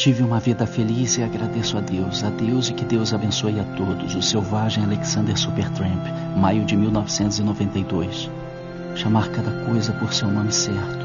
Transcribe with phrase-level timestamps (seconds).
[0.00, 3.64] Tive uma vida feliz e agradeço a Deus, a Deus e que Deus abençoe a
[3.76, 4.14] todos.
[4.14, 6.06] O selvagem Alexander Supertramp,
[6.38, 8.30] maio de 1992.
[8.96, 11.04] Chamar cada coisa por seu nome certo.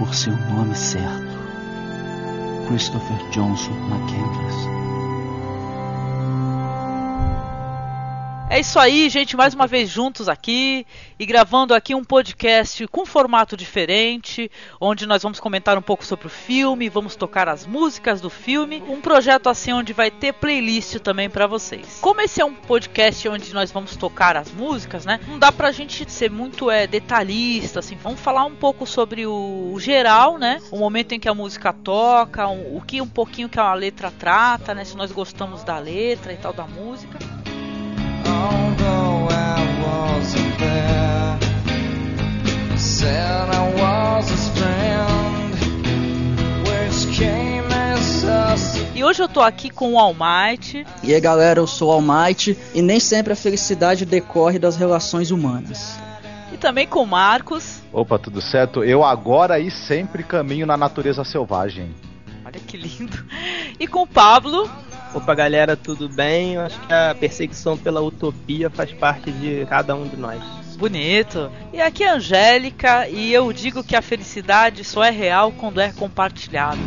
[0.00, 1.38] Por seu nome certo.
[2.66, 4.81] Christopher Johnson McCandless.
[8.52, 10.86] É isso aí, gente, mais uma vez juntos aqui
[11.18, 16.26] e gravando aqui um podcast com formato diferente, onde nós vamos comentar um pouco sobre
[16.26, 20.98] o filme, vamos tocar as músicas do filme, um projeto assim onde vai ter playlist
[20.98, 21.98] também para vocês.
[22.02, 25.18] Como esse é um podcast onde nós vamos tocar as músicas, né?
[25.26, 29.70] Não dá pra gente ser muito é, detalhista, assim, vamos falar um pouco sobre o,
[29.72, 30.60] o geral, né?
[30.70, 34.74] O momento em que a música toca, o que um pouquinho que a letra trata,
[34.74, 34.84] né?
[34.84, 37.18] Se nós gostamos da letra e tal da música.
[49.02, 50.86] E hoje eu tô aqui com o Almighty.
[51.02, 55.32] E aí galera, eu sou o Almighty e nem sempre a felicidade decorre das relações
[55.32, 55.98] humanas.
[56.52, 57.80] E também com o Marcos.
[57.92, 58.84] Opa, tudo certo?
[58.84, 61.92] Eu agora e sempre caminho na natureza selvagem.
[62.44, 63.24] Olha que lindo.
[63.80, 64.70] E com o Pablo.
[65.14, 66.54] Opa, galera, tudo bem?
[66.54, 70.42] Eu acho que a perseguição pela utopia faz parte de cada um de nós.
[70.78, 71.50] Bonito.
[71.72, 75.80] E aqui é a Angélica e eu digo que a felicidade só é real quando
[75.80, 76.78] é compartilhada.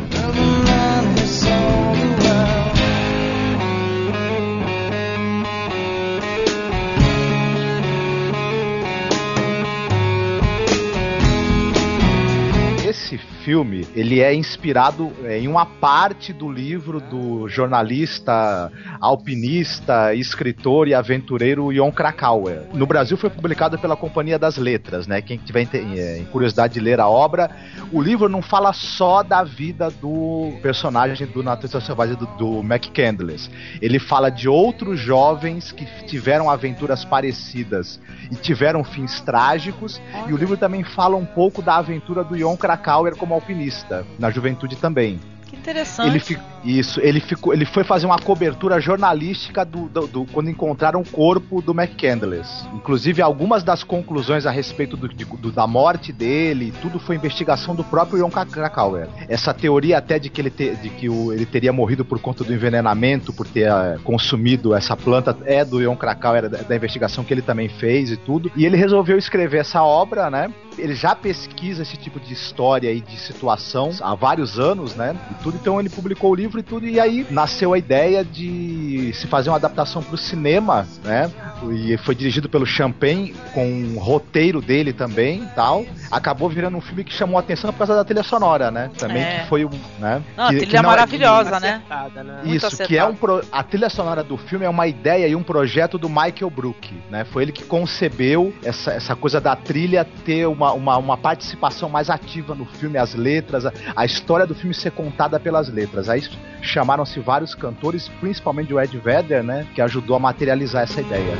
[13.46, 20.94] Filme ele é inspirado é, em uma parte do livro do jornalista, alpinista, escritor e
[20.94, 22.62] aventureiro Jon Krakauer.
[22.74, 25.22] No Brasil foi publicado pela Companhia das Letras, né?
[25.22, 27.48] Quem tiver em curiosidade de ler a obra,
[27.92, 33.48] o livro não fala só da vida do personagem do Natureza Selvagem do, do McCandless.
[33.80, 40.00] Ele fala de outros jovens que tiveram aventuras parecidas e tiveram fins trágicos.
[40.26, 44.30] E o livro também fala um pouco da aventura do Jon Krakauer como alpinista, na
[44.30, 45.20] juventude também.
[45.46, 46.08] Que interessante.
[46.08, 50.50] Ele fi, isso, ele ficou, ele foi fazer uma cobertura jornalística do, do, do quando
[50.50, 52.66] encontraram o corpo do McCandless.
[52.74, 57.84] Inclusive algumas das conclusões a respeito do, do, da morte dele, tudo foi investigação do
[57.84, 59.08] próprio Jon Krakauer.
[59.28, 62.42] Essa teoria até de que ele, te, de que o, ele teria morrido por conta
[62.42, 67.22] do envenenamento, por ter uh, consumido essa planta, é do Jon Krakauer da, da investigação
[67.22, 68.50] que ele também fez e tudo.
[68.56, 70.52] E ele resolveu escrever essa obra, né?
[70.76, 75.16] Ele já pesquisa esse tipo de história e de situação há vários anos, né?
[75.30, 75.56] E tudo.
[75.56, 76.86] Então ele publicou o livro e tudo.
[76.86, 81.30] E aí nasceu a ideia de se fazer uma adaptação para o cinema, né?
[81.72, 85.84] E foi dirigido pelo Champagne, com um roteiro dele também tal.
[86.10, 88.90] Acabou virando um filme que chamou a atenção por causa da trilha sonora, né?
[88.98, 89.40] Também É.
[89.40, 89.70] que foi um.
[89.98, 90.22] Né?
[90.36, 91.82] Não, a que, trilha que não é- maravilhosa, né?
[91.88, 92.40] Acertada, né?
[92.44, 92.88] Isso, acertado.
[92.88, 93.42] que é um pro...
[93.50, 97.24] a trilha sonora do filme é uma ideia e um projeto do Michael Brook, né?
[97.24, 102.10] Foi ele que concebeu essa, essa coisa da trilha ter uma, uma, uma participação mais
[102.10, 106.08] ativa no filme, as letras, a, a história do filme ser contada pelas letras.
[106.08, 106.22] Aí
[106.62, 109.66] chamaram-se vários cantores, principalmente o Ed Vedder, né?
[109.74, 111.36] Que ajudou a materializar essa ideia.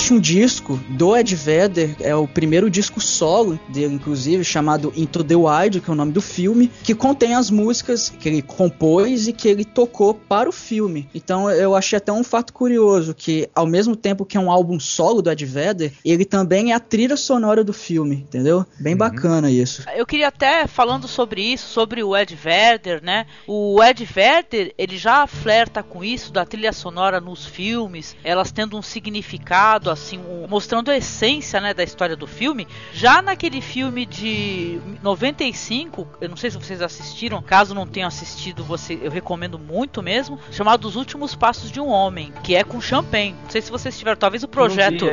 [0.00, 5.22] Existe um disco do Ed Vedder, é o primeiro disco solo dele, inclusive, chamado Into
[5.22, 9.28] the Wild, que é o nome do filme, que contém as músicas que ele compôs
[9.28, 11.06] e que ele tocou para o filme.
[11.14, 14.80] Então eu achei até um fato curioso, que ao mesmo tempo que é um álbum
[14.80, 18.64] solo do Ed Vedder, ele também é a trilha sonora do filme, entendeu?
[18.80, 19.84] Bem bacana isso.
[19.94, 23.26] Eu queria até falando sobre isso, sobre o Ed Vedder, né?
[23.46, 28.78] O Ed Vedder, ele já flerta com isso da trilha sonora nos filmes, elas tendo
[28.78, 32.66] um significado assim, um- mostrando a essência, né, da história do filme.
[32.92, 38.62] Já naquele filme de 95, eu não sei se vocês assistiram, caso não tenham assistido,
[38.64, 42.80] você, eu recomendo muito mesmo, chamado Os Últimos Passos de um Homem, que é com
[42.80, 43.34] Champagne.
[43.42, 45.04] Não sei se vocês tiveram, talvez o projeto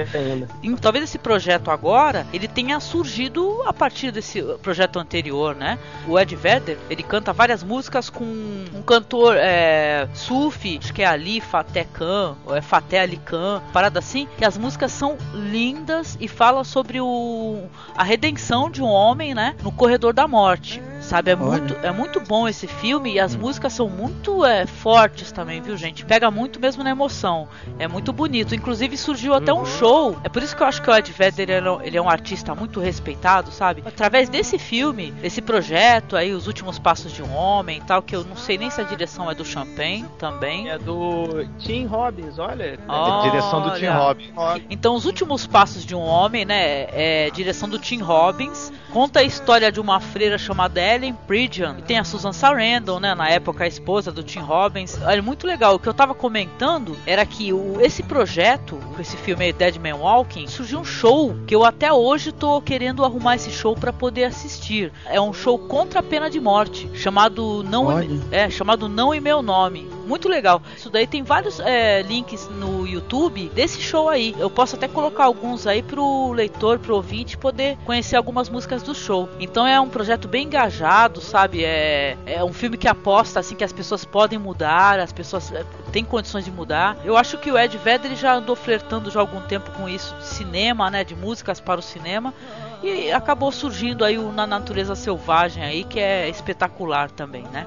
[0.63, 5.77] em- talvez esse projeto agora ele tenha surgido a partir desse projeto anterior, né?
[6.07, 11.05] O Ed Vedder ele canta várias músicas com um cantor é, sufi, acho que é
[11.05, 16.17] Ali Fateh Khan ou é Fateh Ali Khan, parada assim, que as músicas são lindas
[16.19, 17.63] e falam sobre o,
[17.95, 19.55] a redenção de um homem, né?
[19.63, 20.81] No corredor da morte.
[21.07, 23.39] Sabe, é muito, é muito bom esse filme e as hum.
[23.39, 26.03] músicas são muito é, fortes também, viu, gente?
[26.03, 27.47] Pega muito mesmo na emoção.
[27.79, 28.53] É muito bonito.
[28.53, 29.65] Inclusive surgiu até um uhum.
[29.65, 30.17] show.
[30.25, 32.09] É por isso que eu acho que o Ed Vedder ele, é, ele é um
[32.09, 33.83] artista muito respeitado, sabe?
[33.85, 38.13] Através desse filme, esse projeto aí, Os Últimos Passos de um Homem e tal, que
[38.13, 40.69] eu não sei nem se a direção é do Champagne também.
[40.69, 42.77] É do Tim Robbins, olha.
[42.85, 43.27] olha.
[43.27, 44.31] É direção do Tim Robbins.
[44.69, 46.87] Então, Os Últimos Passos de um Homem, né?
[46.91, 48.73] É direção do Tim Robbins.
[48.91, 51.75] Conta a história de uma freira chamada Ellen Pridgeon.
[51.85, 53.13] Tem a Susan Sarandon, né?
[53.13, 54.99] Na época, a esposa do Tim Robbins.
[55.01, 55.75] Olha, muito legal.
[55.75, 60.47] O que eu tava comentando era que o, esse projeto, esse filme Dead Man Walking,
[60.47, 64.91] surgiu um show que eu até hoje tô querendo arrumar esse show para poder assistir.
[65.05, 69.21] É um show contra a pena de morte, chamado Não, e, é, chamado Não e
[69.21, 70.61] Meu Nome muito legal.
[70.75, 74.33] Isso daí tem vários é, links no YouTube desse show aí.
[74.39, 78.95] Eu posso até colocar alguns aí pro leitor, pro ouvinte poder conhecer algumas músicas do
[78.95, 79.29] show.
[79.39, 81.63] Então é um projeto bem engajado, sabe?
[81.63, 85.65] É, é um filme que aposta assim que as pessoas podem mudar, as pessoas é,
[85.91, 86.97] têm condições de mudar.
[87.03, 90.15] Eu acho que o Ed Vedder já andou flertando já há algum tempo com isso
[90.15, 92.33] de cinema, né, de músicas para o cinema.
[92.81, 97.65] E acabou surgindo aí o Na Natureza Selvagem aí, que é espetacular também, né?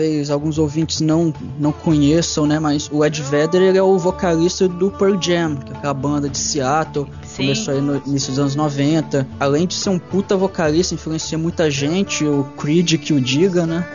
[0.00, 2.58] Talvez alguns ouvintes não, não conheçam, né?
[2.58, 6.28] Mas o Ed Vedder ele é o vocalista do Pearl Jam, que é aquela banda
[6.28, 7.06] de Seattle.
[7.22, 7.42] Sim.
[7.42, 9.28] Começou aí no início dos anos 90.
[9.38, 13.86] Além de ser um puta vocalista, influencia muita gente, o Creed que o diga, né?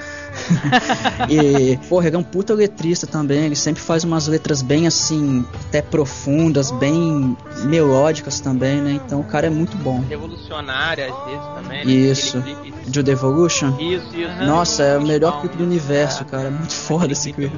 [1.29, 3.45] e, porra, ele é um puta letrista também.
[3.45, 8.99] Ele sempre faz umas letras bem assim, até profundas, bem melódicas também, né?
[9.05, 10.03] Então o cara é muito bom.
[10.07, 11.85] Revolucionária às vezes também.
[11.85, 11.91] Né?
[11.91, 12.43] Isso.
[12.87, 13.77] De The Evolution?
[13.79, 14.43] Isso, isso.
[14.45, 16.25] Nossa, é o melhor clipe do universo, é.
[16.25, 16.47] cara.
[16.47, 17.57] É muito foda esse clipe.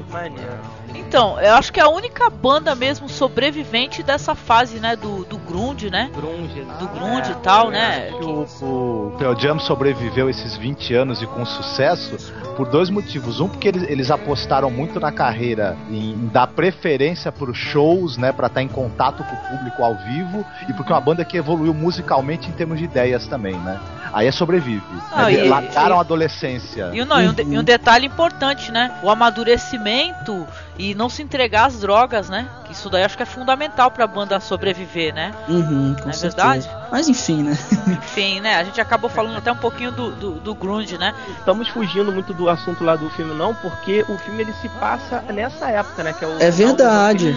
[0.99, 5.37] Então, eu acho que é a única banda mesmo sobrevivente dessa fase, né, do, do
[5.37, 6.09] grunge, né?
[6.13, 8.11] Grunge, do grunge é, e tal, né?
[8.11, 13.39] O, o Pearl Jam sobreviveu esses 20 anos e com sucesso por dois motivos.
[13.39, 18.31] Um, porque eles, eles apostaram muito na carreira em dar preferência para os shows, né,
[18.31, 21.23] para estar tá em contato com o público ao vivo, e porque é uma banda
[21.23, 23.79] que evoluiu musicalmente em termos de ideias também, né?
[24.13, 24.81] Aí é sobrevive.
[25.11, 25.33] Não, né?
[25.33, 26.91] e, Lataram a adolescência.
[26.93, 28.91] E, não, e, um, de, e um detalhe importante, né?
[29.03, 30.47] O amadurecimento
[30.77, 32.47] e não se entregar às drogas, né?
[32.65, 35.33] Que isso daí acho que é fundamental pra banda sobreviver, né?
[35.47, 36.69] Uhum, com Não é verdade?
[36.91, 37.57] Mas enfim, né?
[37.87, 38.55] enfim, né?
[38.55, 41.13] A gente acabou falando até um pouquinho do, do, do, grunge, né?
[41.37, 45.21] Estamos fugindo muito do assunto lá do filme, não, porque o filme ele se passa
[45.21, 46.13] nessa época, né?
[46.13, 47.35] Que é, o é verdade.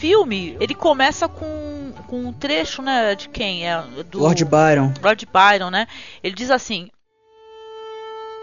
[0.00, 3.68] Filme, ele começa com, com um trecho, né, de quem?
[3.68, 4.94] É do Lord Byron.
[5.02, 5.86] Lord Byron, né?
[6.22, 6.88] Ele diz assim: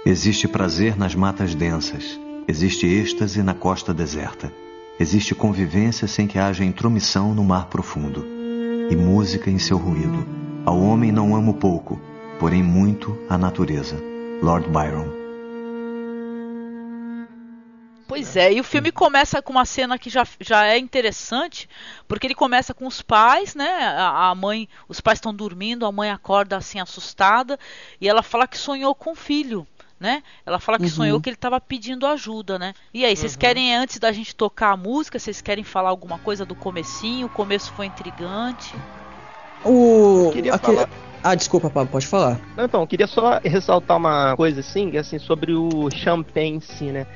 [0.05, 4.53] Existe prazer nas matas densas, existe êxtase na costa deserta,
[4.99, 8.23] existe convivência sem que haja intromissão no mar profundo,
[8.91, 10.25] e música em seu ruído.
[10.63, 11.99] Ao homem não amo pouco,
[12.39, 13.97] porém muito a natureza.
[14.43, 15.26] Lord Byron.
[18.07, 21.67] Pois é, e o filme começa com uma cena que já, já é interessante,
[22.07, 23.67] porque ele começa com os pais, né?
[23.67, 27.59] A, a mãe, os pais estão dormindo, a mãe acorda assim assustada
[27.99, 29.67] e ela fala que sonhou com o filho.
[29.99, 30.21] Né?
[30.45, 30.89] Ela fala que uhum.
[30.91, 32.75] sonhou que ele estava pedindo ajuda, né?
[32.93, 33.39] E aí, vocês uhum.
[33.39, 37.25] querem antes da gente tocar a música, vocês querem falar alguma coisa do comecinho?
[37.25, 38.75] O começo foi intrigante.
[39.65, 40.87] O queria falar...
[41.23, 42.39] Ah, desculpa, Pablo, pode falar.
[42.55, 47.07] Não, então, queria só ressaltar uma coisa assim, assim sobre o Champagne, sim, né?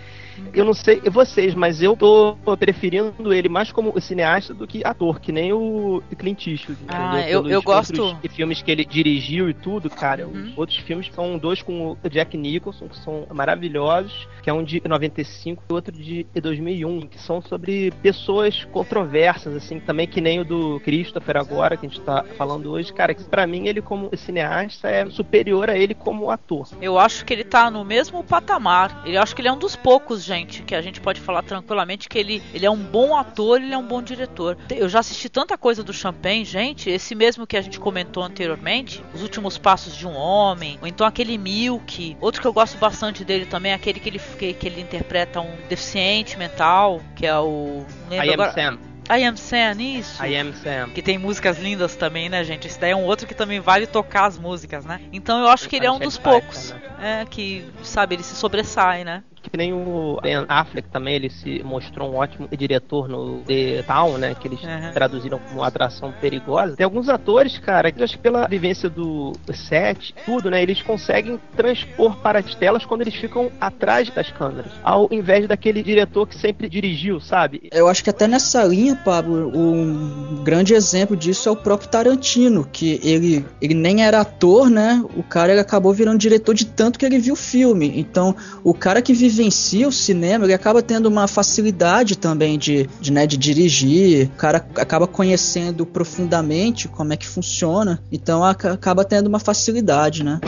[0.54, 5.20] Eu não sei vocês, mas eu tô preferindo ele mais como cineasta do que ator,
[5.20, 6.80] que nem o Clint Eastwood.
[6.88, 8.18] Ah, eu, eu gosto.
[8.30, 10.28] filmes que ele dirigiu e tudo, cara.
[10.28, 10.54] Uhum.
[10.56, 14.82] Outros filmes são dois com o Jack Nicholson, que são maravilhosos, que é um de
[14.86, 20.46] 95 e outro de 2001, que são sobre pessoas controversas, assim, também que nem o
[20.46, 22.92] do Christopher agora, que a gente tá falando hoje.
[22.94, 26.68] Cara, que pra mim ele como cineasta é superior a ele como ator.
[26.82, 29.04] Eu acho que ele tá no mesmo patamar.
[29.06, 32.08] Eu acho que ele é um dos poucos gente, que a gente pode falar tranquilamente
[32.08, 34.58] que ele, ele é um bom ator, ele é um bom diretor.
[34.70, 39.04] Eu já assisti tanta coisa do Champagne, gente, esse mesmo que a gente comentou anteriormente,
[39.14, 42.16] Os Últimos Passos de um Homem, ou então aquele Milk.
[42.22, 45.42] Outro que eu gosto bastante dele também é aquele que ele, que, que ele interpreta
[45.42, 47.86] um deficiente mental, que é o...
[48.10, 48.52] I Am agora.
[48.54, 48.92] Sam.
[49.10, 50.24] I Am Sam, isso.
[50.24, 50.90] I Am Sam.
[50.94, 52.68] Que tem músicas lindas também, né, gente?
[52.68, 55.02] Esse daí é um outro que também vale tocar as músicas, né?
[55.12, 57.22] Então eu acho que ele é um dos poucos né?
[57.22, 59.24] é, que, sabe, ele se sobressai, né?
[59.50, 64.18] Que nem o Ben Affleck também, ele se mostrou um ótimo diretor no The Town,
[64.18, 64.36] né?
[64.36, 64.92] Que eles uhum.
[64.94, 66.76] traduziram como atração perigosa.
[66.76, 70.62] Tem alguns atores, cara, que eu acho que pela vivência do set, tudo, né?
[70.62, 74.72] Eles conseguem transpor para as telas quando eles ficam atrás das câmeras.
[74.84, 77.70] Ao invés daquele diretor que sempre dirigiu, sabe?
[77.72, 82.66] Eu acho que até nessa linha, Pablo, um grande exemplo disso é o próprio Tarantino,
[82.72, 85.04] que ele, ele nem era ator, né?
[85.16, 87.92] O cara ele acabou virando diretor de tanto que ele viu o filme.
[87.96, 93.12] Então, o cara que vivencia o cinema, ele acaba tendo uma facilidade também de, de,
[93.12, 94.28] né, de dirigir.
[94.28, 98.04] O cara acaba conhecendo profundamente como é que funciona.
[98.12, 100.40] Então, acaba tendo uma facilidade, né?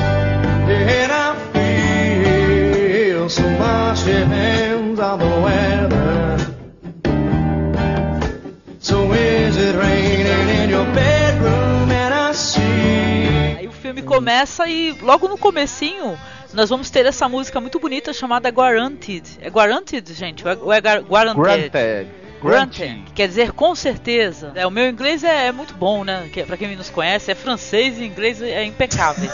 [13.58, 16.18] Aí o filme começa e logo no comecinho
[16.54, 19.40] nós vamos ter essa música muito bonita chamada Guaranteed.
[19.42, 20.44] É Guaranteed, gente?
[20.48, 21.70] Ou é, é Guaranteed?
[21.70, 22.23] Granted.
[22.50, 24.52] Granting, que quer dizer com certeza.
[24.56, 26.30] É, o meu inglês é, é muito bom, né?
[26.32, 29.30] Que, pra quem nos conhece, é francês e inglês é impecável.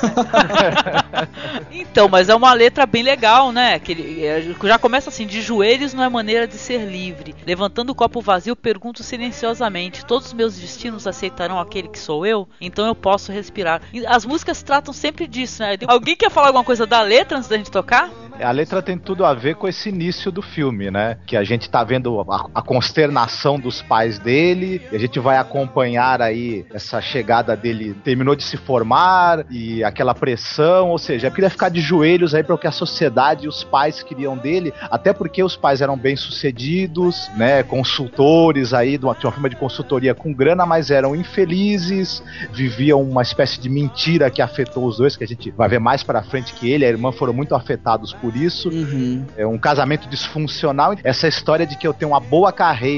[1.71, 3.79] então, mas é uma letra bem legal, né?
[3.79, 7.35] Que ele, é, já começa assim: de joelhos não é maneira de ser livre.
[7.45, 12.47] Levantando o copo vazio, pergunto silenciosamente: todos os meus destinos aceitarão aquele que sou eu?
[12.61, 13.81] Então eu posso respirar.
[14.07, 15.77] As músicas tratam sempre disso, né?
[15.87, 18.09] Alguém quer falar alguma coisa da letra antes da gente tocar?
[18.41, 21.17] A letra tem tudo a ver com esse início do filme, né?
[21.27, 22.61] Que a gente tá vendo a, a
[22.99, 28.43] consternação dos pais dele, e a gente vai acompanhar aí essa chegada dele, terminou de
[28.43, 32.57] se formar, e aquela pressão, ou seja, ele queria ficar de joelhos aí para o
[32.57, 37.29] que a sociedade e os pais queriam dele, até porque os pais eram bem sucedidos,
[37.35, 37.63] né?
[37.63, 43.01] Consultores aí, de uma, de uma firma de consultoria com grana, mas eram infelizes, viviam
[43.01, 46.23] uma espécie de mentira que afetou os dois, que a gente vai ver mais para
[46.23, 48.69] frente que ele e a irmã foram muito afetados por por isso.
[48.69, 49.25] Uhum.
[49.35, 50.95] É um casamento disfuncional.
[51.03, 52.88] Essa história de que eu tenho uma boa carreira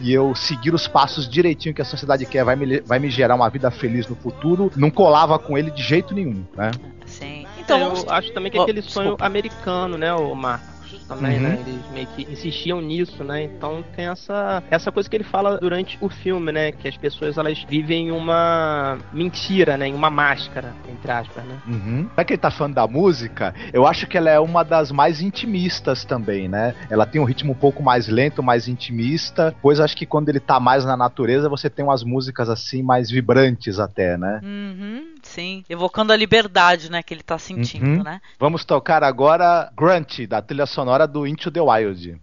[0.00, 3.34] e eu seguir os passos direitinho que a sociedade quer vai me, vai me gerar
[3.34, 6.70] uma vida feliz no futuro, não colava com ele de jeito nenhum, né?
[7.06, 7.46] Sim.
[7.58, 9.26] Então, eu acho também que é aquele sonho desculpa.
[9.26, 10.69] americano, né, o Marco?
[11.10, 11.42] Também, uhum.
[11.42, 11.64] né?
[11.66, 13.42] Eles meio que insistiam nisso, né?
[13.42, 16.70] Então tem essa, essa coisa que ele fala durante o filme, né?
[16.70, 19.88] Que as pessoas elas vivem uma mentira, né?
[19.88, 21.60] Em uma máscara, entre aspas, né?
[21.66, 22.08] Uhum.
[22.16, 25.20] Já que ele tá falando da música, eu acho que ela é uma das mais
[25.20, 26.74] intimistas também, né?
[26.88, 30.40] Ela tem um ritmo um pouco mais lento, mais intimista, pois acho que quando ele
[30.40, 34.40] tá mais na natureza, você tem umas músicas assim mais vibrantes até, né?
[34.44, 35.64] Uhum, sim.
[35.68, 37.02] Evocando a liberdade, né?
[37.02, 38.02] Que ele tá sentindo, uhum.
[38.02, 38.20] né?
[38.38, 42.20] Vamos tocar agora Grunt, da trilha sonora sonora do Into the Wild.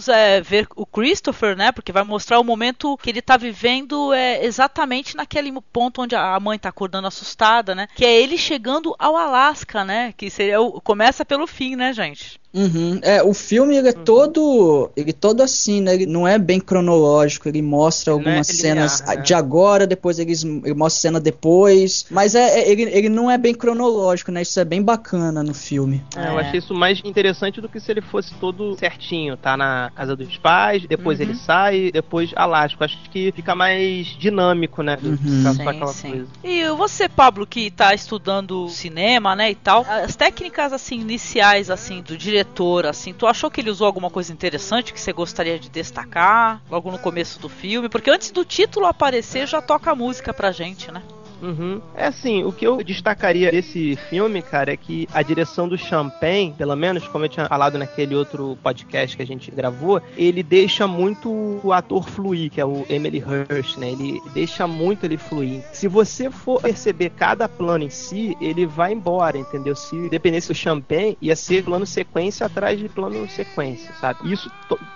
[0.00, 0.66] Vamos é, ver
[1.00, 1.72] Christopher, né?
[1.72, 6.38] Porque vai mostrar o momento que ele tá vivendo é, exatamente naquele ponto onde a
[6.38, 7.88] mãe tá acordando assustada, né?
[7.94, 10.12] Que é ele chegando ao Alasca, né?
[10.14, 12.38] Que seria o, começa pelo fim, né, gente?
[12.52, 12.98] Uhum.
[13.02, 14.04] É, o filme ele é uhum.
[14.04, 15.94] todo, ele todo assim, né?
[15.94, 19.22] Ele não é bem cronológico, ele mostra algumas é cenas linear, né?
[19.22, 20.32] de agora, depois ele,
[20.64, 24.42] ele mostra cena depois, mas é, é, ele, ele não é bem cronológico, né?
[24.42, 26.02] Isso é bem bacana no filme.
[26.16, 29.92] É, eu achei isso mais interessante do que se ele fosse todo certinho, tá na
[29.94, 31.24] casa dos pais, depois uhum.
[31.24, 32.84] ele sai, depois Alasca.
[32.84, 34.98] Acho que fica mais dinâmico, né?
[35.02, 35.16] Uhum.
[35.54, 36.10] sim, aquela sim.
[36.10, 36.26] coisa.
[36.44, 42.02] E você, Pablo, que tá estudando cinema, né, e tal, as técnicas assim iniciais assim
[42.02, 45.58] do diretor diretor, assim, tu achou que ele usou alguma coisa interessante que você gostaria
[45.58, 47.88] de destacar logo no começo do filme?
[47.88, 51.02] Porque antes do título aparecer já toca a música pra gente, né?
[51.42, 51.80] Uhum.
[51.94, 56.54] É assim, o que eu destacaria desse filme, cara, é que a direção do Champagne,
[56.56, 60.86] pelo menos, como eu tinha falado naquele outro podcast que a gente gravou, ele deixa
[60.86, 63.90] muito o ator fluir, que é o Emily Hirsch, né?
[63.90, 65.62] Ele deixa muito ele fluir.
[65.72, 69.74] Se você for perceber cada plano em si, ele vai embora, entendeu?
[69.74, 74.32] Se dependesse do Champagne, ia ser plano sequência atrás de plano sequência, sabe?
[74.32, 74.50] Isso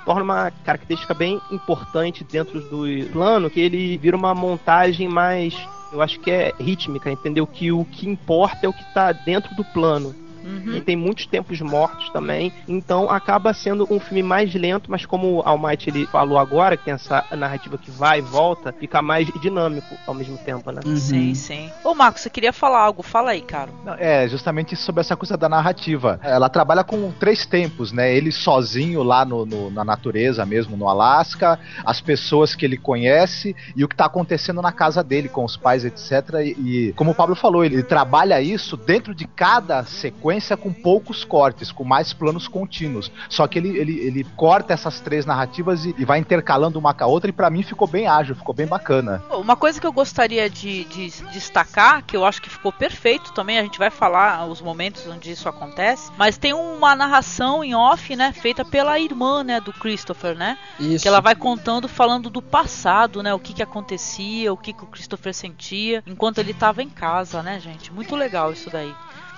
[0.04, 5.54] torna uma característica bem importante dentro do plano, que ele vira uma montagem mais
[5.94, 7.46] eu acho que é rítmica, entendeu?
[7.46, 10.14] Que o que importa é o que está dentro do plano.
[10.44, 10.76] Uhum.
[10.76, 12.52] E tem muitos tempos mortos também.
[12.68, 16.85] Então acaba sendo um filme mais lento, mas como o Almighty ele falou agora, que
[16.85, 20.83] tem essa narrativa que vai e volta, fica mais dinâmico ao mesmo tempo, né?
[20.85, 20.96] Uhum.
[20.96, 21.70] Sim, sim.
[21.83, 23.02] Ô, Marcos, você queria falar algo?
[23.02, 23.70] Fala aí, cara.
[23.98, 26.20] É, justamente sobre essa coisa da narrativa.
[26.22, 28.14] Ela trabalha com três tempos, né?
[28.14, 33.57] Ele sozinho lá no, no na natureza mesmo, no Alasca, as pessoas que ele conhece
[33.74, 36.35] e o que tá acontecendo na casa dele com os pais, etc.
[36.42, 40.57] E, e como o Pablo falou, ele, ele trabalha isso dentro de cada sequência sequência
[40.57, 43.11] com poucos cortes, com mais planos contínuos.
[43.29, 47.05] Só que ele, ele, ele corta essas três narrativas e, e vai intercalando uma com
[47.05, 49.23] a outra, e para mim ficou bem ágil, ficou bem bacana.
[49.31, 53.59] Uma coisa que eu gostaria de, de destacar, que eu acho que ficou perfeito também,
[53.59, 58.14] a gente vai falar os momentos onde isso acontece, mas tem uma narração em off,
[58.16, 60.59] né, feita pela irmã, né, do Christopher, né?
[60.79, 61.03] Isso.
[61.03, 64.85] Que ela vai contando, falando do passado, né, o que que acontecia, o que que
[64.85, 67.92] o Christopher sentia enquanto ele estava em casa, né, gente?
[67.92, 68.94] Muito legal isso daí.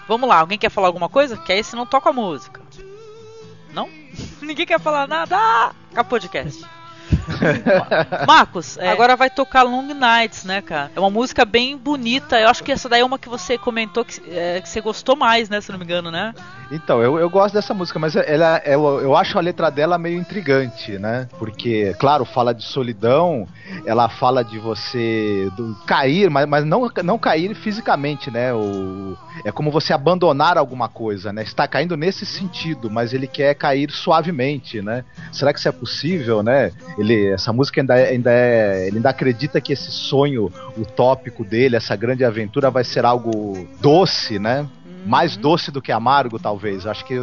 [0.08, 1.36] Vamos lá, alguém quer falar alguma coisa?
[1.36, 2.60] Que aí se não toca a música.
[3.72, 3.88] Não?
[4.40, 5.36] Ninguém quer falar nada?
[5.36, 6.64] Ah, acabou o podcast.
[8.26, 8.88] Marcos, é.
[8.88, 10.90] agora vai tocar Long Nights, né, cara?
[10.94, 12.38] É uma música bem bonita.
[12.40, 15.16] Eu acho que essa daí é uma que você comentou que, é, que você gostou
[15.16, 15.60] mais, né?
[15.60, 16.34] Se não me engano, né?
[16.70, 20.18] Então, eu, eu gosto dessa música, mas ela, eu, eu acho a letra dela meio
[20.18, 21.28] intrigante, né?
[21.38, 23.46] Porque, claro, fala de solidão,
[23.84, 28.52] ela fala de você do, cair, mas, mas não, não cair fisicamente, né?
[28.52, 31.42] O, é como você abandonar alguma coisa, né?
[31.42, 35.04] Está caindo nesse sentido, mas ele quer cair suavemente, né?
[35.30, 36.72] Será que isso é possível, né?
[36.98, 41.76] Ele, essa música ainda é, ainda é, ele ainda acredita que esse sonho utópico dele,
[41.76, 44.66] essa grande aventura vai ser algo doce, né?
[45.06, 46.86] mais doce do que amargo, talvez.
[46.86, 47.16] Acho que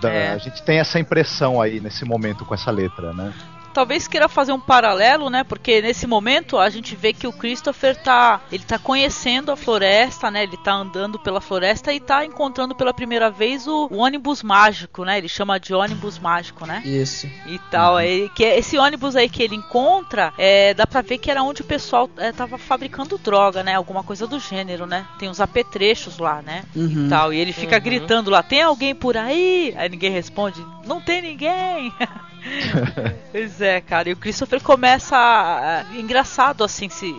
[0.00, 0.32] da, é.
[0.32, 3.32] a gente tem essa impressão aí nesse momento com essa letra, né?
[3.76, 5.44] Talvez queira fazer um paralelo, né?
[5.44, 10.30] Porque nesse momento a gente vê que o Christopher tá, ele tá conhecendo a floresta,
[10.30, 10.44] né?
[10.44, 15.04] Ele tá andando pela floresta e tá encontrando pela primeira vez o, o ônibus mágico,
[15.04, 15.18] né?
[15.18, 16.80] Ele chama de ônibus mágico, né?
[16.86, 17.26] Isso.
[17.44, 18.00] E tal, uhum.
[18.00, 21.42] é, que é esse ônibus aí que ele encontra, é, dá pra ver que era
[21.42, 23.74] onde o pessoal é, tava fabricando droga, né?
[23.74, 25.06] Alguma coisa do gênero, né?
[25.18, 26.64] Tem uns apetrechos lá, né?
[26.74, 27.04] Uhum.
[27.04, 27.82] E tal, e ele fica uhum.
[27.82, 31.92] gritando lá: "Tem alguém por aí?" Aí ninguém responde: "Não tem ninguém."
[33.32, 34.08] pois é, cara.
[34.08, 35.16] E o Christopher começa.
[35.16, 37.14] A, engraçado, assim, se,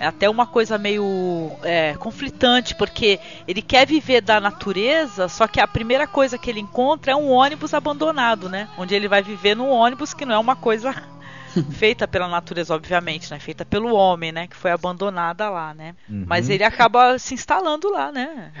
[0.00, 5.60] é até uma coisa meio é, conflitante, porque ele quer viver da natureza, só que
[5.60, 8.68] a primeira coisa que ele encontra é um ônibus abandonado, né?
[8.76, 10.94] Onde ele vai viver num ônibus que não é uma coisa
[11.72, 13.38] feita pela natureza, obviamente, né?
[13.38, 14.46] Feita pelo homem, né?
[14.46, 15.94] Que foi abandonada lá, né?
[16.08, 16.24] Uhum.
[16.26, 18.52] Mas ele acaba se instalando lá, né?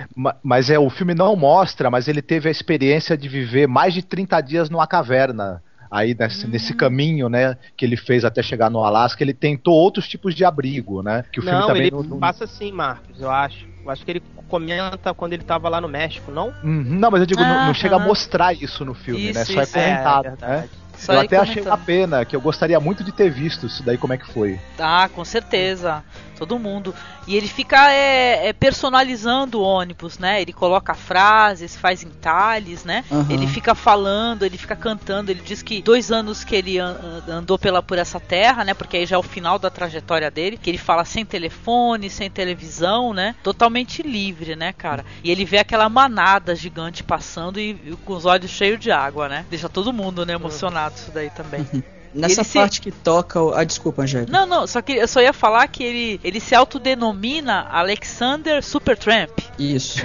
[0.42, 4.02] Mas é, o filme não mostra, mas ele teve a experiência de viver mais de
[4.02, 8.82] 30 dias numa caverna aí nesse, nesse, caminho, né, que ele fez até chegar no
[8.82, 11.22] Alasca, ele tentou outros tipos de abrigo, né?
[11.30, 13.70] Que o filme não, também ele não, passa assim, Marcos, eu acho.
[13.84, 16.48] Eu acho que ele comenta quando ele tava lá no México, não?
[16.62, 19.38] Uhum, não, mas eu digo, ah, não, não chega a mostrar isso no filme, isso,
[19.38, 19.44] né?
[19.44, 20.68] Só é comentado, é, é né?
[21.02, 21.50] Só eu até comentando.
[21.50, 24.32] achei uma pena, que eu gostaria muito de ter visto isso daí, como é que
[24.32, 24.60] foi.
[24.78, 26.04] Ah, com certeza
[26.42, 26.92] todo mundo.
[27.26, 30.42] E ele fica é, é, personalizando o ônibus, né?
[30.42, 33.04] Ele coloca frases, faz entalhes, né?
[33.08, 33.26] Uhum.
[33.30, 35.30] Ele fica falando, ele fica cantando.
[35.30, 38.74] Ele diz que dois anos que ele andou pela, por essa terra, né?
[38.74, 40.58] Porque aí já é o final da trajetória dele.
[40.60, 43.36] Que ele fala sem telefone, sem televisão, né?
[43.42, 45.04] Totalmente livre, né, cara?
[45.22, 49.28] E ele vê aquela manada gigante passando e, e com os olhos cheios de água,
[49.28, 49.46] né?
[49.48, 50.91] Deixa todo mundo, né, emocionado.
[50.92, 51.66] Engraçado isso daí também.
[51.72, 51.82] Uhum.
[52.14, 52.80] Nessa parte se...
[52.82, 53.40] que toca.
[53.54, 54.30] Ah, desculpa, Angélica.
[54.30, 59.30] Não, não, só que eu só ia falar que ele, ele se autodenomina Alexander Supertramp.
[59.58, 60.00] Isso.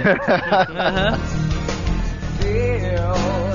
[2.42, 3.47] uhum.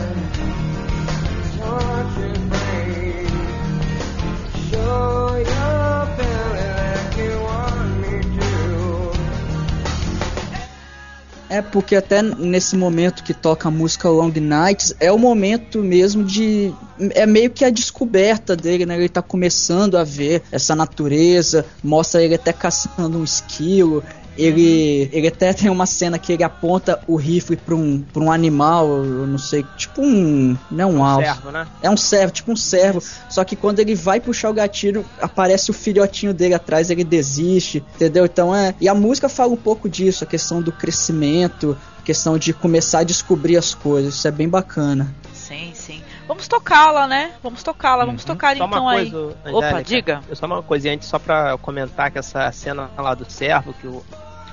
[11.49, 16.23] É porque até nesse momento que toca a música Long Nights é o momento mesmo
[16.23, 16.73] de
[17.11, 18.95] é meio que a descoberta dele, né?
[18.95, 24.03] Ele tá começando a ver essa natureza, mostra ele até caçando um esquilo,
[24.37, 28.31] ele, ele até tem uma cena que ele aponta o rifle pra um, pra um
[28.31, 30.57] animal, eu não sei, tipo um.
[30.69, 31.25] Não é um, um alvo.
[31.25, 31.67] Servo, né?
[31.81, 33.01] É um servo, tipo um servo.
[33.29, 37.83] Só que quando ele vai puxar o gatilho, aparece o filhotinho dele atrás, ele desiste,
[37.95, 38.25] entendeu?
[38.25, 38.73] Então é.
[38.79, 42.99] E a música fala um pouco disso, a questão do crescimento, a questão de começar
[42.99, 44.15] a descobrir as coisas.
[44.15, 45.13] Isso é bem bacana.
[45.33, 46.02] Sim, sim.
[46.27, 47.33] Vamos tocá-la, né?
[47.41, 48.27] Vamos tocá-la, vamos uhum.
[48.27, 49.11] tocar só então aí.
[49.11, 50.21] Coisa, Opa, diga.
[50.33, 54.03] Só uma coisinha antes, só pra comentar que essa cena lá do servo, que o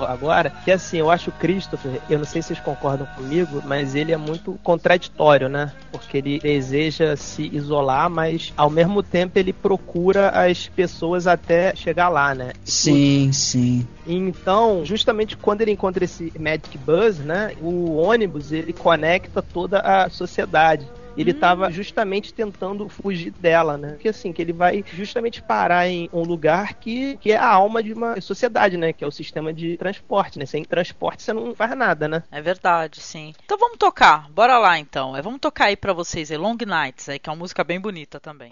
[0.05, 3.95] agora, que assim, eu acho o Christopher, eu não sei se vocês concordam comigo, mas
[3.95, 5.73] ele é muito contraditório, né?
[5.91, 12.09] Porque ele deseja se isolar, mas ao mesmo tempo ele procura as pessoas até chegar
[12.09, 12.53] lá, né?
[12.65, 13.87] Sim, sim.
[14.07, 17.55] Então, justamente quando ele encontra esse Magic Buzz, né?
[17.61, 21.71] O ônibus ele conecta toda a sociedade ele estava hum.
[21.71, 23.93] justamente tentando fugir dela, né?
[23.93, 27.83] Porque assim, que ele vai justamente parar em um lugar que, que é a alma
[27.83, 28.93] de uma sociedade, né?
[28.93, 30.47] Que é o sistema de transporte, né?
[30.47, 32.23] Sem transporte você não faz nada, né?
[32.31, 33.33] É verdade, sim.
[33.45, 35.17] Então vamos tocar, bora lá então.
[35.17, 37.81] É, vamos tocar aí para vocês, é Long Nights, aí, que é uma música bem
[37.81, 38.51] bonita também.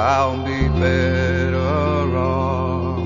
[0.00, 2.98] I'll be better off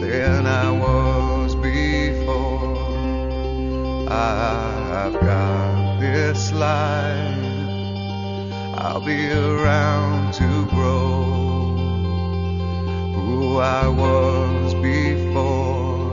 [0.00, 2.78] than I was before.
[4.08, 7.42] I've got this life,
[8.78, 11.24] I'll be around to grow
[13.16, 16.12] who I was before.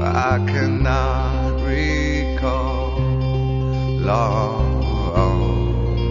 [0.00, 2.96] I cannot recall
[3.98, 4.80] long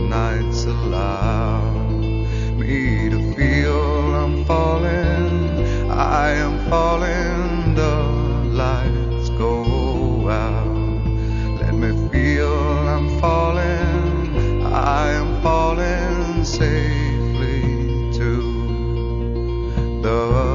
[0.10, 1.53] nights alive
[2.64, 5.92] me to feel I'm falling.
[5.92, 7.76] I am falling.
[7.76, 7.96] The
[8.62, 11.06] lights go out.
[11.62, 12.56] Let me feel
[12.96, 14.64] I'm falling.
[14.66, 17.62] I am falling safely
[18.20, 18.32] to
[20.06, 20.53] the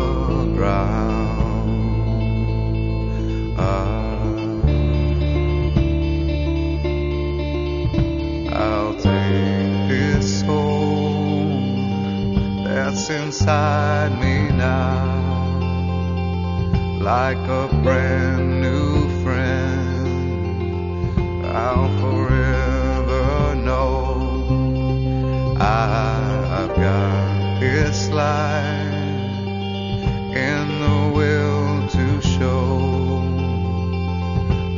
[12.99, 15.05] that's inside me now,
[17.01, 19.97] like a brand new friend.
[21.47, 24.35] I'll forever know
[25.61, 28.93] I've got this life
[30.35, 33.23] in the will to show.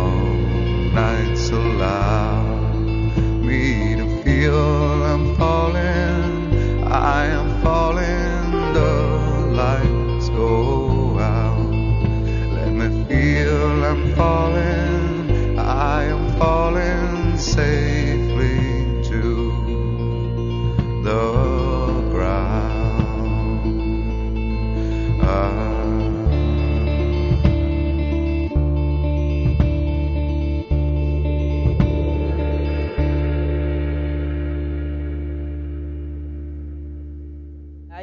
[0.95, 2.71] nights allow
[3.49, 4.55] me to feel
[5.12, 6.85] I'm falling.
[6.85, 7.38] I am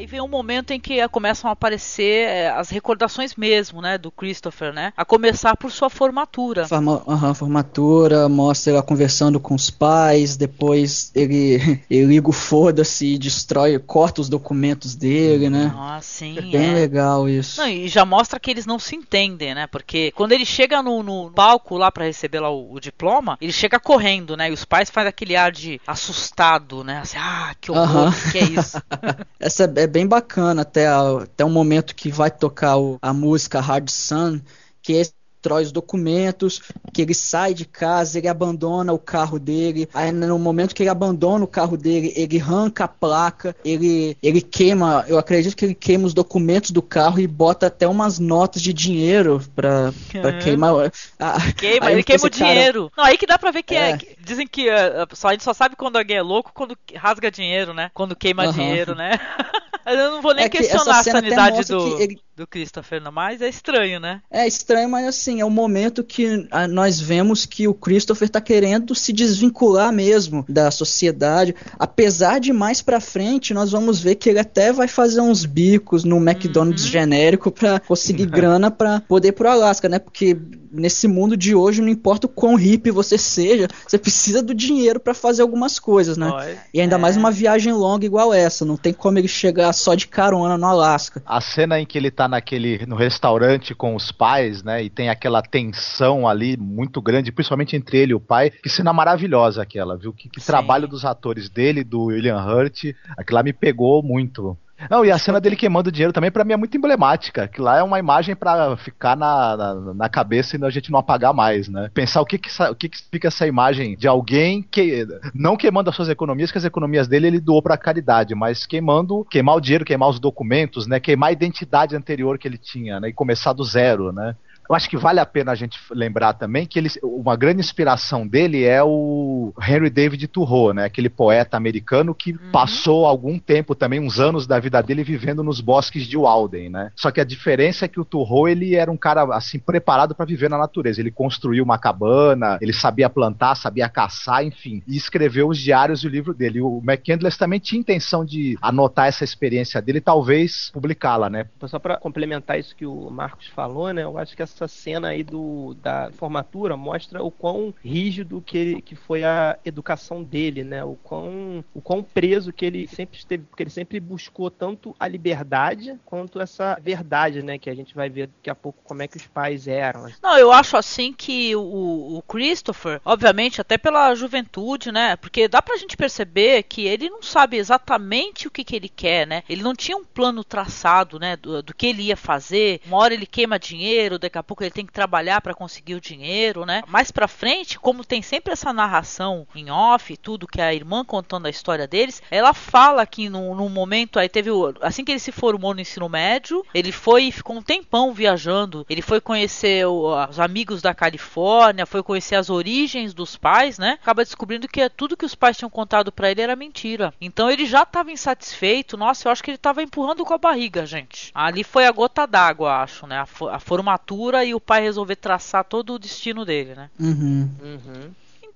[0.05, 4.73] vem um momento em que começam a aparecer é, as recordações mesmo, né, do Christopher,
[4.73, 4.93] né?
[4.95, 6.67] A começar por sua formatura.
[6.67, 13.13] Forma, uhum, formatura, mostra ela conversando com os pais, depois ele, ele liga o foda-se
[13.13, 15.73] e destrói, corta os documentos dele, né?
[15.75, 16.37] Ah, sim.
[16.37, 16.73] É bem é.
[16.73, 17.61] legal isso.
[17.61, 19.67] Não, e já mostra que eles não se entendem, né?
[19.67, 23.51] Porque quando ele chega no, no palco lá para receber lá o, o, diploma, ele
[23.51, 24.49] chega correndo, né?
[24.49, 26.99] E os pais fazem aquele ar de assustado, né?
[26.99, 28.31] Assim, ah, que horror, uhum.
[28.31, 28.81] que é isso?
[29.39, 33.59] Essa é bem bem bacana até, até o momento que vai tocar o, a música
[33.59, 34.39] Hard Sun,
[34.81, 35.03] que é
[35.45, 39.87] destrói os documentos, que ele sai de casa, ele abandona o carro dele.
[39.93, 44.41] Aí no momento que ele abandona o carro dele, ele arranca a placa, ele, ele
[44.41, 48.61] queima, eu acredito que ele queima os documentos do carro e bota até umas notas
[48.61, 50.39] de dinheiro pra, pra uhum.
[50.39, 50.91] queimar.
[51.19, 52.53] Ah, queima, ele queima o cara...
[52.53, 52.91] dinheiro.
[52.97, 53.91] Não, aí que dá pra ver que é.
[53.91, 57.29] é dizem que uh, só, a gente só sabe quando alguém é louco quando rasga
[57.29, 57.91] dinheiro, né?
[57.93, 58.51] Quando queima uhum.
[58.51, 59.11] dinheiro, né?
[59.85, 62.19] Eu não vou nem é questionar a sanidade do, ele...
[62.35, 64.21] do Christopher, mas é estranho, né?
[64.29, 68.41] É estranho, mas assim, é o um momento que nós vemos que o Christopher tá
[68.41, 71.55] querendo se desvincular mesmo da sociedade.
[71.79, 76.03] Apesar de mais pra frente, nós vamos ver que ele até vai fazer uns bicos
[76.03, 76.91] no McDonald's uhum.
[76.91, 79.97] genérico pra conseguir grana pra poder ir pro Alasca, né?
[79.97, 80.37] Porque
[80.75, 84.99] nesse mundo de hoje, não importa o quão hippie você seja, você precisa do dinheiro
[84.99, 86.29] para fazer algumas coisas, né?
[86.29, 86.99] Oi, e ainda é.
[86.99, 90.65] mais uma viagem longa igual essa, não tem como ele chegar só de carona no
[90.65, 91.23] Alasca.
[91.25, 95.09] A cena em que ele tá naquele no restaurante com os pais, né, e tem
[95.09, 99.97] aquela tensão ali muito grande, principalmente entre ele e o pai, que cena maravilhosa aquela,
[99.97, 100.13] viu?
[100.13, 102.85] Que, que trabalho dos atores dele, do William Hurt,
[103.17, 104.57] aquilo lá me pegou muito.
[104.89, 107.47] Não, e a cena dele queimando dinheiro também, para mim, é muito emblemática.
[107.47, 110.99] Que lá é uma imagem para ficar na, na, na, cabeça e a gente não
[110.99, 111.89] apagar mais, né?
[111.93, 115.89] Pensar o que que, o que que fica essa imagem de alguém que não queimando
[115.89, 119.61] as suas economias, que as economias dele ele doou pra caridade, mas queimando, queimar o
[119.61, 120.99] dinheiro, queimar os documentos, né?
[120.99, 123.09] Queimar a identidade anterior que ele tinha, né?
[123.09, 124.35] E começar do zero, né?
[124.69, 128.27] Eu acho que vale a pena a gente lembrar também que ele, uma grande inspiração
[128.27, 130.85] dele é o Henry David Thoreau, né?
[130.85, 132.51] Aquele poeta americano que uhum.
[132.51, 136.91] passou algum tempo também, uns anos da vida dele vivendo nos bosques de Walden, né?
[136.95, 140.25] Só que a diferença é que o Thoreau ele era um cara assim preparado para
[140.25, 140.99] viver na natureza.
[140.99, 146.07] Ele construiu uma cabana, ele sabia plantar, sabia caçar, enfim, e escreveu os diários e
[146.07, 146.61] o livro dele.
[146.61, 151.47] O McCandless também tinha intenção de anotar essa experiência dele, e talvez publicá-la, né?
[151.65, 154.03] Só para complementar isso que o Marcos falou, né?
[154.03, 158.81] Eu acho que essa essa cena aí do, da formatura mostra o quão rígido que,
[158.81, 160.83] que foi a educação dele, né?
[160.83, 165.07] O quão, o quão preso que ele sempre esteve, porque ele sempre buscou tanto a
[165.07, 167.57] liberdade quanto essa verdade, né?
[167.57, 170.07] Que a gente vai ver daqui a pouco como é que os pais eram.
[170.21, 175.15] Não, eu acho assim que o, o Christopher, obviamente, até pela juventude, né?
[175.17, 179.27] Porque dá pra gente perceber que ele não sabe exatamente o que, que ele quer,
[179.27, 179.43] né?
[179.49, 181.35] Ele não tinha um plano traçado, né?
[181.35, 182.79] Do, do que ele ia fazer.
[182.85, 186.01] Uma hora ele queima dinheiro, daqui a pouco ele tem que trabalhar para conseguir o
[186.01, 186.83] dinheiro, né?
[186.87, 191.47] Mais para frente, como tem sempre essa narração em off, tudo que a irmã contando
[191.47, 195.31] a história deles, ela fala que num, momento aí teve o, assim que ele se
[195.31, 198.85] formou no ensino médio, ele foi e ficou um tempão viajando.
[198.89, 203.97] Ele foi conhecer o, os amigos da Califórnia, foi conhecer as origens dos pais, né?
[204.01, 207.13] Acaba descobrindo que tudo que os pais tinham contado para ele era mentira.
[207.19, 208.97] Então ele já estava insatisfeito.
[208.97, 211.31] Nossa, eu acho que ele estava empurrando com a barriga, gente.
[211.33, 213.17] Ali foi a gota d'água, acho, né?
[213.17, 216.89] A, a formatura e o pai resolver traçar todo o destino dele, né?
[216.99, 217.49] Uhum.
[217.61, 218.11] Uhum.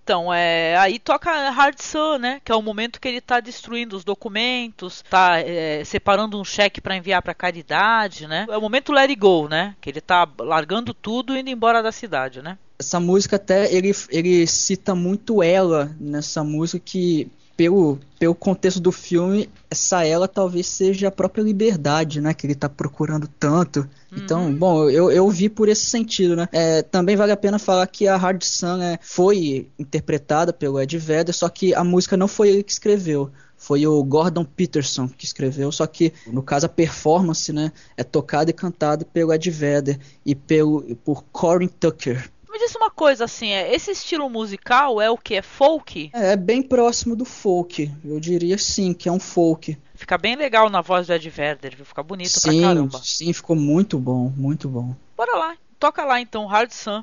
[0.10, 2.42] Então, é, aí toca Hard Sun, né?
[2.44, 6.82] Que é o momento que ele está destruindo os documentos, está é, separando um cheque
[6.82, 8.48] para enviar para caridade, né?
[8.50, 9.76] É o momento Let It Go, né?
[9.80, 12.58] Que ele está largando tudo e indo embora da cidade, né?
[12.80, 17.30] Essa música até ele, ele cita muito ela nessa música que
[17.60, 22.34] pelo, pelo contexto do filme, essa ela talvez seja a própria liberdade, né?
[22.34, 23.86] Que ele está procurando tanto.
[24.16, 24.56] Então, uhum.
[24.56, 26.48] bom, eu, eu vi por esse sentido, né?
[26.54, 30.98] É, também vale a pena falar que a Hard Sun né, foi interpretada pelo Ed
[30.98, 35.26] Vedder, só que a música não foi ele que escreveu foi o Gordon Peterson que
[35.26, 40.00] escreveu, só que no caso a performance, né, é tocada e cantada pelo Ed Vedder
[40.26, 42.32] e pelo por Corin Tucker.
[42.60, 45.36] Me diz uma coisa assim, é, esse estilo musical é o que?
[45.36, 46.12] É folk?
[46.14, 47.90] É, é bem próximo do folk.
[48.04, 49.78] Eu diria sim, que é um folk.
[49.96, 51.86] Fica bem legal na voz do Ed Vedder, viu?
[51.86, 53.00] Fica bonito sim, pra caramba.
[53.02, 54.94] Sim, ficou muito bom, muito bom.
[55.16, 57.02] Bora lá, toca lá então, Hard Sun.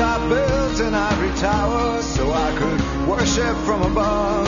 [0.00, 4.46] I built an ivory tower so I could worship from above.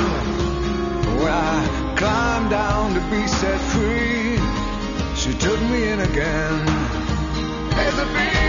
[1.19, 4.39] When I climbed down to be set free,
[5.17, 6.67] she took me in again.
[7.71, 8.40] There's a big,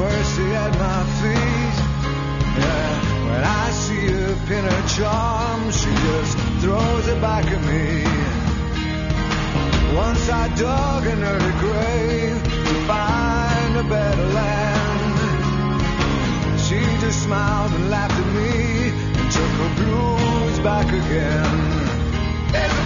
[0.00, 1.76] mercy at my feet.
[2.60, 2.92] Yeah.
[3.28, 7.86] When I see a pin her charm, she just throws it back at me.
[10.04, 15.14] Once I dug in her grave to find a better land,
[16.64, 18.52] she just smiled and laughed at me
[19.18, 22.79] and took her blues back again.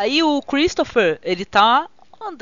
[0.00, 1.86] Aí o Christopher, ele tá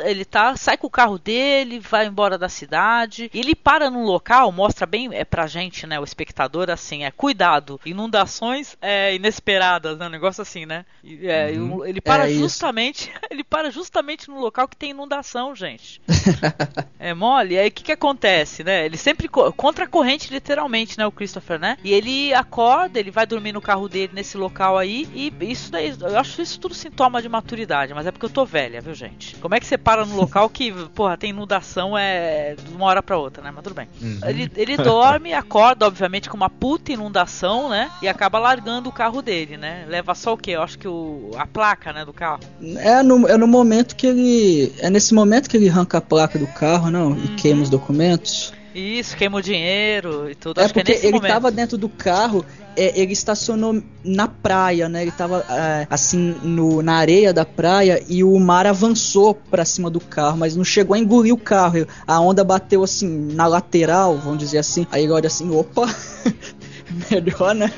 [0.04, 4.50] ele tá, sai com o carro dele, vai embora da cidade, ele para num local,
[4.52, 10.06] mostra bem é pra gente, né, o espectador assim, é cuidado, inundações é, inesperadas, né,
[10.06, 10.84] um negócio assim, né?
[11.22, 11.84] É, Uhum.
[11.84, 12.40] Ele para É isso.
[12.40, 16.00] justamente, ele para justamente no local que tem inundação, gente.
[17.00, 18.84] É mole, e aí o que que acontece, né?
[18.84, 21.06] Ele sempre co- contra a corrente, literalmente, né?
[21.06, 21.76] O Christopher, né?
[21.84, 25.94] E ele acorda, ele vai dormir no carro dele nesse local aí, e isso daí,
[26.00, 29.36] eu acho isso tudo sintoma de maturidade, mas é porque eu tô velha, viu, gente?
[29.36, 33.02] Como é que você para no local que, porra, tem inundação é de uma hora
[33.02, 33.50] pra outra, né?
[33.54, 33.88] Mas tudo bem.
[34.00, 34.20] Uhum.
[34.24, 37.90] Ele, ele dorme, acorda, obviamente, com uma puta inundação, né?
[38.02, 39.84] E acaba largando o carro dele, né?
[39.88, 40.52] Leva só o quê?
[40.52, 42.40] Eu acho que o, a placa, né, do carro.
[42.76, 44.72] É no, é no momento que ele.
[44.78, 47.16] É nesse momento que ele arranca a placa do carro, não?
[47.16, 48.52] E queima os documentos.
[48.74, 50.60] Isso, queima o dinheiro e tudo.
[50.60, 51.32] É acho que é porque nesse ele momento.
[51.32, 52.44] tava dentro do carro,
[52.76, 55.02] é, ele estacionou na praia, né?
[55.02, 59.90] Ele tava é, assim no, na areia da praia e o mar avançou pra cima
[59.90, 61.86] do carro, mas não chegou a engolir o carro.
[62.06, 64.86] A onda bateu assim na lateral, vamos dizer assim.
[64.92, 65.86] Aí ele olha assim, opa,
[67.10, 67.72] melhor, né?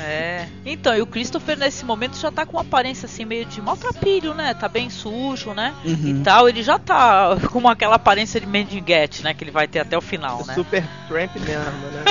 [0.00, 0.46] É.
[0.64, 4.34] Então, e o Christopher nesse momento já tá com uma aparência assim meio de maltrapilho,
[4.34, 4.54] né?
[4.54, 5.74] Tá bem sujo, né?
[5.84, 6.20] Uhum.
[6.20, 9.34] E tal, ele já tá com aquela aparência de mendiguete, né?
[9.34, 10.54] Que ele vai ter até o final, né?
[10.54, 12.04] Super Tramp mesmo, né?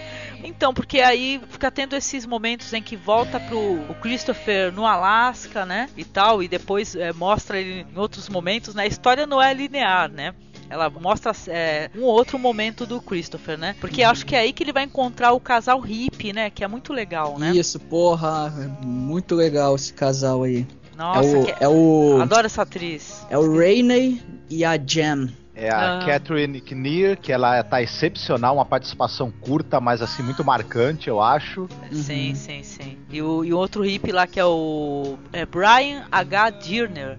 [0.42, 5.66] Então, porque aí fica tendo esses momentos em que volta pro o Christopher no Alasca,
[5.66, 5.88] né?
[5.96, 8.84] E tal, e depois é, mostra ele em outros momentos, né?
[8.84, 10.34] A história não é linear, né?
[10.70, 13.74] Ela mostra é, um outro momento do Christopher, né?
[13.80, 16.48] Porque acho que é aí que ele vai encontrar o casal hippie, né?
[16.48, 17.50] Que é muito legal, né?
[17.50, 20.64] Isso, porra, é muito legal esse casal aí.
[20.96, 23.26] Nossa, é o, que- é o, adoro essa atriz.
[23.28, 25.30] é o Rainey e a Jen.
[25.54, 26.06] É a Ah.
[26.06, 31.68] Catherine Kinnear, que ela tá excepcional, uma participação curta, mas assim, muito marcante, eu acho.
[31.92, 32.96] Sim, sim, sim.
[33.10, 36.50] E o, e outro hippie lá que é o é Brian H.
[36.50, 37.18] Dirner.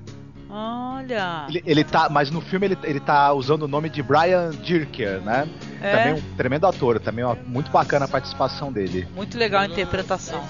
[0.51, 1.45] Olha.
[1.47, 5.21] Ele, ele tá, mas no filme ele, ele tá usando o nome de Brian Dirker,
[5.21, 5.47] né?
[5.81, 5.95] É.
[5.95, 9.07] Também um tremendo ator, também uma, muito bacana a participação dele.
[9.15, 10.43] Muito legal a interpretação.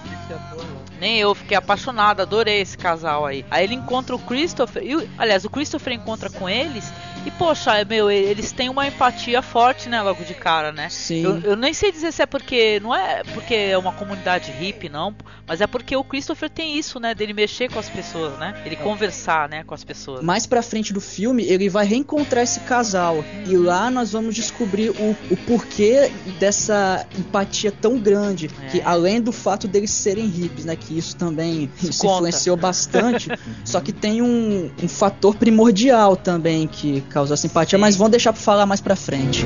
[0.99, 3.45] Nem eu fiquei apaixonada, adorei esse casal aí.
[3.51, 6.91] Aí ele encontra o Christopher, e, aliás, o Christopher encontra com eles
[7.25, 10.89] e, poxa, é, meu, eles têm uma empatia forte, né, logo de cara, né?
[10.89, 11.23] Sim.
[11.23, 14.89] Eu, eu nem sei dizer se é porque, não é porque é uma comunidade hippie,
[14.89, 15.15] não,
[15.47, 18.61] mas é porque o Christopher tem isso, né, dele mexer com as pessoas, né?
[18.65, 20.23] Ele conversar, né, com as pessoas.
[20.23, 23.23] Mais pra frente do filme, ele vai reencontrar esse casal.
[23.45, 28.49] E lá nós vamos descobrir o, o porquê dessa empatia tão grande.
[28.63, 28.67] É.
[28.67, 30.75] Que além do fato deles serem hippies, né?
[30.75, 32.15] Que isso também isso conta.
[32.15, 33.29] influenciou bastante.
[33.65, 37.77] só que tem um, um fator primordial também que causou essa empatia.
[37.77, 37.81] Sim.
[37.81, 39.45] Mas vamos deixar pra falar mais pra frente.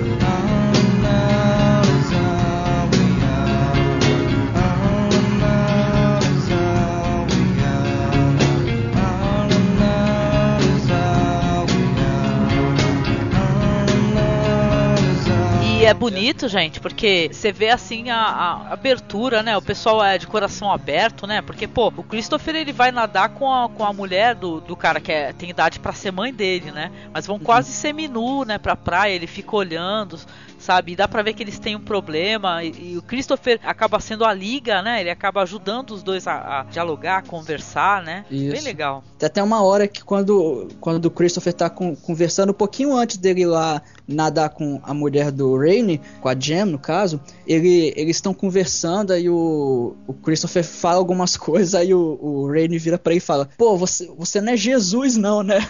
[15.85, 19.55] E é bonito, gente, porque você vê assim a, a abertura, né?
[19.55, 21.43] O pessoal é de coração aberto, né?
[21.43, 24.99] Porque, pô, o Christopher ele vai nadar com a, com a mulher do, do cara
[24.99, 26.91] que é, tem idade pra ser mãe dele, né?
[27.13, 30.19] Mas vão quase seminu, né, pra praia, ele fica olhando,
[30.57, 30.93] sabe?
[30.93, 32.63] E dá pra ver que eles têm um problema.
[32.63, 35.01] E, e o Christopher acaba sendo a liga, né?
[35.01, 38.25] Ele acaba ajudando os dois a, a dialogar, a conversar, né?
[38.29, 38.65] Bem Isso.
[38.65, 39.03] legal.
[39.17, 43.17] Tem até uma hora que quando, quando o Christopher tá com- conversando, um pouquinho antes
[43.17, 47.91] dele ir lá nadar com a mulher do Rainey, com a Jem no caso, ele,
[47.95, 52.97] eles estão conversando, aí o, o Christopher fala algumas coisas, aí o, o Rainey vira
[52.97, 55.67] pra ele e fala, pô, você, você não é Jesus não, né?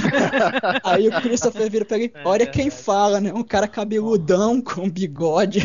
[0.82, 3.32] aí o Christopher vira pra ele, olha quem fala, né?
[3.32, 3.68] Um cara
[4.18, 5.60] cabeludão com bigode.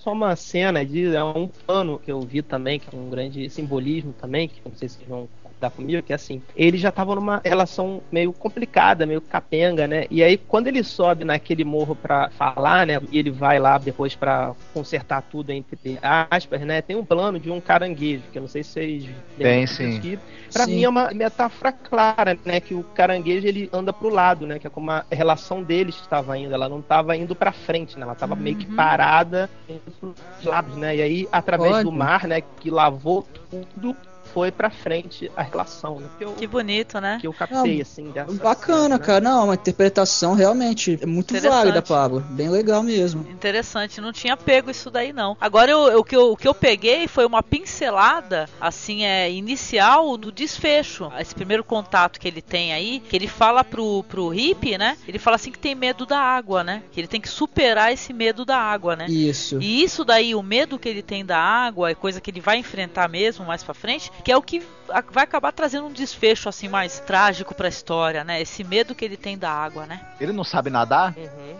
[0.00, 3.48] Só uma cena de é um plano que eu vi também, que é um grande
[3.50, 5.28] simbolismo também, que não sei se vocês vão
[5.60, 10.06] concordar comigo, que é assim, eles já estavam numa relação meio complicada, meio capenga, né?
[10.10, 13.00] E aí quando ele sobe naquele morro pra falar, né?
[13.12, 16.80] E ele vai lá depois pra consertar tudo entre aspas, né?
[16.80, 19.04] Tem um plano de um caranguejo, que eu não sei se vocês
[19.36, 20.00] Tem, lembram sim.
[20.00, 20.18] que
[20.52, 20.76] Pra Sim.
[20.76, 22.60] mim é uma metáfora clara, né?
[22.60, 24.58] Que o caranguejo ele anda pro lado, né?
[24.58, 26.52] Que é como a relação deles estava indo.
[26.52, 28.02] Ela não estava indo pra frente, né?
[28.02, 30.96] Ela estava meio que parada indo pros lados, né?
[30.96, 31.84] E aí, através Olha.
[31.84, 32.40] do mar, né?
[32.40, 33.96] Que lavou tudo,
[34.32, 36.08] foi pra frente a relação, né?
[36.18, 37.18] Que eu, Que bonito, né?
[37.20, 39.04] que eu captei, Ah, assim, dessa Bacana, cena, né?
[39.04, 39.20] cara.
[39.20, 42.20] Não, uma interpretação realmente é muito válida, Pablo.
[42.30, 43.26] Bem legal mesmo.
[43.30, 45.36] Interessante, não tinha pego isso daí não.
[45.40, 50.16] Agora eu, o, que eu, o que eu peguei foi uma pincelada, assim, é inicial
[50.16, 51.10] do desfecho.
[51.18, 54.96] Esse primeiro contato que ele tem aí, que ele fala pro, pro hippie, né?
[55.06, 56.82] Ele fala assim que tem medo da água, né?
[56.92, 59.06] Que ele tem que superar esse medo da água, né?
[59.08, 59.58] Isso.
[59.60, 62.58] E isso daí, o medo que ele tem da água, é coisa que ele vai
[62.58, 66.48] enfrentar mesmo mais pra frente, que é o que a- vai acabar trazendo um desfecho
[66.48, 68.40] assim mais trágico pra história, né?
[68.40, 70.00] Esse medo que ele tem da água, né?
[70.20, 71.14] Ele não sabe nadar?
[71.16, 71.56] Uhum.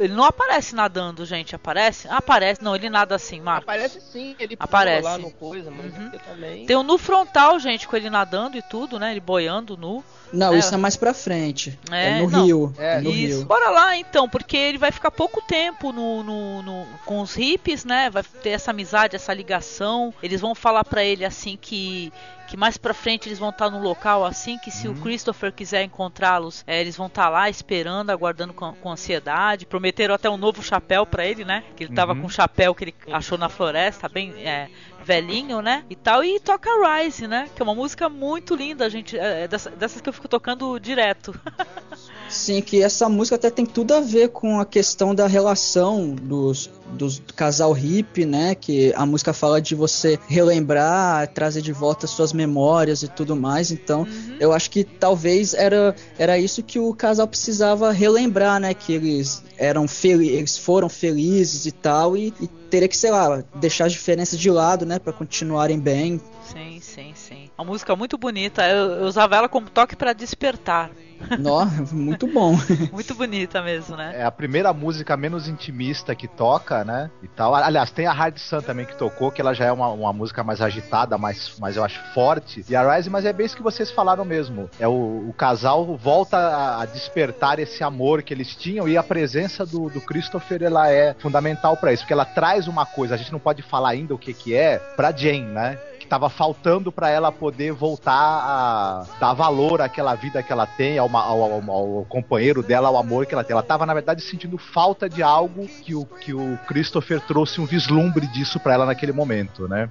[0.00, 2.08] Ele não aparece nadando, gente, aparece?
[2.08, 3.64] Aparece, não, ele nada assim, Marcos.
[3.64, 5.02] Aparece sim, ele Aparece.
[5.04, 6.10] lá no coisa, mas Uhum.
[6.12, 6.64] eu também.
[6.66, 9.10] Tem um nu frontal, gente, com ele nadando e tudo, né?
[9.10, 10.02] Ele boiando nu.
[10.32, 10.58] Não, É.
[10.58, 11.78] isso é mais pra frente.
[11.90, 12.44] É, É, no não.
[12.44, 12.74] Rio.
[12.78, 13.36] É, É, no Isso.
[13.38, 13.44] Rio.
[13.44, 17.84] Bora lá então, porque ele vai ficar pouco tempo no, no- no- com os hippies,
[17.84, 18.08] né?
[18.08, 20.14] Vai ter essa amizade, essa ligação.
[20.22, 22.12] Eles vão falar pra ele assim que
[22.50, 24.94] que mais pra frente eles vão estar tá num local assim que se uhum.
[24.94, 29.66] o Christopher quiser encontrá-los, é, eles vão estar tá lá esperando, aguardando com, com, ansiedade.
[29.66, 31.62] Prometeram até um novo chapéu para ele, né?
[31.76, 32.22] Que ele tava uhum.
[32.22, 34.68] com um chapéu que ele achou na floresta, bem é,
[35.04, 35.84] velhinho, né?
[35.88, 36.24] E tal.
[36.24, 37.48] E toca Rise, né?
[37.54, 39.16] Que é uma música muito linda, gente.
[39.16, 41.32] É, é dessas que eu fico tocando direto.
[42.30, 46.70] Sim, que essa música até tem tudo a ver com a questão da relação dos,
[46.92, 48.54] dos do casal hippie, né?
[48.54, 53.72] Que a música fala de você relembrar, trazer de volta suas memórias e tudo mais.
[53.72, 54.36] Então, uhum.
[54.38, 58.74] eu acho que talvez era, era isso que o casal precisava relembrar, né?
[58.74, 63.86] Que eles eram eles foram felizes e tal, e, e teria que, sei lá, deixar
[63.86, 64.98] as diferenças de lado, né?
[64.98, 66.20] para continuarem bem.
[66.50, 67.50] Sim, sim, sim.
[67.56, 68.66] Uma música muito bonita.
[68.66, 70.90] Eu, eu usava ela como toque para despertar.
[71.38, 72.56] Nossa, muito bom.
[72.90, 74.14] muito bonita mesmo, né?
[74.16, 77.10] É a primeira música menos intimista que toca, né?
[77.22, 77.54] E tal.
[77.54, 80.42] Aliás, tem a Hard Sun também que tocou, que ela já é uma, uma música
[80.42, 82.64] mais agitada, mais, mais eu acho forte.
[82.68, 84.68] E a Rise, mas é bem isso que vocês falaram mesmo.
[84.80, 89.02] É o, o casal volta a, a, despertar esse amor que eles tinham e a
[89.02, 93.18] presença do, do Christopher ela é fundamental para isso, porque ela traz uma coisa, a
[93.18, 95.78] gente não pode falar ainda o que que é, pra Jane, né?
[96.10, 101.08] Tava faltando para ela poder voltar a dar valor àquela vida que ela tem, ao,
[101.16, 103.52] ao, ao, ao, companheiro dela, ao amor que ela tem.
[103.54, 107.64] Ela tava, na verdade, sentindo falta de algo que o, que o Christopher trouxe um
[107.64, 109.88] vislumbre disso para ela naquele momento, né?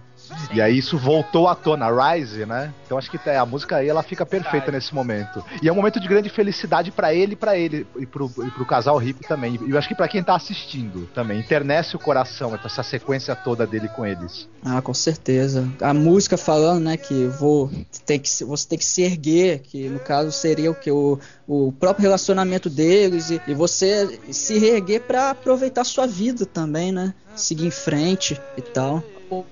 [0.53, 2.73] E aí isso voltou à tona, Rise, né?
[2.86, 5.43] Então acho que a música aí ela fica perfeita nesse momento.
[5.61, 8.65] E é um momento de grande felicidade para ele, para ele e pro, e pro
[8.65, 9.59] casal hippie também.
[9.65, 13.65] E eu acho que para quem tá assistindo também, internece o coração essa sequência toda
[13.65, 14.47] dele com eles.
[14.63, 15.67] Ah, com certeza.
[15.82, 17.69] A música falando, né, que vou
[18.05, 21.71] tem que você tem que se erguer, que no caso seria o que o, o
[21.71, 27.13] próprio relacionamento deles e, e você se reerguer para aproveitar sua vida também, né?
[27.36, 29.03] Seguir em frente e tal.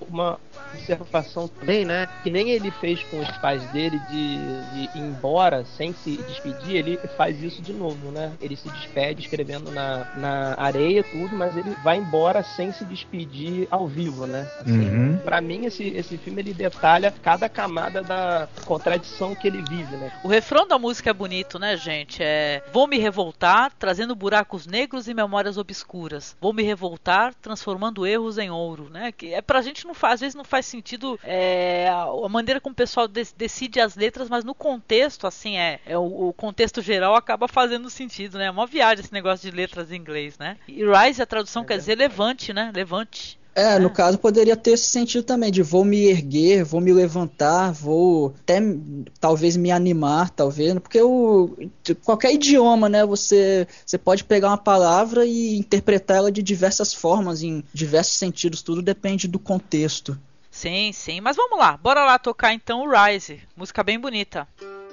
[0.10, 0.40] Uma,
[0.74, 2.08] observação também, né?
[2.24, 6.76] Que nem ele fez com os pais dele de, de ir embora sem se despedir,
[6.76, 8.32] ele faz isso de novo, né?
[8.42, 13.68] Ele se despede escrevendo na, na areia, tudo, mas ele vai embora sem se despedir
[13.70, 14.48] ao vivo, né?
[14.60, 15.18] Assim, uhum.
[15.24, 20.12] Pra mim, esse, esse filme ele detalha cada camada da contradição que ele vive, né?
[20.24, 22.22] O refrão da música é bonito, né, gente?
[22.22, 26.36] É Vou me revoltar, trazendo buracos negros e memórias obscuras.
[26.40, 29.12] Vou me revoltar, transformando erros em ouro, né?
[29.12, 32.74] Que é pra gente não faz, às vezes não faz sentido é, a maneira como
[32.74, 37.16] o pessoal decide as letras, mas no contexto, assim, é, é o, o, contexto geral
[37.16, 38.46] acaba fazendo sentido, né?
[38.46, 40.58] É uma viagem esse negócio de letras em inglês, né?
[40.68, 42.72] E rise, a tradução é quer dizer levante, né?
[42.74, 43.38] Levante.
[43.58, 47.72] É, no caso poderia ter esse sentido também de vou me erguer, vou me levantar,
[47.72, 48.62] vou até
[49.20, 51.58] talvez me animar, talvez, porque o
[52.04, 57.42] qualquer idioma, né, você você pode pegar uma palavra e interpretar ela de diversas formas,
[57.42, 60.16] em diversos sentidos, tudo depende do contexto.
[60.58, 61.22] Sim, sim.
[61.22, 63.44] Mas vamos lá, bora lá tocar então o Rise.
[63.56, 64.48] Música bem bonita.
[64.58, 64.87] Such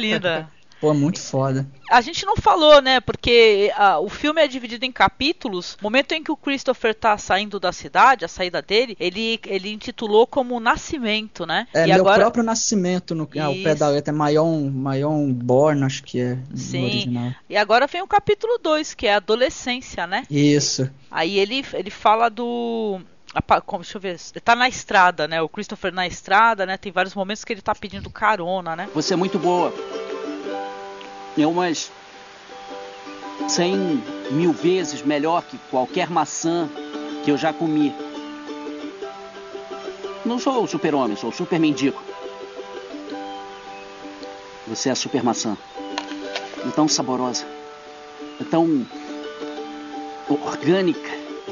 [0.00, 0.50] linda.
[0.80, 1.68] Pô, muito foda.
[1.90, 3.00] A gente não falou, né?
[3.00, 5.76] Porque a, o filme é dividido em capítulos.
[5.78, 9.70] No momento em que o Christopher tá saindo da cidade, a saída dele, ele, ele
[9.70, 11.68] intitulou como Nascimento, né?
[11.74, 12.20] É, e meu agora...
[12.20, 16.38] próprio nascimento, no ah, o pé da letra é Mayon, Mayon Born, acho que é
[16.54, 16.84] Sim.
[16.84, 17.34] original.
[17.48, 20.24] E agora vem o capítulo 2, que é a adolescência, né?
[20.30, 20.90] Isso.
[21.10, 23.00] Aí ele, ele fala do.
[23.64, 24.18] Como- Deixa eu ver.
[24.44, 25.40] Tá na estrada, né?
[25.40, 26.76] O Christopher na estrada, né?
[26.76, 28.88] Tem vários momentos que ele tá pedindo carona, né?
[28.94, 29.72] Você é muito boa.
[31.38, 31.90] É umas
[33.48, 36.68] cem mil vezes melhor que qualquer maçã
[37.24, 37.94] que eu já comi.
[40.24, 42.02] Não sou o super-homem, sou o super-mendigo.
[44.66, 45.56] Você é a super-maçã.
[46.66, 47.46] É tão saborosa.
[48.40, 48.86] É tão
[50.28, 51.10] orgânica.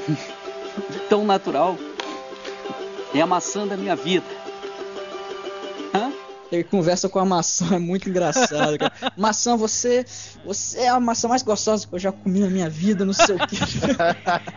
[1.09, 1.77] tão natural.
[3.15, 4.27] É a maçã da minha vida.
[5.95, 6.13] Hã?
[6.53, 8.93] Ele conversa com a maçã, é muito engraçado, cara.
[9.17, 10.05] maçã, você,
[10.45, 13.35] você é a maçã mais gostosa que eu já comi na minha vida, não sei
[13.35, 13.57] o que.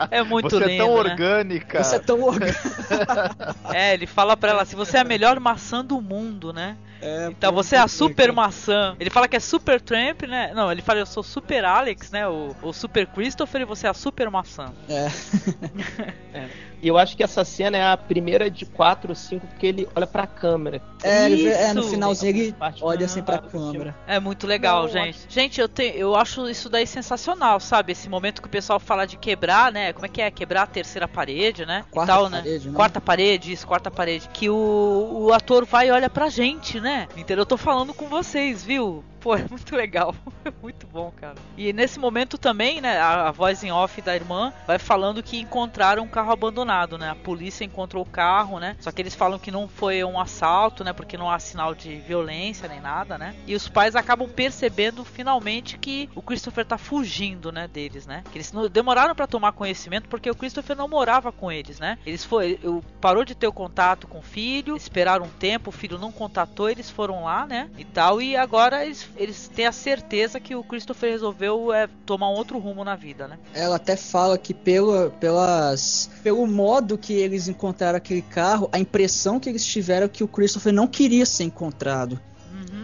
[0.10, 0.72] É muito Você lindo.
[0.72, 1.12] é tão né?
[1.12, 1.84] orgânica.
[1.84, 2.60] Você é tão orgânico.
[3.74, 6.76] É, ele fala pra ela assim: você é a melhor maçã do mundo, né?
[7.02, 8.95] É, Então você é a super maçã.
[8.99, 10.52] Ele fala que é super Tramp, né?
[10.54, 12.28] Não, ele fala eu sou super Alex, né?
[12.28, 14.72] O, o super Christopher e você é a super maçã.
[14.89, 15.10] É.
[16.82, 19.88] E eu acho que essa cena é a primeira de quatro ou cinco, porque ele
[19.95, 20.82] olha pra câmera.
[21.04, 21.91] É, vê- é, no Isso.
[21.91, 23.95] finalzinho ele olha assim pra câmera.
[24.08, 25.20] É muito legal, Não, gente.
[25.30, 27.91] Gente, eu, te, eu acho isso daí sensacional, sabe?
[27.91, 29.93] Esse momento que o pessoal fala de quebrar, né?
[29.93, 30.32] Como é que é?
[30.32, 31.84] Quebrar a terceira parede, né?
[31.88, 32.38] E Quarta tal, né?
[32.41, 32.76] parede, né?
[32.76, 34.28] Quarta parede, isso, quarta parede.
[34.34, 36.91] Que o, o ator vai e olha pra gente, né?
[37.16, 37.42] Entendeu?
[37.42, 39.04] Eu tô falando com vocês, viu?
[39.22, 40.16] Pô, é muito legal.
[40.44, 41.36] É muito bom, cara.
[41.56, 42.98] E nesse momento também, né?
[42.98, 47.12] A, a voz em off da irmã vai falando que encontraram um carro abandonado, né?
[47.12, 48.76] A polícia encontrou o carro, né?
[48.80, 50.94] Só que eles falam que não foi um assalto, né?
[50.94, 53.36] Porque não há sinal de violência nem nada, né?
[53.46, 57.68] E os pais acabam percebendo finalmente que o Christopher tá fugindo, né?
[57.68, 58.24] Deles, né?
[58.32, 62.00] Que eles demoraram pra tomar conhecimento porque o Christopher não morava com eles, né?
[62.04, 62.60] Eles foi,
[63.00, 66.68] parou de ter o contato com o filho, esperaram um tempo, o filho não contatou,
[66.68, 67.70] eles foram lá, né?
[67.78, 72.30] E tal, e agora eles, eles têm a certeza que o Christopher resolveu é, tomar
[72.30, 73.38] um outro rumo na vida, né?
[73.53, 79.39] Ela até fala que pela, pelas, pelo modo que eles encontraram aquele carro, a impressão
[79.39, 82.20] que eles tiveram é que o Christopher não queria ser encontrado.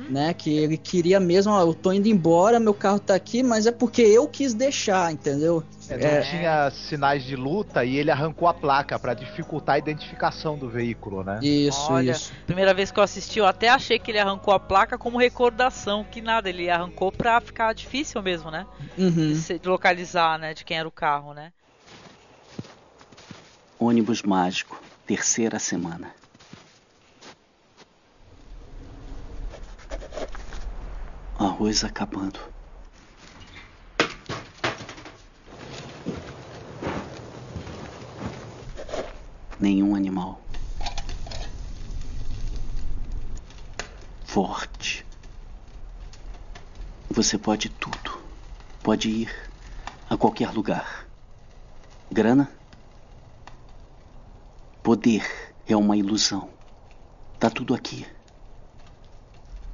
[0.08, 3.66] Né, que ele queria mesmo, ó, eu tô indo embora, meu carro tá aqui, mas
[3.68, 5.62] é porque eu quis deixar, entendeu?
[5.86, 6.18] É, não É.
[6.18, 11.24] tinha sinais de luta e ele arrancou a placa pra dificultar a identificação do veículo,
[11.26, 11.46] né?
[11.68, 12.32] Isso, Olha, isso.
[12.46, 16.04] primeira vez que eu assisti, eu até achei que ele arrancou a placa como recordação,
[16.04, 18.68] que nada, ele arrancou pra ficar difícil mesmo, né?
[18.98, 19.28] Uhum.
[19.28, 21.54] De, se- de localizar, né, de quem era o carro, né?
[23.80, 26.16] Ônibus mágico, terceira semana.
[31.40, 32.40] Arroz acabando.
[39.60, 40.42] Nenhum animal.
[44.26, 45.06] Forte.
[47.10, 48.20] Você pode tudo.
[48.82, 49.52] Pode ir
[50.10, 51.08] a qualquer lugar.
[52.12, 52.50] Grana?
[54.82, 56.50] Poder é uma ilusão.
[57.40, 58.08] Tá tudo aqui.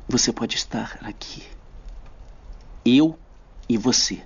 [0.08, 1.44] Você pode estar aqui.
[2.86, 3.18] Eu
[3.70, 4.24] e você.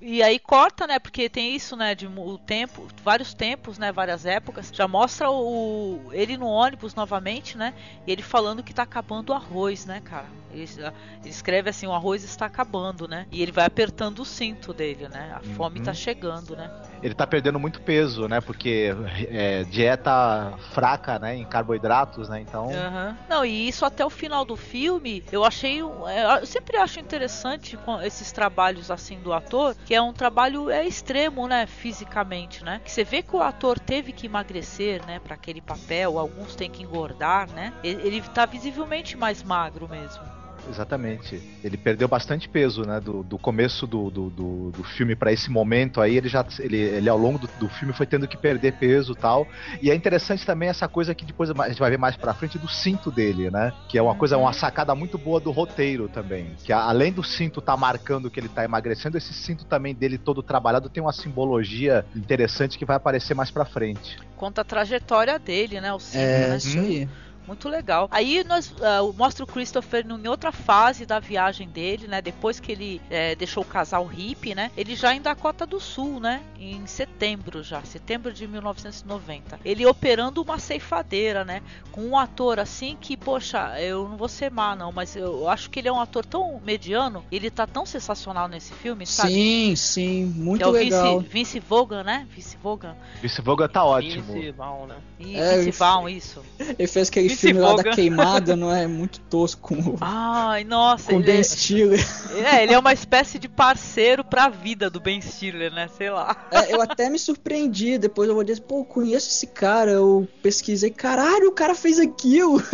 [0.00, 0.98] E aí corta, né?
[0.98, 1.94] Porque tem isso, né?
[1.94, 3.90] De o tempo, vários tempos, né?
[3.90, 4.70] Várias épocas.
[4.72, 7.74] Já mostra o ele no ônibus novamente, né?
[8.06, 10.26] E ele falando que tá acabando o arroz, né, cara?
[10.52, 13.26] Ele, ele escreve assim: o arroz está acabando, né?
[13.30, 15.32] E ele vai apertando o cinto dele, né?
[15.36, 15.84] A fome Uhum.
[15.84, 16.70] tá chegando, né?
[17.02, 18.40] Ele tá perdendo muito peso, né?
[18.40, 18.92] Porque
[19.30, 21.36] é, dieta fraca, né?
[21.36, 22.40] Em carboidratos, né?
[22.40, 22.68] Então.
[22.70, 23.16] Aham.
[23.28, 25.80] Não, e isso até o final do filme, eu achei.
[25.80, 30.84] é, Eu sempre acho interessante esses trabalhos assim do ator, que é um trabalho é
[30.86, 32.80] extremo, né, fisicamente, né?
[32.84, 36.70] Que você vê que o ator teve que emagrecer, né, para aquele papel, alguns têm
[36.70, 37.72] que engordar, né?
[37.82, 40.22] Ele, ele tá visivelmente mais magro mesmo.
[40.68, 41.40] Exatamente.
[41.64, 43.00] Ele perdeu bastante peso, né?
[43.00, 46.44] Do, do começo do, do, do, do filme pra esse momento aí, ele já.
[46.58, 49.46] Ele, ele ao longo do, do filme foi tendo que perder peso e tal.
[49.80, 52.58] E é interessante também essa coisa que depois a gente vai ver mais pra frente
[52.58, 53.72] do cinto dele, né?
[53.88, 56.54] Que é uma coisa, uma sacada muito boa do roteiro também.
[56.64, 60.42] Que além do cinto tá marcando que ele tá emagrecendo, esse cinto também dele todo
[60.42, 64.18] trabalhado tem uma simbologia interessante que vai aparecer mais pra frente.
[64.36, 66.56] Conta a trajetória dele, né, o cinto, É, né?
[66.56, 67.08] isso aí.
[67.48, 68.08] Muito legal.
[68.10, 72.20] Aí nós uh, mostra o Christopher em outra fase da viagem dele, né?
[72.20, 74.70] Depois que ele é, deixou o casal hippie, né?
[74.76, 76.42] Ele já em Dakota do Sul, né?
[76.60, 79.60] Em setembro já, setembro de 1990.
[79.64, 81.62] Ele operando uma ceifadeira, né?
[81.90, 85.70] Com um ator assim que, poxa, eu não vou ser má não, mas eu acho
[85.70, 89.32] que ele é um ator tão mediano, ele tá tão sensacional nesse filme, sabe?
[89.32, 91.20] Sim, sim, muito é o legal.
[91.20, 92.26] Vince, Vince Vaughan, né?
[92.30, 92.94] Vince Vaughan.
[93.22, 94.34] Vince Vaughan tá ótimo.
[94.34, 94.96] Vince Vaughn, né?
[95.18, 96.42] E É, Vince Vince- Vaughn, isso.
[96.78, 98.86] Ele fez aquele Vince filme lá da queimada, não é?
[98.88, 102.06] Muito tosco com, o- Ai, nossa, com ele, Ben é- Stiller.
[102.44, 105.88] é, ele é uma espécie de parceiro pra vida do Ben Stiller, né?
[105.96, 106.48] Sei lá.
[106.50, 107.98] É, eu até me surpreendi.
[107.98, 109.90] Depois eu vou dizer, pô, conheço esse cara.
[109.90, 112.62] Eu pesquisei, caralho, o cara fez aquilo.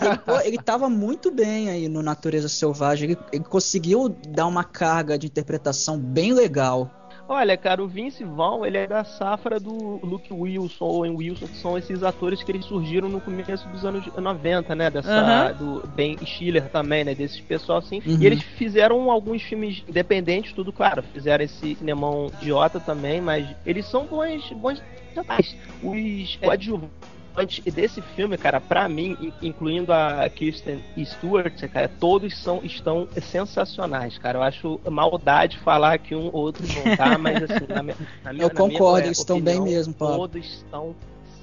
[0.00, 3.10] Ele, pô, ele tava muito bem aí no Natureza Selvagem.
[3.10, 6.90] Ele, ele conseguiu dar uma carga de interpretação bem legal.
[7.32, 11.56] Olha, cara, o Vince Vaughn, ele é da safra do Luke Wilson, Owen Wilson, que
[11.58, 14.90] são esses atores que eles surgiram no começo dos anos 90, né?
[14.90, 17.14] Dessa, do Ben Stiller também, né?
[17.14, 18.02] Desses pessoal assim.
[18.04, 18.20] Uhum.
[18.20, 21.04] E eles fizeram alguns filmes independentes, tudo claro.
[21.04, 24.82] Fizeram esse cinemão idiota também, mas eles são bons, bons
[25.14, 25.56] rapazes.
[25.84, 32.60] Os coadjuvantes desse filme, cara, pra mim, in- incluindo a Kirsten Stewart, cara, todos são,
[32.64, 34.38] estão sensacionais, cara.
[34.38, 38.32] Eu acho maldade falar que um ou outro não tá, mas assim, na minha, na
[38.32, 40.16] minha Eu na concordo, minha, eles estão bem opinião, mesmo, Pablo.
[40.16, 40.94] Todos estão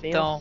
[0.03, 0.39] Então.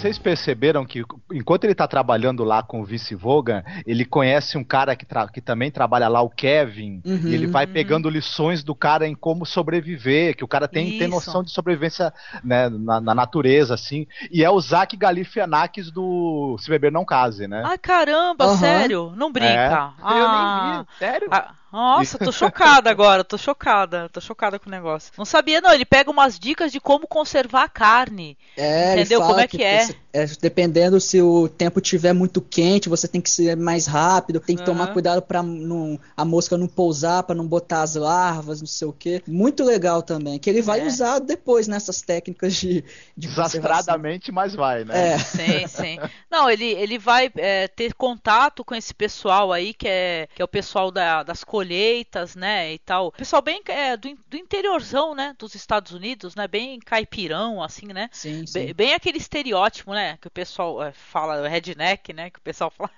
[0.00, 4.64] Vocês perceberam que enquanto ele tá trabalhando lá com o Vince Vaughan, ele conhece um
[4.64, 7.28] cara que, tra- que também trabalha lá, o Kevin, Uhum.
[7.28, 7.72] e ele vai Uhum.
[7.72, 12.12] pegando lições do cara em como sobreviver, que o cara tem, tem noção de sobrevivência
[12.42, 14.06] né, na, na natureza, assim.
[14.30, 17.62] E é o Zach Galifianakis do Se Beber Não Case, né?
[17.64, 18.56] Ai, caramba, Aham.
[18.56, 19.12] sério?
[19.16, 19.92] Não brinca.
[20.00, 20.84] Eu nem Ah.
[20.88, 21.28] vi, sério?
[21.30, 25.12] Ah, nossa, tô chocada agora, tô chocada, tô chocada com o negócio.
[25.16, 25.72] Não sabia, não.
[25.72, 28.36] Ele pega umas dicas de como conservar a carne.
[28.56, 29.20] É, Entendeu?
[29.20, 29.78] Como é que é?
[29.80, 34.40] você- é, Dependendo se o tempo tiver muito quente, você tem que ser mais rápido,
[34.40, 34.92] tem que tomar Aham.
[34.94, 38.92] cuidado pra não, a mosca não pousar, pra não botar as larvas, não sei o
[38.92, 39.22] que.
[39.26, 40.86] Muito legal também, que ele vai É.
[40.86, 42.84] usar depois nessas técnicas de,
[43.16, 43.28] de.
[43.28, 45.14] Desastradamente, mas vai, né?
[45.14, 45.98] É, Sim, sim.
[46.30, 50.44] Não, ele, ele vai é, ter contato com esse pessoal aí, que é, que é
[50.44, 53.12] o pessoal da- das colheitas, né, e tal.
[53.12, 58.08] Pessoal bem é, do, do interiorzão, né, dos Estados Unidos, né, bem caipirão, assim, né.
[58.12, 58.52] sim, sim.
[58.52, 60.16] Bem, bem aquele estereótipo, né?
[60.20, 62.30] Que o pessoal é, fala, redneck, né?
[62.30, 62.90] Que o pessoal fala.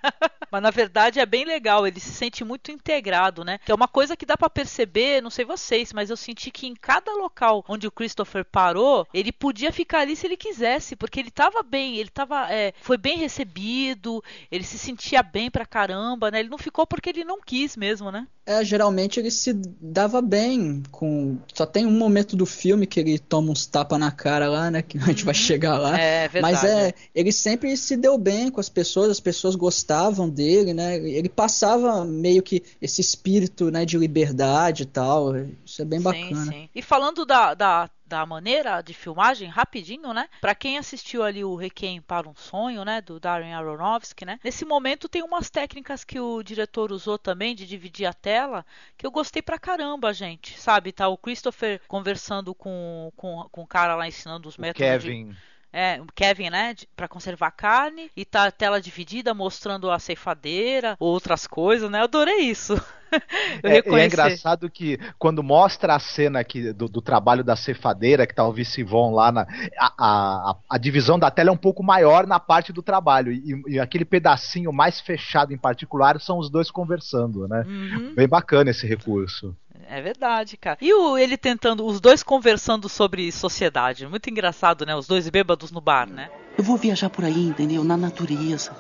[0.51, 3.59] Mas na verdade é bem legal, ele se sente muito integrado, né?
[3.65, 6.67] Que é uma coisa que dá pra perceber, não sei vocês, mas eu senti que
[6.67, 11.19] em cada local onde o Christopher parou, ele podia ficar ali se ele quisesse, porque
[11.19, 12.53] ele tava bem, ele tava.
[12.53, 16.41] é, foi bem recebido, ele se sentia bem pra caramba, né?
[16.41, 18.27] Ele não ficou porque ele não quis mesmo, né?
[18.45, 21.39] É, geralmente ele se dava bem com.
[21.55, 24.83] Só tem um momento do filme que ele toma uns tapas na cara lá, né?
[24.83, 25.97] Que a gente vai chegar lá.
[25.97, 26.55] É verdade.
[26.55, 30.97] Mas é, ele sempre se deu bem com as pessoas, as pessoas gostavam dele, né?
[30.97, 35.37] Ele passava meio que esse espírito, né, de liberdade e tal.
[35.65, 36.45] Isso é bem bacana.
[36.45, 36.69] Sim, sim.
[36.75, 40.29] E falando da, da, da maneira de filmagem, rapidinho, né?
[40.39, 43.01] Pra quem assistiu ali o Requiem para um Sonho, né?
[43.01, 44.39] Do Darren Aronofsky, né?
[44.45, 48.67] Nesse momento tem umas técnicas que o diretor usou também de dividir a tela
[48.99, 50.61] que eu gostei pra caramba, gente.
[50.61, 50.93] Sabe?
[50.93, 55.09] Tá o Christopher conversando com, com, com o cara lá ensinando os O métodos de,
[55.09, 55.35] Kevin.
[55.73, 60.97] É, o Kevin, né, pra conservar carne, e tá a tela dividida mostrando a ceifadeira,
[60.99, 62.01] outras coisas, né?
[62.01, 62.75] Eu adorei isso.
[63.63, 64.07] Eu É, é reconheci.
[64.07, 68.53] engraçado que quando mostra a cena aqui do, do trabalho da cefadeira, que tá o
[68.53, 69.43] Vicivon lá, na,
[69.79, 73.31] a, a, a divisão da tela é um pouco maior na parte do trabalho.
[73.31, 77.65] E, e aquele pedacinho mais fechado em particular são os dois conversando, né?
[77.67, 78.15] Uhum.
[78.15, 79.55] Bem bacana esse recurso.
[79.89, 80.79] É verdade, cara.
[80.81, 84.07] E o, ele tentando, os dois conversando sobre sociedade.
[84.07, 84.95] Muito engraçado, né?
[84.95, 86.31] Os dois bêbados no bar, né?
[86.57, 87.85] Eu vou viajar por aí, entendeu?
[87.85, 88.73] Na natureza.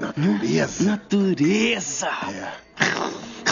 [0.00, 0.84] Natureza?
[0.84, 2.08] Natureza!
[2.28, 2.66] É.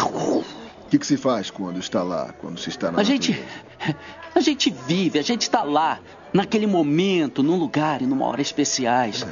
[0.05, 0.45] O
[0.91, 3.33] que, que se faz quando está lá, quando se está na A gente.
[3.33, 3.97] natureza?
[4.35, 6.01] A gente vive, a gente tá lá,
[6.33, 9.25] naquele momento, num lugar e numa hora especiais.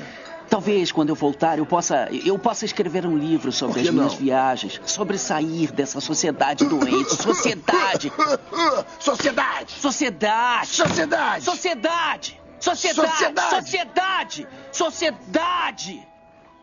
[0.52, 4.18] Talvez quando eu voltar eu possa eu possa escrever um livro sobre as minhas não?
[4.18, 8.12] viagens, sobre sair dessa sociedade doente, sociedade,
[9.00, 9.72] Sociedade!
[9.72, 11.42] sociedade, Sociedade!
[11.42, 13.56] sociedade, sociedade, Sociedade!
[13.56, 16.11] sociedade, sociedade.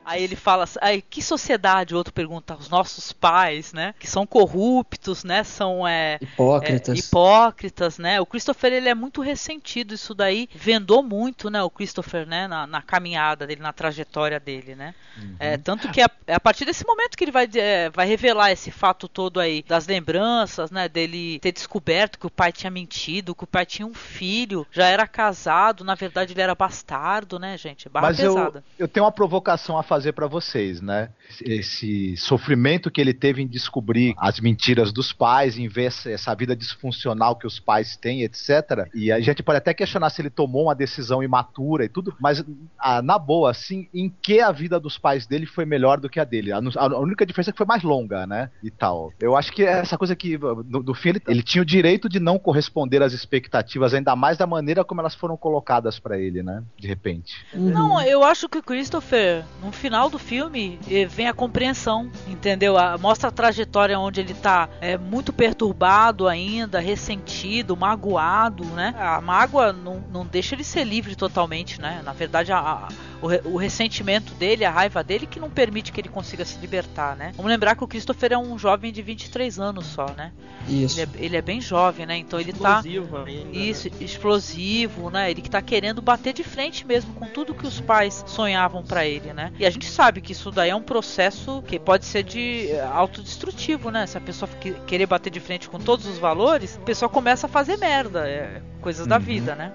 [0.04, 1.94] Aí ele fala, aí, que sociedade?
[1.94, 3.94] O outro pergunta, os nossos pais, né?
[4.00, 5.44] Que são corruptos, né?
[5.44, 6.96] São é, hipócritas.
[6.96, 8.20] É, hipócritas, né?
[8.20, 9.94] O Christopher ele é muito ressentido.
[9.94, 11.62] Isso daí vendou muito, né?
[11.62, 12.48] O Christopher, né?
[12.48, 14.96] Na, na caminhada dele, na trajetória dele, né?
[15.18, 15.36] Uhum.
[15.40, 18.52] É, tanto que é, é a partir desse momento que ele vai, é, vai revelar
[18.52, 20.90] esse fato todo aí das lembranças, né?
[20.90, 24.88] Dele ter descoberto que o pai tinha mentido, que o pai tinha um filho, já
[24.88, 27.88] era casado, na verdade ele era bastardo, né, gente?
[27.90, 28.64] Barra Mas pesada.
[28.78, 31.10] Eu, eu tenho uma provocação a fazer para vocês, né?
[31.42, 36.56] Esse sofrimento que ele teve em descobrir as mentiras dos pais, em ver essa vida
[36.56, 38.88] disfuncional que os pais têm, etc.
[38.94, 42.46] E a gente pode até questionar se ele tomou uma decisão imatura e tudo, mas
[42.78, 46.20] ah, na boa, assim, em que a vida dos pais dele foi melhor do que
[46.20, 46.52] a dele?
[46.52, 48.52] A, a única diferença é que foi mais longa, né?
[48.62, 49.12] E tal.
[49.20, 52.20] Eu acho que essa coisa que, no, no fim, ele, ele, tinha o direito de
[52.20, 56.64] não corresponder às expectativas, ainda mais da maneira como elas foram colocadas para ele, né?
[56.78, 57.34] De repente.
[57.56, 62.76] Não, eu acho que o Christopher, no final do filme, eh, vem a compreensão, entendeu?
[63.00, 68.94] mostra a trajetória onde ele tá é, muito perturbado ainda, ressentido, magoado, né?
[68.98, 72.02] A mágoa não, não deixa ele ser livre totalmente, né?
[72.04, 72.88] Na verdade, a, a
[73.22, 77.16] o, o, ressentimento dele, a raiva dele, que não permite que ele consiga se libertar,
[77.16, 77.34] né?
[77.36, 80.32] Vamos lembrar que o Christopher é um jovem de 23 anos só, né?
[80.68, 81.00] Isso.
[81.00, 82.18] Ele é, ele é bem jovem, né?
[82.18, 83.24] Então ele explosivo tá.
[83.26, 83.96] Ainda, isso, né?
[84.02, 85.32] explosivo, né?
[85.32, 89.06] Ele que tá querendo bater de frente mesmo com tudo que os pais sonhavam para
[89.06, 89.52] ele, né?
[89.60, 92.90] E a gente sabe que isso daí é um processo que pode ser de eh,
[92.92, 94.08] autodestrutivo, né?
[94.08, 94.50] Se a pessoa
[94.88, 98.62] querer bater de frente com todos os valores, a pessoa começa a fazer merda, é,
[98.82, 99.10] coisas uhum.
[99.10, 99.72] da vida, né?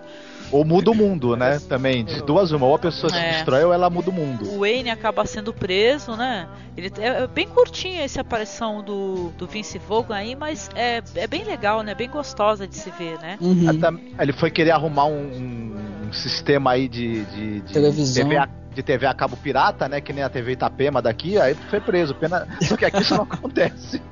[0.50, 1.58] Ou muda o mundo, né?
[1.68, 2.66] Também, de duas uma.
[2.66, 3.32] Ou a pessoa se é.
[3.32, 4.44] destrói ou ela muda o mundo.
[4.50, 6.48] O Wayne acaba sendo preso, né?
[6.76, 11.26] Ele é, é bem curtinho essa aparição do, do Vince Vaughn aí, mas é, é
[11.26, 11.94] bem legal, né?
[11.94, 13.38] Bem gostosa de se ver, né?
[13.40, 13.68] Uhum.
[13.68, 18.24] Até, ele foi querer arrumar um, um sistema aí de, de, de televisão.
[18.24, 20.00] TV a, de TV a cabo pirata, né?
[20.00, 22.14] Que nem a TV Itapema daqui, aí foi preso.
[22.14, 22.46] Pena...
[22.62, 24.02] Só que aqui isso não acontece.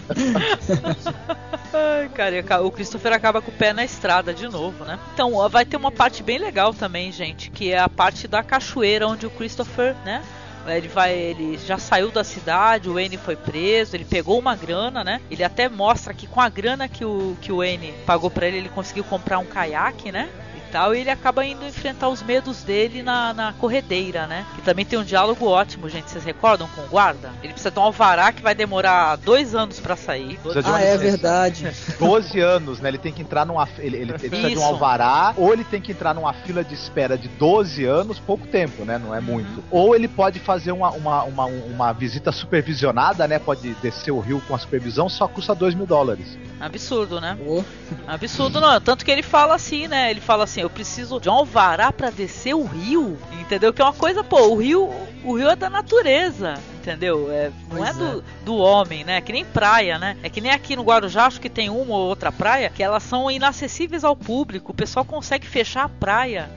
[1.72, 4.98] Ai, cara, o Christopher acaba com o pé na estrada de novo, né?
[5.14, 9.06] Então, vai ter uma parte bem legal também, gente, que é a parte da cachoeira
[9.06, 10.22] onde o Christopher, né?
[10.64, 15.02] Ele vai, ele já saiu da cidade, o N foi preso, ele pegou uma grana,
[15.02, 15.20] né?
[15.28, 18.58] Ele até mostra que com a grana que o que o N pagou para ele,
[18.58, 20.28] ele conseguiu comprar um caiaque, né?
[20.72, 24.46] Tal, e ele acaba indo enfrentar os medos dele na, na corredeira, né?
[24.56, 26.10] Que também tem um diálogo ótimo, gente.
[26.10, 27.30] Vocês recordam com o guarda?
[27.42, 30.40] Ele precisa de um alvará que vai demorar dois anos para sair.
[30.64, 31.70] Ah, é verdade.
[32.00, 32.88] 12 anos, né?
[32.88, 33.68] Ele tem que entrar numa.
[33.78, 36.74] Ele, ele, ele precisa de um alvará, ou ele tem que entrar numa fila de
[36.74, 38.98] espera de 12 anos, pouco tempo, né?
[38.98, 39.58] Não é muito.
[39.58, 39.62] Uhum.
[39.70, 43.38] Ou ele pode fazer uma, uma, uma, uma visita supervisionada, né?
[43.38, 46.38] Pode descer o rio com a supervisão, só custa 2 mil dólares.
[46.58, 47.36] Absurdo, né?
[47.44, 47.62] Oh.
[48.06, 48.80] Absurdo, não.
[48.80, 50.10] Tanto que ele fala assim, né?
[50.10, 53.72] Ele fala assim: eu preciso de um alvará para descer o rio, entendeu?
[53.72, 54.88] Que é uma coisa, pô, o rio,
[55.24, 57.30] o rio é da natureza, entendeu?
[57.32, 58.22] É, não é do, é.
[58.44, 59.16] do homem, né?
[59.16, 60.16] É que nem praia, né?
[60.22, 63.02] É que nem aqui no Guarujá, acho que tem uma ou outra praia que elas
[63.02, 64.70] são inacessíveis ao público.
[64.70, 66.48] O pessoal consegue fechar a praia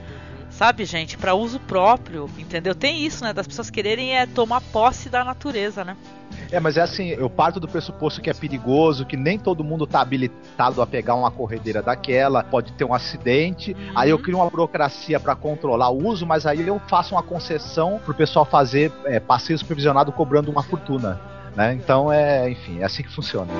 [0.56, 2.74] sabe, gente, para uso próprio, entendeu?
[2.74, 5.96] Tem isso, né, das pessoas quererem é tomar posse da natureza, né?
[6.50, 9.86] É, mas é assim, eu parto do pressuposto que é perigoso, que nem todo mundo
[9.86, 13.72] tá habilitado a pegar uma corredeira daquela, pode ter um acidente.
[13.72, 13.92] Uhum.
[13.94, 18.00] Aí eu crio uma burocracia para controlar o uso, mas aí eu faço uma concessão
[18.04, 21.20] pro pessoal fazer é, passeio supervisionado cobrando uma fortuna.
[21.54, 21.74] Né?
[21.74, 23.52] Então é, enfim, é assim que funciona.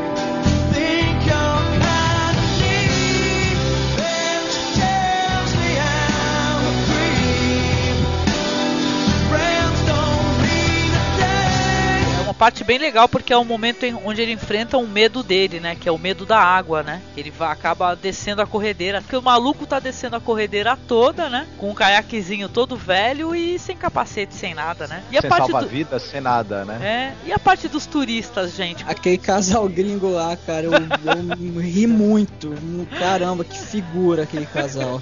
[12.37, 15.75] Parte bem legal porque é o momento em, onde ele enfrenta um medo dele, né?
[15.75, 17.03] Que é o medo da água, né?
[17.17, 19.01] Ele vai, acaba descendo a corredeira.
[19.01, 21.47] Porque o maluco tá descendo a corredeira toda, né?
[21.59, 25.03] Com um caiaquezinho todo velho e sem capacete, sem nada, né?
[25.11, 26.09] E a sem parte salva-vidas, do...
[26.09, 27.15] sem nada, né?
[27.25, 27.29] É.
[27.29, 28.85] E a parte dos turistas, gente?
[28.87, 32.55] Aquele casal gringo lá, cara, eu, eu ri muito.
[32.99, 35.01] Caramba, que figura aquele casal.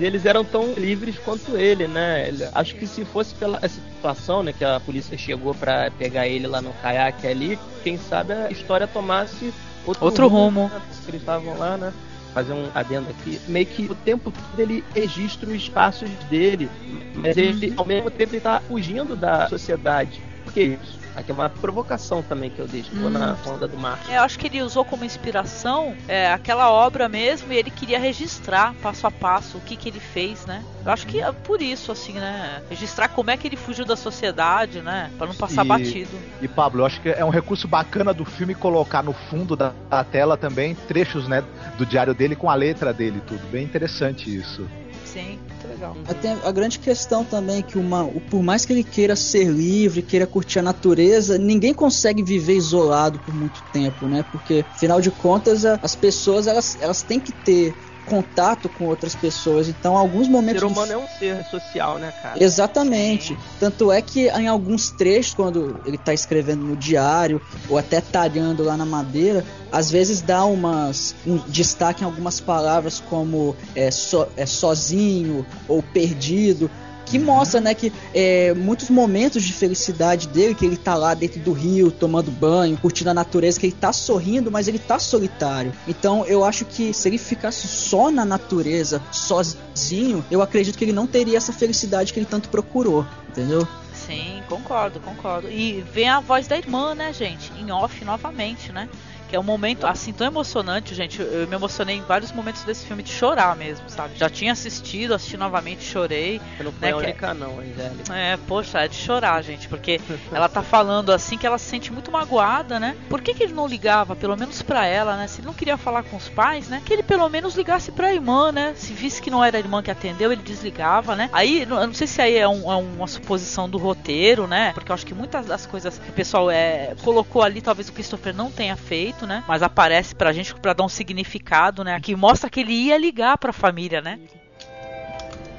[0.00, 2.26] E eles eram tão livres quanto ele, né?
[2.26, 6.46] Ele, acho que se fosse pela situação, né, que a polícia chegou para pegar ele
[6.46, 9.52] lá no caiaque ali, quem sabe a história tomasse
[9.86, 10.62] outro, outro rumo.
[10.62, 10.74] rumo.
[10.74, 10.80] Né?
[10.88, 11.92] Porque eles estavam lá, né?
[12.32, 13.38] Fazer um adendo aqui.
[13.46, 16.70] Meio que o tempo todo ele registra os passos dele,
[17.14, 20.22] mas ele ao mesmo tempo ele tá fugindo da sociedade.
[20.44, 20.99] Por que isso?
[21.14, 23.10] Aqui é uma provocação também que eu deixo hum.
[23.10, 23.98] na onda do mar.
[24.08, 27.98] É, eu acho que ele usou como inspiração é, aquela obra mesmo e ele queria
[27.98, 30.64] registrar passo a passo o que, que ele fez, né?
[30.84, 32.62] Eu acho que é por isso, assim, né?
[32.70, 35.10] Registrar como é que ele fugiu da sociedade, né?
[35.18, 36.18] Pra não passar e, batido.
[36.40, 39.72] E Pablo, eu acho que é um recurso bacana do filme colocar no fundo da,
[39.88, 41.44] da tela também trechos, né?
[41.76, 43.46] Do diário dele com a letra dele tudo.
[43.50, 44.66] Bem interessante isso.
[45.04, 45.40] Sim,
[45.80, 45.96] legal.
[46.06, 50.02] Até a grande questão também é que uma, por mais que ele queira ser livre,
[50.02, 54.22] queira curtir a natureza, ninguém consegue viver isolado por muito tempo, né?
[54.30, 57.74] Porque, afinal de contas, as pessoas elas, elas têm que ter
[58.10, 59.68] contato com outras pessoas.
[59.68, 62.42] Então, alguns O momentos ser do humano é um ser social, né, cara?
[62.42, 63.38] Exatamente.
[63.60, 68.64] Tanto é que em alguns trechos, quando ele tá escrevendo no diário, ou até talhando
[68.64, 71.14] lá na madeira, às vezes dá umas.
[71.26, 76.68] um destaque em algumas palavras como é, so- é, sozinho ou perdido.
[77.10, 81.40] Que mostra, né, que é, muitos momentos de felicidade dele, que ele tá lá dentro
[81.40, 85.72] do rio, tomando banho, curtindo a natureza, que ele tá sorrindo, mas ele tá solitário.
[85.88, 90.92] Então eu acho que se ele ficasse só na natureza, sozinho, eu acredito que ele
[90.92, 93.66] não teria essa felicidade que ele tanto procurou, entendeu?
[93.92, 95.48] Sim, concordo, concordo.
[95.50, 97.52] E vem a voz da irmã, né, gente?
[97.58, 98.88] Em off novamente, né?
[99.30, 101.22] Que é um momento assim tão emocionante, gente.
[101.22, 104.18] Eu, me emocionei em vários momentos desse filme de chorar mesmo, sabe?
[104.18, 106.40] Já tinha assistido, assisti novamente, chorei.
[106.56, 108.12] Você não foi né, a é- única, não, Angélica.
[108.16, 110.00] É, poxa, é de chorar, gente, porque
[110.32, 112.96] ela tá falando assim que ela se sente muito magoada, né?
[113.08, 115.28] Por que, que ele não ligava, pelo menos pra ela, né?
[115.28, 116.82] Se ele não queria falar com os pais, né?
[116.84, 118.72] Que ele pelo menos ligasse pra irmã, né?
[118.74, 121.30] Se visse que não era a irmã que atendeu, ele desligava, né?
[121.32, 124.72] Aí, eu não sei se aí é, um- é uma suposição do roteiro, né?
[124.74, 127.92] Porque eu acho que muitas das coisas que o pessoal é, colocou ali, talvez o
[127.92, 129.44] Christopher não tenha feito, né?
[129.46, 131.98] Mas aparece pra gente pra dar um significado, né?
[132.00, 134.18] Que mostra que ele ia ligar pra família, né?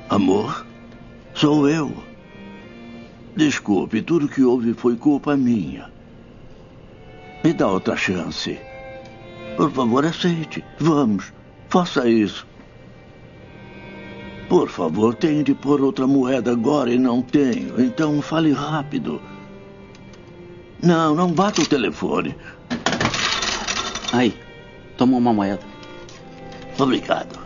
[0.09, 0.65] Amor,
[1.33, 1.91] sou eu.
[3.35, 5.89] Desculpe, tudo que houve foi culpa minha.
[7.43, 8.59] Me dá outra chance.
[9.55, 10.63] Por favor, aceite.
[10.79, 11.33] Vamos,
[11.69, 12.45] faça isso.
[14.49, 17.81] Por favor, tenho de pôr outra moeda agora e não tenho.
[17.81, 19.21] Então fale rápido.
[20.83, 22.35] Não, não bata o telefone.
[24.11, 24.37] Aí,
[24.97, 25.61] toma uma moeda.
[26.77, 27.39] Obrigado.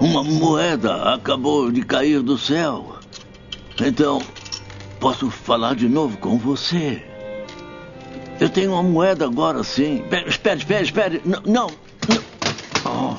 [0.00, 2.96] Uma moeda acabou de cair do céu.
[3.80, 4.20] Então,
[5.00, 7.02] posso falar de novo com você.
[8.40, 10.04] Eu tenho uma moeda agora, sim.
[10.10, 11.22] Pe- Espere, espere, espere.
[11.24, 11.66] Não, não.
[12.08, 12.24] não.
[12.86, 13.16] Oh,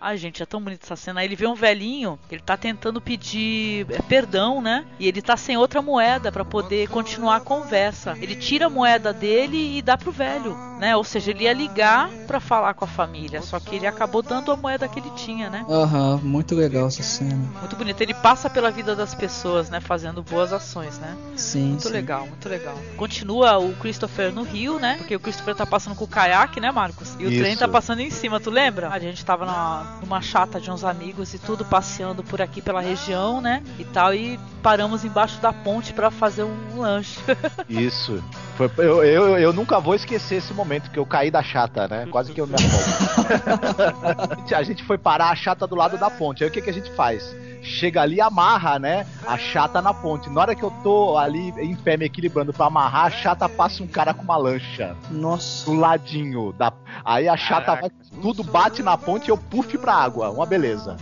[0.00, 1.20] Ai, gente, é tão bonita essa cena.
[1.20, 4.86] Aí ele vê um velhinho, ele tá tentando pedir é, perdão, né?
[4.98, 8.16] E ele tá sem outra moeda pra poder continuar a conversa.
[8.20, 10.96] Ele tira a moeda dele e dá pro velho, né?
[10.96, 14.50] Ou seja, ele ia ligar pra falar com a família, só que ele acabou dando
[14.50, 15.66] a moeda que ele tinha, né?
[15.68, 17.36] Aham, muito legal essa cena.
[17.60, 18.00] Muito bonito.
[18.00, 19.80] Ele passa pela vida das pessoas, né?
[19.80, 21.16] Fazendo boas ações, né?
[21.36, 21.70] Sim.
[21.70, 21.92] Muito sim.
[21.92, 22.74] legal, muito legal.
[22.96, 24.96] Continua o Christopher no rio, né?
[24.96, 27.14] Porque o Christopher tá passando com o caiaque, né, Marcos?
[27.18, 27.42] E o Isso.
[27.42, 28.88] trem tá passando em cima, tu lembra?
[28.88, 32.80] A gente tava na- numa chata de uns amigos e tudo, passeando por aqui pela
[32.80, 33.62] região, né?
[33.78, 37.18] E tal, e paramos embaixo da ponte pra fazer um lanche.
[37.68, 38.22] Isso.
[38.56, 42.06] Foi- eu, eu, eu nunca vou esquecer esse momento que eu caí da chata, né?
[42.10, 44.44] Quase que eu me afogo.
[44.54, 46.42] a gente foi parar a chata do lado da ponte.
[46.42, 47.34] Aí o que, que a gente faz?
[47.62, 49.06] Chega ali e amarra, né?
[49.26, 50.30] A chata na ponte.
[50.30, 53.82] Na hora que eu tô ali em pé me equilibrando pra amarrar, a chata passa
[53.82, 55.66] um cara com uma lancha Nossa.
[55.66, 56.52] do ladinho.
[56.52, 56.72] Da...
[57.04, 57.90] Aí a chata vai,
[58.20, 60.30] tudo bate na ponte e eu puff pra água.
[60.30, 60.96] Uma beleza.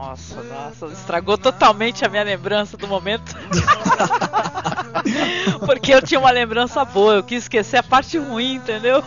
[0.00, 3.36] Nossa, nossa, estragou totalmente a minha lembrança do momento.
[5.66, 9.04] Porque eu tinha uma lembrança boa, eu quis esquecer a parte ruim, entendeu?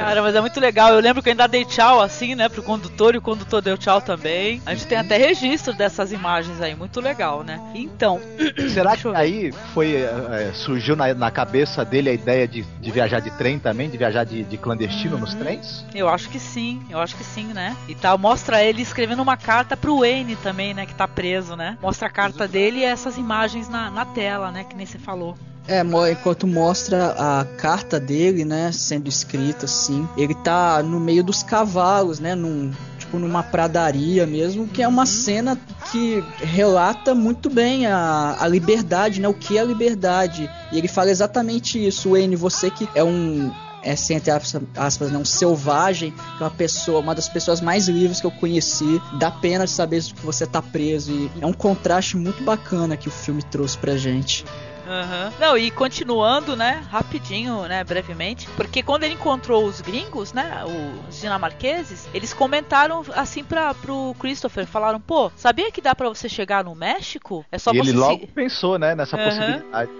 [0.00, 0.94] Cara, mas é muito legal.
[0.94, 3.76] Eu lembro que eu ainda dei tchau assim, né, pro condutor e o condutor deu
[3.76, 4.62] tchau também.
[4.64, 7.60] A gente tem até registro dessas imagens aí, muito legal, né?
[7.74, 8.18] Então,
[8.72, 13.20] Será que aí foi é, surgiu na, na cabeça dele a ideia de, de viajar
[13.20, 15.84] de trem também, de viajar de, de clandestino nos trens?
[15.94, 17.76] eu acho que sim, eu acho que sim, né?
[17.86, 21.76] E tal, mostra ele escrevendo uma carta pro Wayne também, né, que tá preso, né?
[21.82, 25.36] Mostra a carta dele e essas imagens na, na tela, né, que nem você falou.
[25.70, 31.44] É, enquanto mostra a carta dele, né, sendo escrita assim, ele tá no meio dos
[31.44, 35.56] cavalos, né, num tipo numa pradaria mesmo, que é uma cena
[35.92, 40.50] que relata muito bem a, a liberdade, né, o que é a liberdade.
[40.72, 43.52] E ele fala exatamente isso, Wayne, você que é um
[43.84, 47.60] é, assim, entre aspas, aspas, né, um selvagem, que é uma pessoa, uma das pessoas
[47.60, 51.12] mais livres que eu conheci, dá pena de saber que você tá preso.
[51.12, 54.44] E é um contraste muito bacana que o filme trouxe pra gente.
[54.90, 55.32] Aham.
[55.38, 60.64] Não, e continuando, né, rapidinho, né, brevemente, porque quando ele encontrou os gringos, né,
[61.08, 66.28] os dinamarqueses, eles comentaram assim para pro Christopher, falaram, pô, sabia que dá pra você
[66.28, 67.44] chegar no México?
[67.52, 69.24] É só e você ele se- logo pensou, né, nessa Aham.
[69.26, 69.92] possibilidade.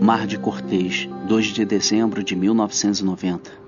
[0.00, 3.65] Mar de Cortês, 2 de dezembro de 1990.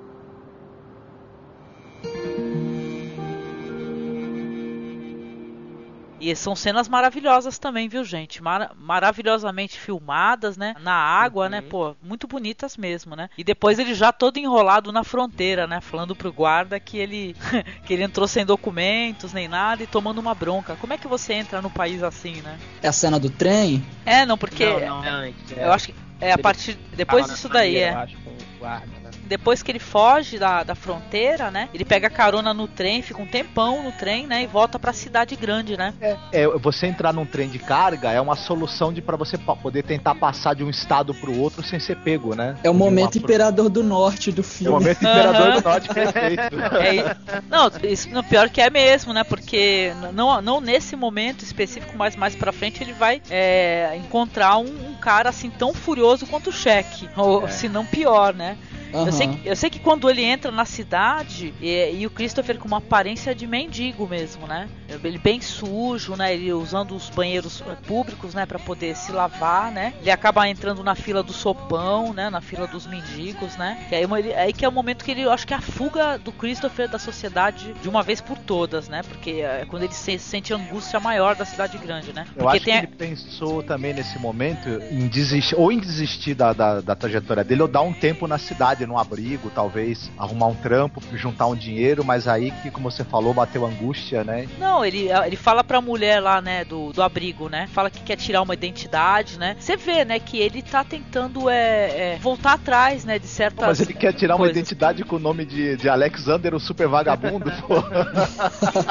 [6.21, 8.43] E são cenas maravilhosas também, viu, gente?
[8.43, 10.75] Mar maravilhosamente filmadas, né?
[10.81, 11.51] Na água, Uhum.
[11.51, 11.61] né?
[11.61, 13.29] Pô, muito bonitas mesmo, né?
[13.37, 15.81] E depois ele já todo enrolado na fronteira, né?
[15.81, 17.37] Falando pro guarda que ele
[17.85, 20.77] que ele entrou sem documentos nem nada e tomando uma bronca.
[20.77, 22.59] Como é que você entra no país assim, né?
[22.83, 23.85] É a cena do trem?
[24.05, 27.75] É, não, porque Não, não, é eu acho que é a partir depois disso daí,
[27.75, 27.95] maneira, é.
[27.95, 28.98] eu acho, com o guarda, né?
[29.29, 31.69] Depois que ele foge da, da fronteira, né?
[31.75, 34.43] Ele pega carona no trem, fica um tempão no trem, né?
[34.43, 35.93] E volta pra cidade grande, né?
[36.01, 39.83] É, é, você entrar num trem de carga é uma solução de para você poder
[39.85, 42.57] tentar passar de um estado pro outro sem ser pego, né?
[42.65, 44.73] É o De momento uma- Imperador do Norte do É o filme.
[44.73, 45.61] momento Imperador Aham.
[45.61, 46.39] do Norte perfeito.
[46.79, 47.17] É,
[47.51, 49.25] não, isso, no pior que é mesmo, né?
[49.25, 54.91] Porque não, não nesse momento específico, mas mais pra frente ele vai é, encontrar um,
[54.91, 57.49] um cara assim tão furioso quanto o Shaq, ou É.
[57.49, 58.57] se não pior, né?
[58.93, 62.59] Eu, sei que, eu sei que quando ele entra na cidade e, e o Christopher
[62.59, 64.69] com uma aparência de mendigo mesmo, né?
[65.05, 66.33] Ele bem sujo, né?
[66.35, 68.47] Ele usando os banheiros públicos, né?
[68.47, 69.93] Pra poder se lavar, né?
[70.01, 72.31] Ele acaba entrando na fila do sopão, né?
[72.31, 73.77] Na fila dos mendigos, né?
[73.91, 75.61] E aí, ele- aí que é o momento que ele, eu acho que é a
[75.61, 79.03] fuga do Christopher da sociedade de uma vez por todas, né?
[79.03, 82.25] Porque é quando ele se sente a angústia maior da cidade grande, né?
[82.35, 85.79] Eu Porque acho que tem a- ele pensou também nesse momento em desistir, ou em
[85.79, 90.11] desistir da, da, da trajetória dele, ou dar um tempo na cidade, num abrigo, talvez,
[90.19, 94.49] arrumar um trampo, juntar um dinheiro, mas aí que, como você falou, bateu angústia, né?
[94.59, 97.69] Não, ele, ele fala pra mulher lá, né, do, do abrigo, né?
[97.73, 99.57] Fala que quer tirar uma identidade, né?
[99.59, 103.67] Você vê, né, que ele tá tentando é, é, voltar atrás, né, de certas.
[103.67, 104.57] Mas ele quer tirar uma coisas.
[104.57, 107.75] identidade com o nome de, de Alexander, o super vagabundo, pô.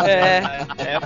[0.07, 0.37] É.
[0.77, 0.99] É.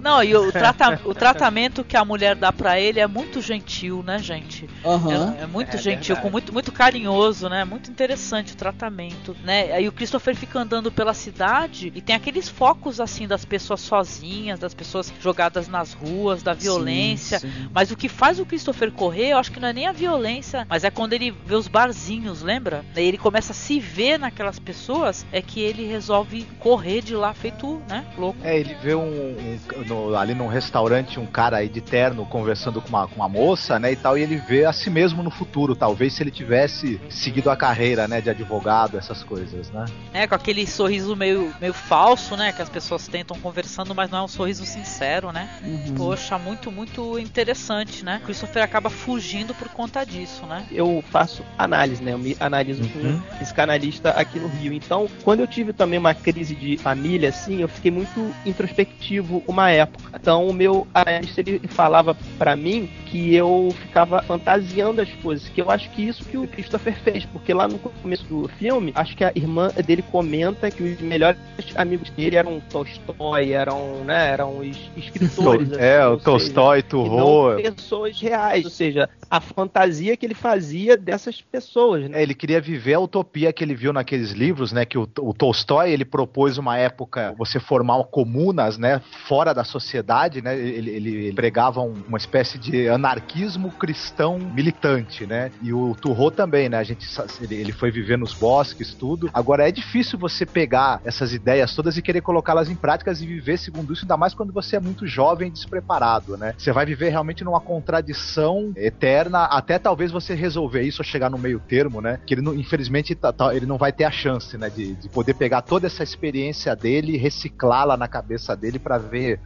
[0.00, 4.02] Não, e o, trata, o tratamento que a mulher dá pra ele é muito gentil,
[4.02, 4.68] né, gente?
[4.84, 5.36] Aham.
[5.38, 7.64] É, é muito É gentil, com muito, muito carinhoso, né?
[7.64, 9.72] Muito interessante o tratamento, né?
[9.72, 14.58] Aí o Christopher fica andando pela cidade e tem aqueles focos assim das pessoas sozinhas,
[14.58, 17.38] das pessoas jogadas nas ruas, da violência.
[17.40, 17.68] Sim, sim.
[17.74, 20.66] Mas o que faz o Christopher correr, eu acho que não é nem a violência,
[20.68, 22.84] mas é quando ele vê os barzinhos, lembra?
[22.94, 27.34] Daí ele começa a se ver naquelas pessoas, é que ele resolve correr de lá
[27.34, 28.38] feito, né, louco.
[28.42, 32.80] É, ele vê um, um- no- ali num restaurante um cara aí de terno conversando
[32.80, 35.30] com uma, com uma moça, né, e tal, e ele vê a si mesmo no
[35.30, 39.84] futuro, talvez se ele tivesse seguido a carreira, né, de advogado, essas coisas, né?
[40.12, 44.18] É, com aquele sorriso meio, meio falso, né, que as pessoas tentam conversando, mas não
[44.18, 45.48] é um sorriso sincero, né?
[45.64, 45.94] Uhum.
[45.96, 48.20] Poxa, muito, muito interessante, né?
[48.24, 50.64] Christopher acaba fugindo por conta disso, né?
[50.70, 52.12] eu faço análise, né?
[52.12, 52.88] Eu me analiso Uhum.
[52.88, 52.98] com
[53.34, 54.72] um psicanalista aqui no Rio.
[54.72, 59.70] Então, quando eu tive também uma crise de família, assim, eu fiquei muito introspectivo uma
[59.70, 60.10] época.
[60.20, 65.60] Então, o meu analista ele falava pra mim que eu ficava fantasiando as coisas, que
[65.60, 69.16] eu acho que isso que o Christopher fez, porque lá no começo do filme, acho
[69.16, 71.38] que a irmã dele comenta que os melhores
[71.76, 75.72] amigos dele eram Tolstói, eram, né, eram os escritores.
[75.72, 77.56] assim, é, o Tolstói, Turro.
[77.56, 82.18] pessoas reais, ou seja, a fantasia que ele fazia dessas pessoas, né?
[82.18, 84.84] É, ele queria viver a utopia que ele viu naqueles livros, né?
[84.84, 89.00] Que o, o Tolstói ele propôs uma época você formar comunas, né?
[89.28, 90.58] Fora da sociedade, né?
[90.58, 95.50] Ele, ele pregava um- uma espécie de anarquismo cristão militante, né?
[95.62, 96.78] E o Turro também, né?
[96.78, 97.06] A gente
[97.40, 99.30] ele, ele foi viver nos bosques, tudo.
[99.32, 103.58] Agora é difícil você pegar essas ideias todas e querer colocá-las em práticas e viver
[103.58, 106.54] segundo isso, ainda mais quando você é muito jovem e despreparado, né?
[106.58, 111.38] Você vai viver realmente numa contradição eterna, até talvez você resolver isso ou chegar no
[111.38, 112.18] meio termo, né?
[112.26, 114.70] Que ele, não- infelizmente, tá- tá- ele não vai ter a chance, né?
[114.70, 119.38] De, de poder pegar toda essa experiência dele e reciclá-la na cabeça dele pra ver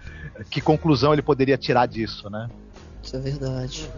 [0.50, 2.48] que conclusão ele poderia tirar disso, né?
[3.06, 3.88] Isso é verdade.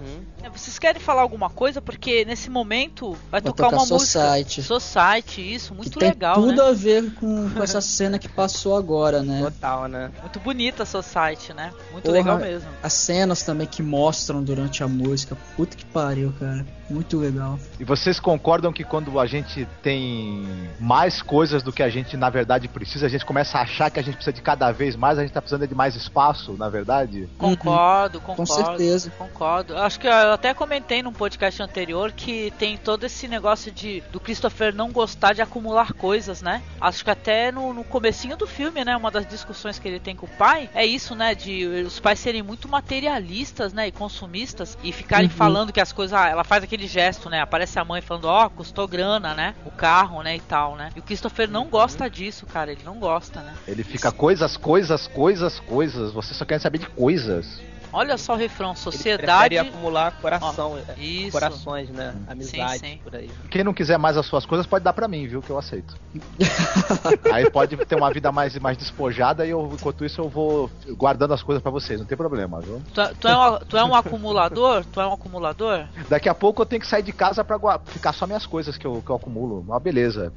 [0.43, 1.81] É, Vocês querem falar alguma coisa?
[1.81, 4.21] Porque nesse momento vai, Vai tocar, tocar uma música.
[4.21, 4.63] Society.
[4.63, 6.69] Society, isso, muito que tem legal, tudo né?
[6.69, 9.41] a ver com, com essa cena que passou agora, né?
[9.43, 10.11] Total, né?
[10.21, 11.73] Muito bonita a Society, né?
[11.91, 12.19] Muito Porra.
[12.19, 12.69] legal mesmo.
[12.83, 15.37] As cenas também que mostram durante a música.
[15.57, 16.67] Puta que pariu, cara.
[16.91, 17.59] Muito legal.
[17.79, 20.43] E vocês concordam que quando a gente tem
[20.81, 23.99] mais coisas do que a gente na verdade precisa, a gente começa a achar que
[23.99, 26.69] a gente precisa de cada vez mais, a gente tá precisando de mais espaço, na
[26.69, 27.29] verdade?
[27.39, 28.65] Concordo, Com concordo.
[28.79, 29.11] certeza.
[29.19, 29.77] Concordo.
[29.77, 34.19] Acho que eu até comentei num podcast anterior que tem todo esse negócio de do
[34.21, 36.63] Christopher não gostar de acumular coisas, né?
[36.81, 38.97] Acho que até no, no comecinho do filme, né?
[38.97, 41.35] Uma das discussões que ele tem com o pai é isso, né?
[41.35, 43.89] De os pais serem muito materialistas, né?
[43.89, 45.35] E consumistas e ficarem Uhum.
[45.35, 46.19] falando que as coisas.
[46.19, 47.41] Ah, ela faz aquele gesto, né?
[47.41, 49.55] Aparece a mãe falando, ó, custou grana, né?
[49.65, 50.37] O carro, né?
[50.37, 50.91] E tal, né?
[50.95, 52.73] E o Christopher não gosta disso, cara.
[52.73, 53.55] Ele não gosta, né?
[53.67, 56.13] Ele fica coisas, coisas, coisas, coisas.
[56.13, 57.61] Você só quer saber de coisas.
[57.93, 59.49] Olha só o refrão, Ele sociedade.
[59.55, 61.33] prefere acumular coração, é, Isso.
[61.33, 62.15] corações, né?
[62.29, 63.01] Amizade, sim.
[63.03, 63.31] por aí.
[63.51, 65.41] Quem não quiser mais as suas coisas pode dar pra mim, viu?
[65.43, 65.97] Que eu aceito.
[67.33, 71.33] Aí pode ter uma vida mais, mais despojada e eu, enquanto isso eu vou guardando
[71.35, 72.83] as coisas pra vocês, não tem problema, viu?
[72.93, 74.85] Tu, é- tu é um, tu é um acumulador?
[74.85, 75.87] Tu é um acumulador?
[76.09, 78.77] Daqui a pouco eu tenho que sair de casa pra gua- ficar só minhas coisas
[78.77, 79.61] que eu, que eu acumulo.
[79.61, 80.33] Uma beleza.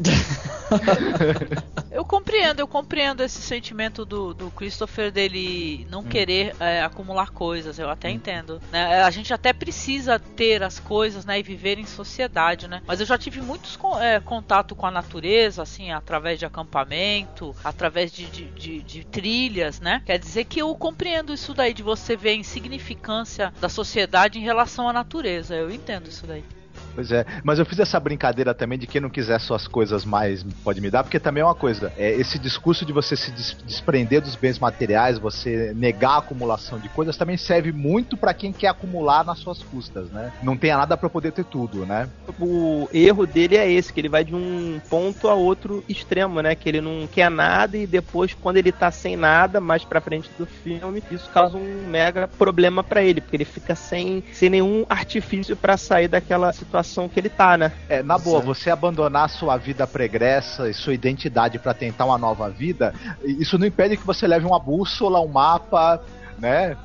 [1.90, 7.78] Eu compreendo, eu compreendo esse sentimento do, do Christopher dele não querer é, acumular coisas,
[7.78, 8.60] eu até entendo.
[8.72, 9.02] né?
[9.02, 12.82] A gente até precisa ter as coisas, né, e viver em sociedade, né?
[12.86, 18.12] Mas eu já tive muitos é, contato com a natureza, assim, através de acampamento, através
[18.12, 20.02] de, de, de- de trilhas, né?
[20.04, 24.42] Quer dizer que eu compreendo isso daí de você ver a insignificância da sociedade em
[24.42, 25.54] relação à natureza.
[25.54, 26.44] Eu entendo isso daí.
[26.92, 30.44] Pois é, mas eu fiz essa brincadeira também de quem não quiser suas coisas mais
[30.62, 33.56] pode me dar, porque também é uma coisa, é esse discurso de você se des-
[33.64, 38.52] desprender dos bens materiais, você negar a acumulação de coisas, também serve muito pra quem
[38.52, 40.32] quer acumular nas suas custas, né?
[40.42, 42.10] Não tenha nada pra poder ter tudo, né?
[42.38, 46.54] O erro dele é esse, que ele vai de um ponto a outro extremo, né?
[46.56, 50.32] Que ele não quer nada e depois, quando ele tá sem nada, mais pra frente
[50.36, 54.84] do filme, isso causa um mega problema pra ele, porque ele fica sem, sem nenhum
[54.88, 57.72] artifício pra sair daquela situação que ele tá, né?
[57.88, 58.46] É, na boa, Certo.
[58.46, 62.94] você abandonar sua vida pregressa e sua identidade pra tentar uma nova vida,
[63.24, 66.02] isso não impede que você leve uma bússola, um mapa,
[66.40, 66.76] né?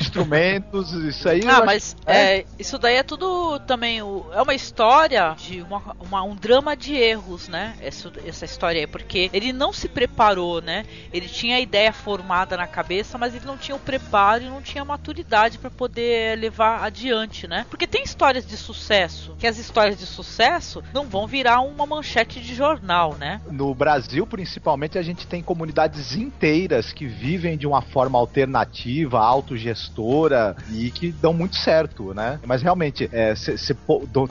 [0.00, 1.42] Instrumentos, isso aí.
[1.46, 2.38] Ah, acho- mas é.
[2.38, 4.00] é, isso daí é tudo também.
[4.02, 7.74] o- é uma história de uma, uma- um drama de erros, né?
[7.80, 8.86] Essa, essa história aí.
[8.86, 10.84] Porque ele não se preparou, né?
[11.12, 14.62] Ele tinha a ideia formada na cabeça, mas ele não tinha o preparo e não
[14.62, 17.66] tinha a maturidade para poder levar adiante, né?
[17.70, 22.40] Porque tem histórias de sucesso, que as histórias de sucesso não vão virar uma manchete
[22.40, 23.40] de jornal, né?
[23.50, 30.56] No Brasil, principalmente, a gente tem comunidades inteiras que vivem de uma forma alternativa, autogestora
[30.72, 32.40] e que dão muito certo, né?
[32.46, 33.76] Mas realmente, você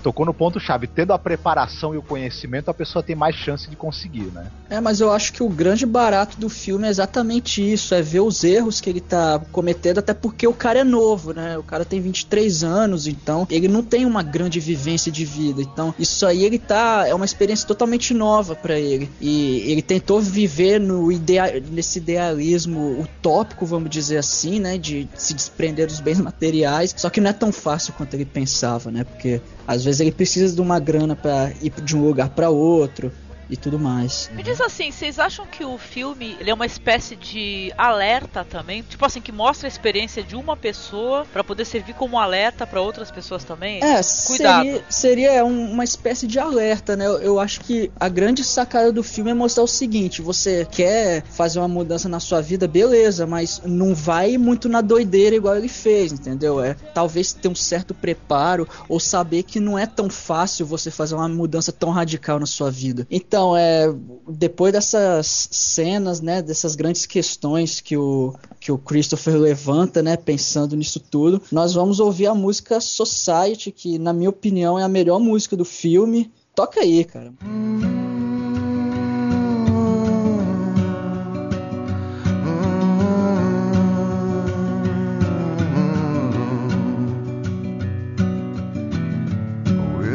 [0.01, 0.87] tocou no ponto-chave.
[0.87, 4.47] Tendo a preparação e o conhecimento, a pessoa tem mais chance de conseguir, né?
[4.69, 8.21] É, mas eu acho que o grande barato do filme é exatamente isso, é ver
[8.21, 11.57] os erros que ele tá cometendo, até porque o cara é novo, né?
[11.57, 15.61] O cara tem 23 anos, então ele não tem uma grande vivência de vida.
[15.61, 19.09] Então, isso aí ele tá é uma experiência totalmente nova pra ele.
[19.19, 25.33] E ele tentou viver no idea, nesse idealismo utópico, vamos dizer assim, né, de se
[25.33, 29.03] desprender dos bens materiais, só que não é tão fácil quanto ele pensava, né?
[29.03, 33.11] Porque às vezes ele precisa de uma grana pra ir de um lugar pra outro
[33.49, 34.29] e tudo mais.
[34.33, 38.81] Me diz assim, vocês acham que o filme é uma espécie de alerta também?
[38.83, 42.81] Tipo assim, que mostra a experiência de uma pessoa pra poder servir como alerta pra
[42.81, 43.77] outras pessoas também?
[43.83, 44.65] É, Cuidado.
[44.65, 47.05] seria, seria um- uma espécie de alerta, né?
[47.05, 51.23] Eu, eu acho que a grande sacada do filme é mostrar o seguinte: você quer
[51.23, 55.67] fazer uma mudança na sua vida, beleza, mas não vai muito na doideira igual ele
[55.69, 56.63] fez, entendeu?
[56.63, 61.15] É talvez ter um certo preparo ou saber que não é tão fácil você fazer
[61.15, 63.05] uma mudança tão radical na sua vida.
[63.09, 63.93] Então, é
[64.27, 70.75] depois dessas cenas, né, dessas grandes questões que o que o Christopher levanta, né, pensando
[70.75, 75.19] nisso tudo, nós vamos ouvir a música Society, que na minha opinião é a melhor
[75.19, 76.31] música do filme.
[76.55, 77.33] Toca aí, cara.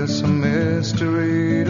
[0.03, 1.70] It's mystery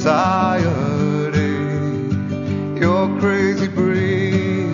[0.00, 1.60] Society,
[2.80, 4.64] you're crazy breed.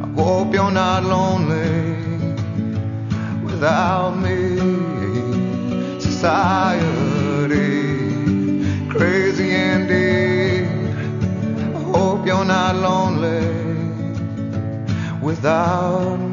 [0.00, 1.96] I hope you're not lonely
[3.42, 5.98] without me.
[5.98, 7.58] Society,
[8.88, 10.68] crazy indeed.
[11.74, 13.42] I hope you're not lonely
[15.20, 16.27] without me.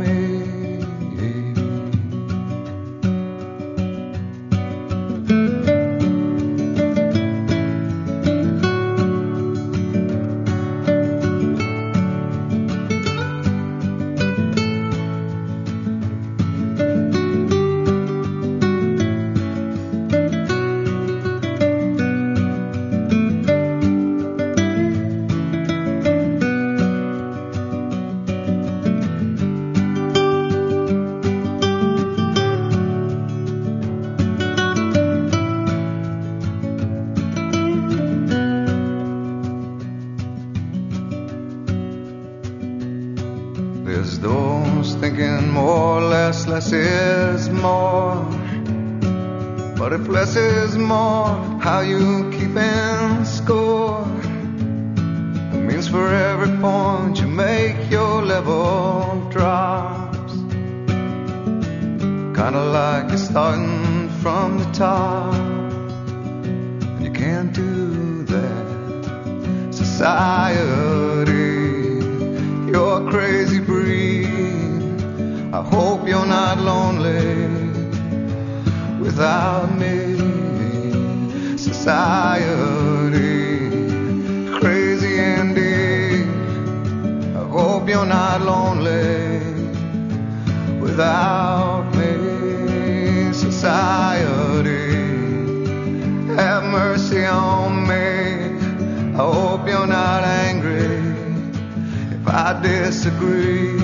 [102.86, 103.80] Disagree.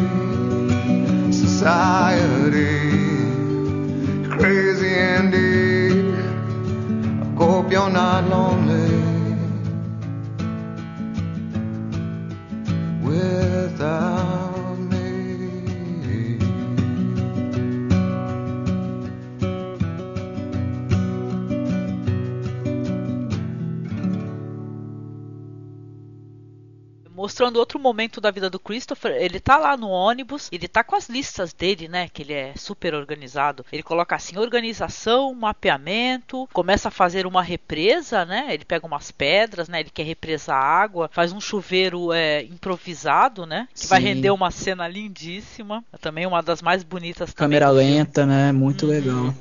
[1.31, 2.81] Society,
[4.29, 5.40] crazy indeed.
[27.31, 29.13] Mostrando outro momento da vida do Christopher.
[29.13, 32.09] Ele tá lá no ônibus, ele tá com as listas dele, né?
[32.09, 33.65] Que ele é super organizado.
[33.71, 38.47] Ele coloca assim: organização, mapeamento, começa a fazer uma represa, né?
[38.49, 39.79] Ele pega umas pedras, né?
[39.79, 43.67] Ele quer represar água, faz um chuveiro é, improvisado, né?
[43.73, 44.07] Que vai Sim.
[44.07, 45.85] render uma cena lindíssima.
[46.01, 48.51] Também uma das mais bonitas também Câmera lenta, né?
[48.51, 49.33] Muito legal.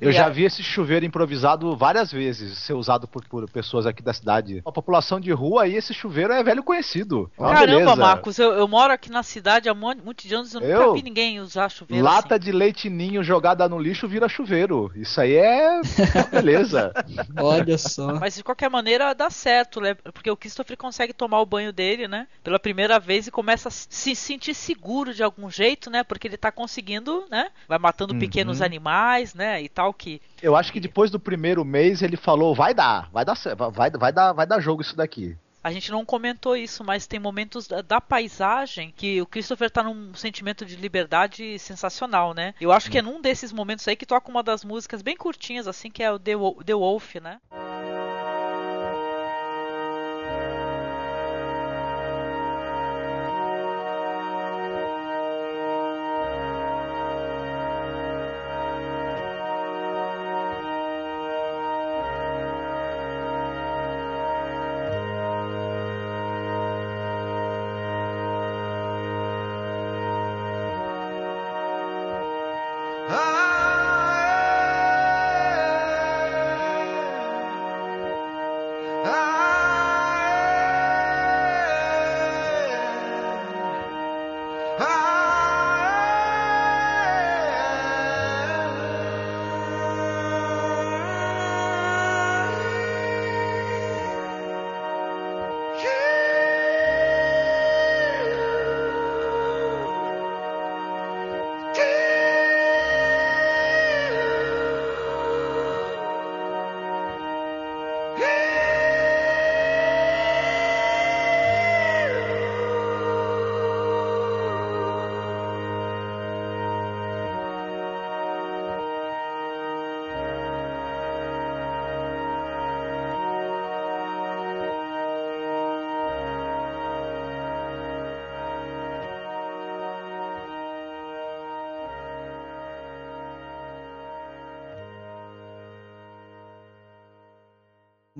[0.00, 3.86] Eu E já a- vi esse chuveiro improvisado várias vezes ser usado por, por pessoas
[3.86, 4.62] aqui da cidade.
[4.64, 7.30] A população de rua aí, esse chuveiro é velho conhecido.
[7.38, 7.96] É Caramba, beleza.
[7.96, 10.94] Marcos, eu, eu moro aqui na cidade há mu- muitos anos e eu nunca Eu?
[10.94, 12.44] vi ninguém usar chuveiro Lata assim.
[12.44, 14.90] de leite ninho jogada no lixo vira chuveiro.
[14.94, 16.92] Isso aí é uma beleza.
[17.36, 18.14] Olha só.
[18.18, 19.94] Mas de qualquer maneira dá certo, né?
[19.94, 22.26] Porque o Christopher consegue tomar o banho dele, né?
[22.42, 26.02] Pela primeira vez e começa a se sentir seguro de algum jeito, né?
[26.02, 27.48] Porque ele tá conseguindo, né?
[27.68, 28.20] Vai matando Uhum.
[28.20, 29.62] pequenos animais, né?
[29.62, 30.20] E tal que.
[30.42, 33.34] Eu acho que depois do primeiro mês ele falou, vai dar, vai dar,
[33.72, 35.36] vai, vai dar, vai dar jogo isso daqui.
[35.64, 39.82] A gente não comentou isso, mas tem momentos da, da paisagem que o Christopher tá
[39.82, 42.52] num sentimento de liberdade sensacional, né?
[42.60, 45.68] Eu acho que é num desses momentos aí que toca uma das músicas bem curtinhas,
[45.68, 46.32] assim, que é o The,
[46.66, 47.40] The Wolf, né?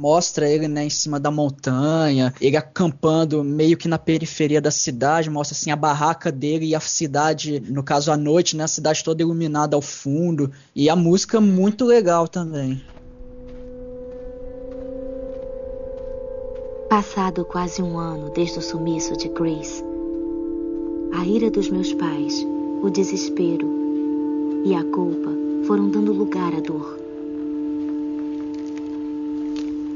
[0.03, 5.31] Mostra ele, né, em cima da montanha, ele acampando meio que na periferia da cidade,
[5.31, 9.05] mostra assim a barraca dele e a cidade, no caso à noite, né, a cidade
[9.05, 12.83] toda iluminada ao fundo, e a música muito legal também.
[16.91, 19.85] Passado quase um ano desde o sumiço de Grace,
[21.15, 22.45] a ira dos meus pais,
[22.83, 23.69] o desespero
[24.65, 25.31] e a culpa
[25.65, 27.02] foram dando lugar à dor.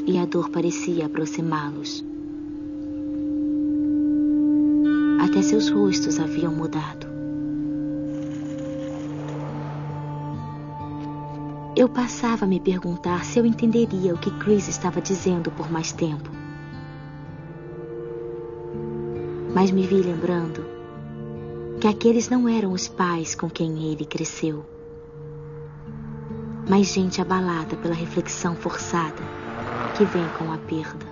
[0.07, 2.05] E a dor parecia aproximá-los.
[5.20, 7.09] Até seus rostos haviam mudado.
[11.74, 15.91] Eu passava a me perguntar se eu entenderia o que Chris estava dizendo por mais
[15.91, 16.31] tempo.
[19.53, 20.65] Mas me vi lembrando
[21.81, 24.65] que aqueles não eram os pais com quem ele cresceu,
[26.69, 29.36] mas gente abalada pela reflexão forçada
[29.97, 31.06] que vem com a perda.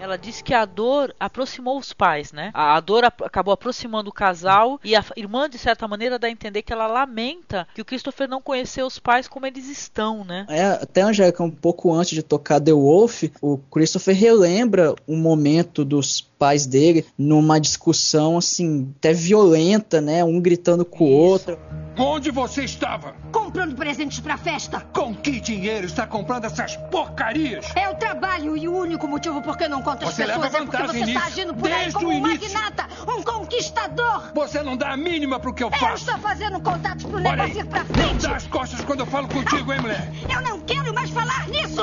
[0.00, 2.50] Ela disse que a dor aproximou os pais, né?
[2.54, 6.62] A dor acabou aproximando o casal e a irmã, de certa maneira, dá a entender
[6.62, 10.46] que ela lamenta que o Christopher não conheceu os pais como eles estão, né?
[10.48, 15.84] É, até Angélica, um pouco antes de tocar The Wolf, o Christopher relembra um momento
[15.84, 20.24] dos pais dele numa discussão assim, até violenta, né?
[20.24, 21.58] Um gritando com o outro.
[21.98, 23.14] Onde você estava?
[23.30, 24.80] Comprando presentes pra festa.
[24.94, 27.66] Com que dinheiro está comprando essas porcarias?
[27.76, 30.54] É o trabalho e o único motivo por que não conta as Você leva pessoas
[30.62, 32.48] é porque vantagem você está nisso, agindo por aí como um início.
[32.54, 34.32] magnata, um conquistador.
[34.34, 36.04] Você não dá a mínima pro que eu Eu faço.
[36.08, 38.22] estou fazendo contatos pro Olha negócio aí, ir pra não frente.
[38.22, 40.10] dá as costas quando eu falo contigo, hein, mulher?
[40.32, 41.82] Eu não quero mais falar nisso.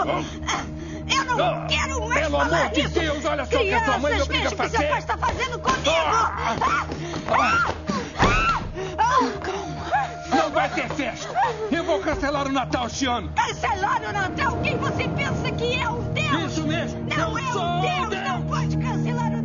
[1.10, 2.88] Eu não Ah, quero mais pelo amor de.
[2.88, 4.78] Deus, olha só o que a sua mãe me obriga a veja o que seu
[4.80, 4.88] fazer.
[4.90, 5.90] pai está fazendo comigo.
[5.90, 6.86] Ah,
[8.98, 9.32] Ah,
[10.36, 11.30] Não vai ter festa.
[11.72, 13.32] Eu vou cancelar o Natal este ano.
[13.36, 14.58] Cancelar o Natal?
[14.64, 16.52] Quem você pensa que é um Deus?
[16.52, 17.06] Isso mesmo.
[17.16, 18.24] Não eu é um Deus, Deus.
[18.28, 19.37] não pode cancelar o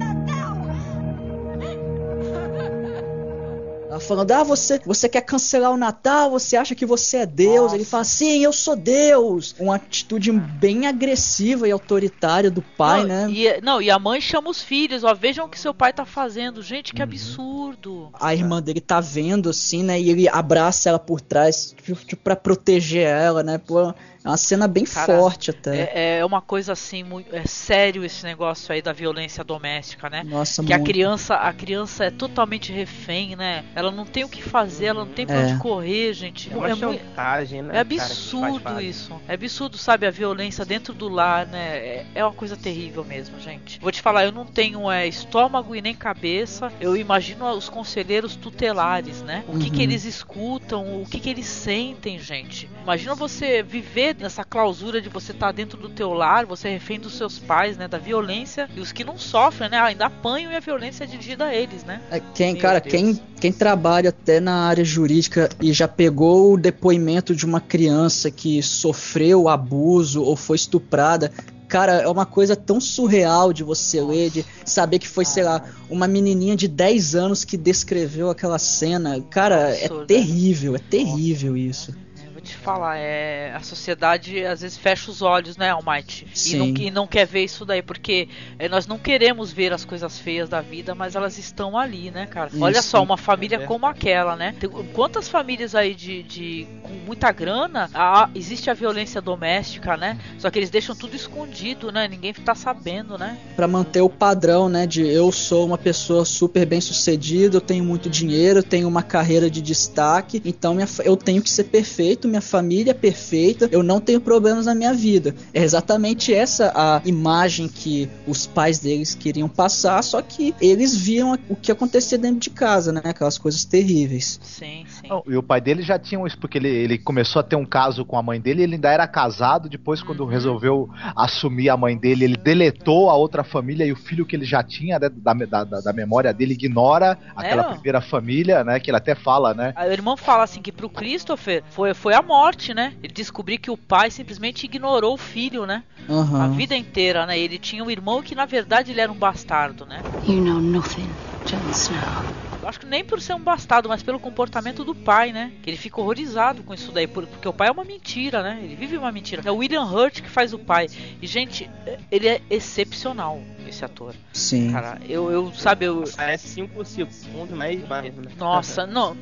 [4.00, 7.62] falando, ah, você, você quer cancelar o Natal, você acha que você é Deus.
[7.62, 7.74] Nossa.
[7.76, 9.54] Ele fala, sim, eu sou Deus.
[9.58, 13.30] Uma atitude bem agressiva e autoritária do pai, não, né?
[13.30, 16.04] E, não, e a mãe chama os filhos, ó, vejam o que seu pai tá
[16.04, 16.62] fazendo.
[16.62, 16.96] Gente, Uhum.
[16.96, 18.10] que absurdo.
[18.14, 20.00] A irmã dele tá vendo, assim, né?
[20.00, 23.58] E ele abraça ela por trás, tipo, tipo pra proteger ela, né?
[23.58, 25.90] Pô, é uma cena bem Cara, forte até.
[25.94, 30.22] É, é uma coisa assim, muito, é sério esse negócio aí da violência doméstica, né?
[30.24, 30.90] Nossa, que a muito.
[30.90, 33.64] criança, a criança é totalmente refém, né?
[33.74, 35.44] Ela não tem o que fazer, ela não tem pra É.
[35.46, 36.52] onde correr, gente.
[36.52, 37.68] É uma É, chantagem, né?
[37.68, 38.88] é cara, absurdo fazem.
[38.88, 39.20] isso.
[39.26, 41.76] É absurdo, sabe, a violência dentro do lar, né?
[41.78, 43.80] É, é uma coisa terrível mesmo, gente.
[43.80, 46.72] Vou te falar, eu não tenho é, estômago e nem cabeça.
[46.80, 49.44] Eu imagino os conselheiros tutelares, né?
[49.48, 49.70] O que, Uhum.
[49.72, 52.68] que eles escutam, o que, que eles sentem, gente.
[52.82, 56.98] Imagina você viver nessa clausura de você estar dentro do teu lar, você é refém
[56.98, 57.88] dos seus pais, né?
[57.88, 58.68] Da violência.
[58.74, 59.78] E os que não sofrem, né?
[59.78, 62.00] Ainda apanham e a violência é dirigida a eles, né?
[62.10, 62.92] É, Quem, Meu cara, Deus.
[62.92, 68.30] quem, quem trabalha até na área jurídica e já pegou o depoimento de uma criança
[68.30, 71.32] que sofreu abuso ou foi estuprada,
[71.72, 75.64] cara, é uma coisa tão surreal de você ler, de saber que foi, sei lá,
[75.88, 79.18] uma menininha de 10 anos que descreveu aquela cena.
[79.30, 81.94] Cara, é terrível, é terrível isso.
[82.42, 86.26] Te falar, é, a sociedade às vezes fecha os olhos, né, Almighty?
[86.32, 86.56] E Sim.
[86.58, 88.28] não, e não quer ver isso daí, porque
[88.58, 92.26] é, nós não queremos ver as coisas feias da vida, mas elas estão ali, né,
[92.26, 92.50] cara?
[92.60, 92.88] Olha Isso.
[92.90, 93.66] só, uma família É.
[93.66, 94.54] como aquela, né?
[94.58, 100.18] Tem- quantas famílias aí de, de- com muita grana, a- existe a violência doméstica, né?
[100.38, 102.08] Só que eles deixam tudo escondido, né?
[102.08, 103.38] Ninguém tá sabendo, né?
[103.54, 107.84] Pra manter o padrão, né, de eu sou uma pessoa super bem sucedida, eu tenho
[107.84, 112.26] muito dinheiro, eu tenho uma carreira de destaque, então minha eu tenho que ser perfeito,
[112.32, 115.34] minha família é perfeita, eu não tenho problemas na minha vida.
[115.52, 121.38] É exatamente essa a imagem que os pais deles queriam passar, só que eles viam
[121.48, 124.40] o que acontecia dentro de casa, né, aquelas coisas terríveis.
[124.42, 124.84] Sim.
[125.12, 127.64] Não, e o pai dele já tinha isso, porque ele, ele começou a ter um
[127.66, 130.30] caso com a mãe dele, ele ainda era casado, depois quando Uhum.
[130.30, 134.44] resolveu assumir a mãe dele, ele deletou a outra família e o filho que ele
[134.44, 137.74] já tinha né, da, da, da- da memória dele ignora aquela É.
[137.74, 141.62] primeira família, né, que ele até fala, né, A irmã fala assim que pro Christopher
[141.70, 142.92] foi, foi a morte, né?
[143.02, 145.82] Ele descobriu que o pai simplesmente ignorou o filho, né?
[146.08, 146.48] A Aham.
[146.50, 147.38] vida inteira, né?
[147.38, 150.02] Ele tinha um irmão que na verdade ele era um bastardo, né?
[150.26, 151.10] You know nothing,
[151.44, 152.51] Jon Snow.
[152.68, 155.52] Acho que nem por ser um bastardo, mas pelo comportamento do pai, né?
[155.62, 158.60] Que ele fica horrorizado com isso daí, por- porque o pai é uma mentira, né?
[158.62, 159.42] Ele vive uma mentira.
[159.44, 160.88] É o William Hurt que faz o pai.
[161.20, 161.68] E, gente,
[162.10, 163.40] ele é excepcional.
[163.68, 164.14] Esse ator.
[164.32, 164.72] Sim.
[164.72, 166.04] Cara, eu, eu sabe, eu.
[166.16, 168.32] Parece 5 segundos, mais, mais, né?
[168.38, 169.16] Nossa, não.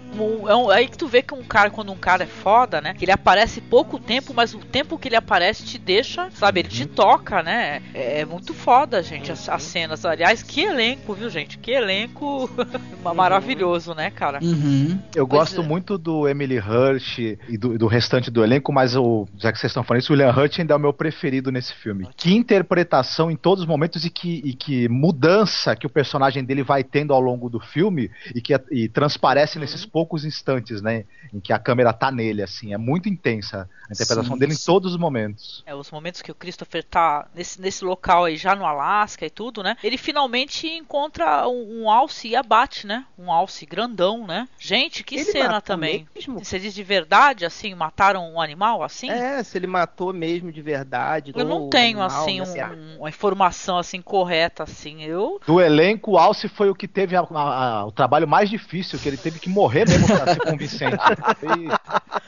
[0.48, 2.94] é um- aí que tu vê que um cara, quando um cara é foda, né?
[2.94, 6.60] Que ele aparece pouco tempo, mas o tempo que ele aparece te deixa, sabe?
[6.60, 7.82] Ele te toca, né?
[7.94, 10.04] É, é muito foda, gente, as, as cenas.
[10.04, 11.58] Aliás, que elenco, viu, gente?
[11.58, 12.50] Que elenco
[13.14, 14.38] maravilhoso, né, cara?
[14.42, 14.98] Uhum.
[15.14, 15.64] Eu Pois gosto é.
[15.64, 17.18] muito do Emily Hirsch
[17.48, 20.16] e do, do restante do elenco, mas o, já que vocês estão falando isso, o
[20.16, 22.08] William Hurt ainda é o meu preferido nesse filme.
[22.16, 26.62] Que interpretação em todos os momentos e que, e que mudança que o personagem dele
[26.62, 31.04] vai tendo ao longo do filme e que e transparece nesses poucos instantes, né?
[31.32, 32.72] Em que a câmera tá nele, assim.
[32.72, 34.66] É muito intensa a interpretação Sim, dele em sim.
[34.66, 35.62] todos os momentos.
[35.66, 39.30] É, os momentos que o Christopher tá nesse, nesse local aí, já no Alasca e
[39.30, 39.76] tudo, né?
[39.82, 43.04] Ele finalmente encontra um, um alce e abate, né?
[43.18, 44.48] Um alce grandão, né?
[44.58, 46.06] Gente, que Ele cena também.
[46.14, 46.38] mesmo?
[46.38, 49.10] Você diz de verdade, assim, mataram um animal assim?
[49.10, 51.32] É, se ele matou mesmo de verdade.
[51.34, 52.70] Eu não tenho, animal, assim, né?
[52.70, 54.19] um- uma informação, assim, correta,
[54.62, 55.02] assim.
[55.02, 55.40] Eu...
[55.46, 58.98] Do elenco, o Alce foi o que teve a- a- a- o trabalho mais difícil,
[58.98, 60.96] que ele teve que morrer mesmo pra ser convincente.
[61.40, 61.68] Foi-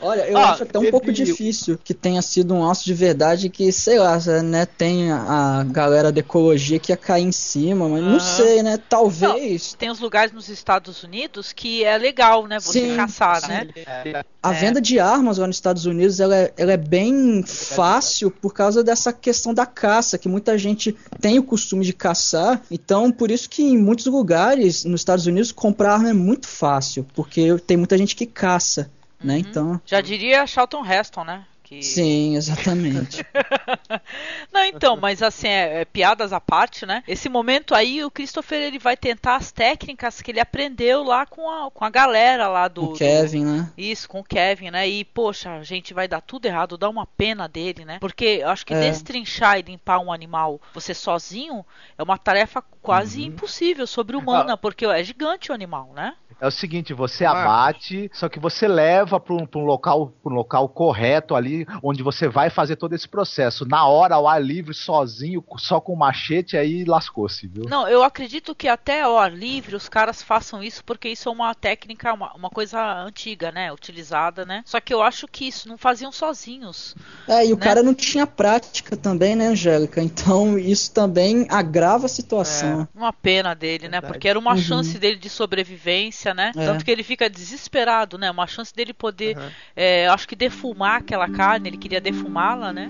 [0.00, 2.92] Olha, eu Ah, acho até um teve- pouco difícil que tenha sido um alce de
[2.94, 7.88] verdade que, sei lá, né, tem a galera da ecologia que ia cair em cima,
[7.88, 8.18] mas não Aham.
[8.20, 8.78] sei, né?
[8.88, 12.58] Talvez Tem os lugares nos Estados Unidos que é legal, né?
[12.58, 13.48] Você Sim, caçar, sim.
[13.48, 13.68] né?
[13.76, 14.54] É, a É.
[14.54, 18.82] venda de armas lá nos Estados Unidos ela é, ela é bem fácil por causa
[18.82, 23.48] dessa questão da caça, que muita gente tem o costume de caçar, então por isso
[23.48, 27.96] que em muitos lugares nos Estados Unidos comprar arma é muito fácil, porque tem muita
[27.98, 28.90] gente que caça,
[29.22, 29.38] né?
[29.38, 31.44] Então, Já diria Charlton Heston, né?
[31.72, 31.82] Que...
[31.82, 33.24] sim, exatamente.
[34.52, 37.02] Não, então, mas assim, é, é, piadas à parte, né?
[37.06, 41.48] Esse momento aí, o Christopher ele vai tentar as técnicas que ele aprendeu lá com
[41.50, 42.84] a, com a galera lá do.
[42.84, 43.60] o Kevin, né?
[43.74, 44.88] do- isso, com o Kevin, né?
[44.88, 47.98] E, poxa, a gente vai dar tudo errado, dá uma pena dele, né?
[48.00, 48.80] Porque eu acho que É.
[48.80, 51.64] destrinchar e limpar um animal você sozinho
[51.96, 56.14] é uma tarefa quase impossível, sobre-humana, porque é gigante o animal, né?
[56.40, 60.34] É o seguinte, você abate, só que você leva para um, um local, pra um
[60.34, 63.66] local correto ali, onde você vai fazer todo esse processo.
[63.66, 67.64] Na hora, ao ar livre, sozinho, só com machete, aí lascou-se, viu?
[67.68, 71.32] Não, eu acredito que até ao ar livre os caras façam isso porque isso é
[71.32, 73.72] uma técnica, uma, uma coisa antiga, né?
[73.72, 74.62] Utilizada, né?
[74.66, 76.94] Só que eu acho que isso não faziam sozinhos.
[77.28, 77.64] É, e o né?
[77.64, 80.02] cara não tinha prática também, né, Angélica?
[80.02, 82.88] Então isso também agrava a situação.
[82.94, 84.00] Uma pena dele, né?
[84.00, 84.12] Verdade.
[84.12, 84.56] Porque era uma Uhum.
[84.58, 86.52] chance dele de sobrevivência, né?
[86.56, 86.64] É.
[86.64, 88.30] Tanto que ele fica desesperado, né?
[88.30, 89.50] Uma chance dele poder, Aham.
[89.76, 92.88] é, acho que defumar aquela carne, ele queria defumá-la, né?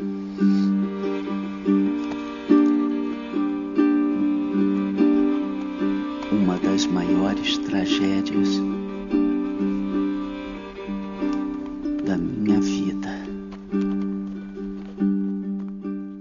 [6.30, 8.60] Uma das maiores tragédias
[12.04, 13.08] da minha vida.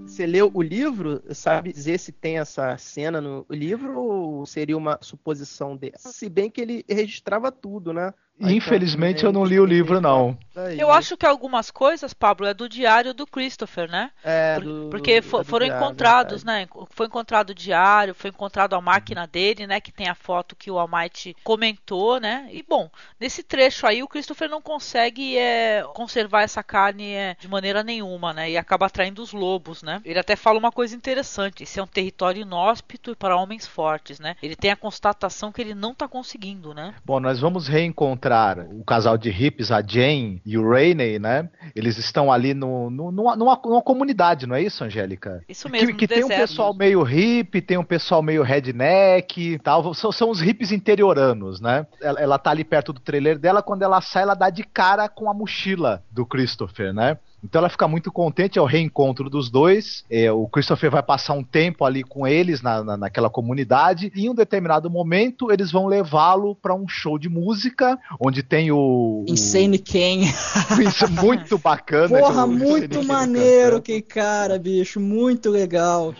[0.04, 4.98] Você leu o livro, sabe dizer se tem essa cena no livro ou seria uma
[5.00, 5.94] suposição dele?
[5.96, 8.12] Se bem que ele registrava tudo, né?
[8.50, 10.36] Infelizmente eu não li o livro, não.
[10.76, 14.10] Eu acho que algumas coisas, Pablo, é do diário do Christopher, né?
[14.22, 16.68] É, Por- do- porque do- fo- do foram diário, encontrados, verdade.
[16.76, 16.84] né?
[16.90, 19.80] Foi encontrado o diário, foi encontrado a máquina dele, né?
[19.80, 22.48] Que tem a foto que o Almighty comentou, né?
[22.52, 27.48] E bom, nesse trecho aí o Christopher não consegue é, conservar essa carne é, de
[27.48, 28.50] maneira nenhuma, né?
[28.50, 30.02] E acaba atraindo os lobos, né?
[30.04, 34.36] Ele até fala uma coisa interessante: esse é um território inóspito para homens fortes, né?
[34.42, 36.94] Ele tem a constatação que ele não tá conseguindo, né?
[37.04, 38.31] Bom, nós vamos reencontrar
[38.72, 41.48] o casal de hippies, a Jane e o Rainey, né?
[41.74, 45.42] Eles estão ali no, no- numa, numa- comunidade, não é isso, Angélica?
[45.48, 49.58] Isso mesmo, Que, que tem um pessoal meio hippie, tem um pessoal meio redneck e
[49.58, 49.92] tal.
[49.94, 51.86] São, são os hippies interioranos, né?
[52.00, 55.08] Ela, ela tá ali perto do trailer dela, quando ela sai, ela dá de cara
[55.08, 57.18] com a mochila do Christopher, né?
[57.44, 60.04] Então ela fica muito contente, é o reencontro dos dois.
[60.10, 64.12] É, o Christopher vai passar um tempo ali com eles na, na- naquela comunidade.
[64.14, 68.70] E em um determinado momento eles vão levá-lo para um show de música, onde tem
[68.70, 68.76] o.
[68.76, 70.20] o- Insane Ken.
[70.86, 72.18] Isso é muito bacana.
[72.20, 76.14] Porra, o Insane muito Ken maneiro que cara, bicho, muito legal.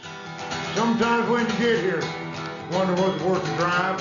[0.74, 2.00] Sometimes when you get here,
[2.72, 3.96] wonder what's worth the drive.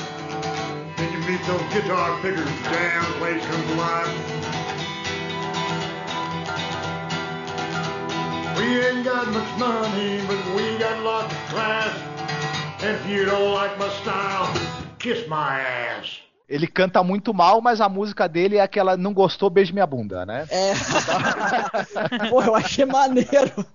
[0.97, 4.40] Then you meet those guitar pickers, jam, place comes alive.
[8.57, 11.93] We ain't got much money, but we got lots of class.
[12.83, 14.53] And if you don't like my style,
[14.99, 16.21] kiss my ass.
[16.49, 20.25] Ele canta muito mal, mas a música dele é aquela não gostou, beije minha bunda,
[20.25, 20.45] né?
[20.49, 20.73] É.
[22.29, 23.65] Pô, eu achei maneiro.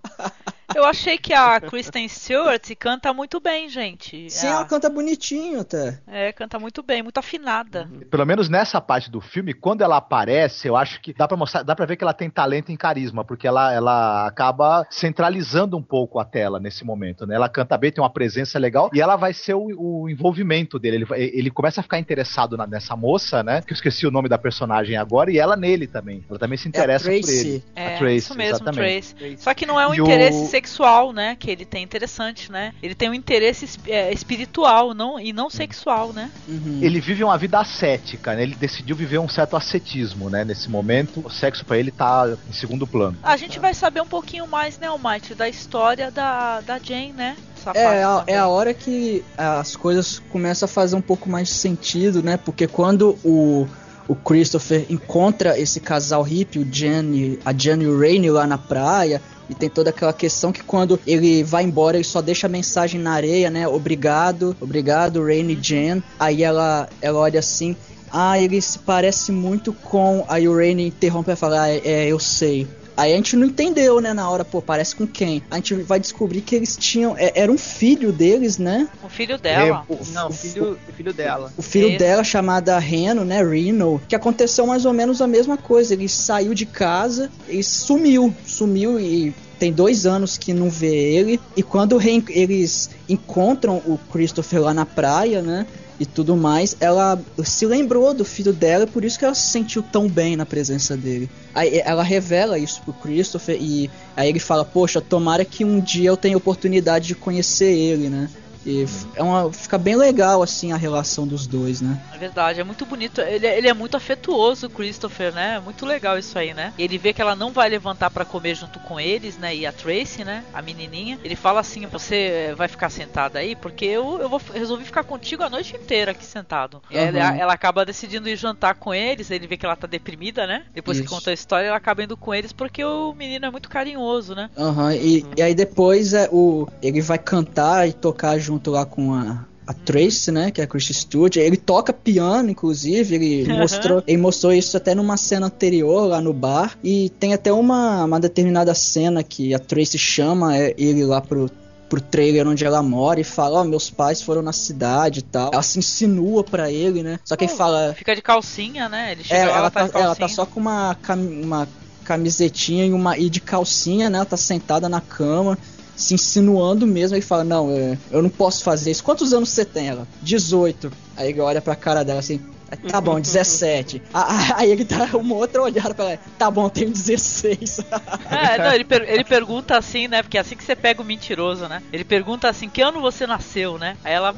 [0.77, 4.29] Eu achei que a Kristen Stewart canta muito bem, gente.
[4.31, 5.99] Sim, é, ela canta bonitinho até.
[6.07, 7.89] É, canta muito bem, muito afinada.
[8.11, 11.63] Pelo menos nessa parte do filme, quando ela aparece, eu acho que dá pra mostrar,
[11.63, 15.83] dá para ver que ela tem talento em carisma, porque ela, ela acaba centralizando um
[15.83, 17.37] pouco a tela nesse momento, né?
[17.37, 19.69] Ela canta bem, tem uma presença legal e ela vai ser o,
[20.03, 20.97] o envolvimento dele.
[20.97, 21.07] Ele,
[21.39, 23.63] ele começa a ficar interessado na- nessa moça, né?
[23.63, 26.23] Que eu esqueci o nome da personagem agora e ela nele também.
[26.29, 27.49] Ela também se interessa por Tracy.
[27.49, 27.65] ele.
[27.75, 29.15] É, a Tracy, isso mesmo, exatamente.
[29.15, 29.37] Trace.
[29.39, 31.37] Só que não é um E o- interesse sexual, né?
[31.39, 32.73] Que ele tem interessante, né?
[32.83, 36.31] Ele tem um interesse es- é, espiritual não, e não sexual, né?
[36.49, 36.81] Uhum.
[36.83, 38.43] Ele vive uma vida ascética, né?
[38.43, 40.45] Ele decidiu viver um certo ascetismo, né?
[40.45, 43.17] Nesse momento, o sexo pra ele tá em segundo plano.
[43.23, 47.37] A gente vai saber um pouquinho mais, né, Almighty, da história da, da Jane, né?
[47.75, 51.49] É, parte a, é a hora que as coisas começam a fazer um pouco mais
[51.49, 52.37] de sentido, né?
[52.37, 53.67] Porque quando o,
[54.09, 58.59] o Christopher encontra esse casal hippie, o Jen e, a Jen o Rainey lá na
[58.59, 62.51] praia, e tem toda aquela questão que quando ele vai embora, ele só deixa a
[62.51, 63.67] mensagem na areia, né?
[63.67, 66.03] Obrigado, obrigado, Rainey e Jen.
[66.19, 67.77] Aí ela, ela olha assim,
[68.13, 70.25] ah, ele se parece muito com.
[70.29, 72.67] Aí o Rainey interrompe e fala, ah, é, é, eu sei.
[72.97, 75.43] Aí a gente não entendeu, né, na hora, pô, parece com quem?
[75.51, 77.15] A gente vai descobrir que eles tinham.
[77.19, 78.89] é- Era um filho deles, né?
[79.03, 79.85] O filho dela.
[79.89, 81.53] O, Não, o filho, o filho dela.
[81.57, 81.99] o filho Isso.
[81.99, 85.93] dela, chamada Reno, né, Reno, que aconteceu mais ou menos a mesma coisa.
[85.95, 88.35] Ele saiu de casa e sumiu.
[88.47, 91.41] Sumiu e tem dois anos que não vê ele.
[91.57, 91.99] E quando
[92.31, 95.67] eles encontram o Christopher lá na praia, né?
[95.99, 99.49] E tudo mais, ela se lembrou do filho dela e por isso que ela se
[99.49, 101.31] sentiu tão bem na presença dele.
[101.55, 106.11] Aí ela revela isso pro Christopher e aí ele fala: Poxa, tomara que um dia
[106.11, 108.29] eu tenha oportunidade de conhecer ele, né?
[108.67, 108.85] E
[109.15, 111.97] é uma, fica bem legal assim a relação dos dois, né?
[112.13, 113.21] É verdade, é muito bonito.
[113.21, 115.55] Ele, ele é muito afetuoso, o Christopher, né?
[115.57, 116.73] É muito legal isso aí, né?
[116.77, 119.55] E ele vê que ela não vai levantar pra comer junto com eles, né?
[119.55, 120.45] E a Tracy, né?
[120.53, 121.19] A menininha.
[121.23, 123.55] Ele fala assim: Você eh, vai ficar sentada aí?
[123.55, 126.83] Porque eu, eu vou resolvi ficar contigo a noite inteira aqui sentado.
[126.91, 127.01] Aham.
[127.01, 129.31] ela, ela acaba decidindo ir jantar com eles.
[129.31, 130.65] Ele vê que ela tá deprimida, né?
[130.75, 131.15] Depois que Isso.
[131.15, 134.51] conta a história, ela acaba indo com eles porque o menino é muito carinhoso, né?
[134.57, 139.15] Aham, e, e aí depois é, o, ele vai cantar e tocar junto lá com
[139.15, 141.37] a, a Tracy, né, que é a Christy Stewart.
[141.37, 146.33] Ele toca piano, inclusive, ele mostrou, ele mostrou isso até numa cena anterior lá no
[146.33, 146.77] bar.
[146.83, 151.51] E tem até uma, uma determinada cena que a Tracy chama é, ele lá pro
[151.89, 155.51] pro trailer onde ela mora e fala, ó, meus pais foram na cidade e tal.
[155.53, 157.21] Ela se insinua pra ele, né?
[157.25, 159.13] Só que ele fala, Fica de calcinha, né?
[159.13, 161.15] Ele chega é, ela, ela tá tá, ela tá só com uma, cam-
[161.45, 161.69] uma
[162.03, 164.17] camisetinha e, uma, e de calcinha, né?
[164.19, 165.57] Ela tá sentada na cama,
[165.97, 167.17] se insinuando mesmo.
[167.17, 169.03] E fala: Não, é, eu não posso fazer isso.
[169.03, 169.89] Quantos anos você tem?
[169.89, 170.07] Ela?
[170.23, 170.93] 18.
[171.17, 172.41] Aí ele olha pra cara dela assim.
[172.89, 174.03] Tá bom, 17.
[174.13, 176.21] Ah, ah, Aí ele dá uma outra olhada pra ela.
[176.37, 177.81] Tá bom, tenho 16.
[178.29, 180.21] É, não, ele, per- ele pergunta assim, né?
[180.23, 181.81] Porque é assim que você pega o mentiroso, né?
[181.93, 183.97] Ele pergunta assim, que ano você nasceu, né?
[184.05, 184.35] Aí ela.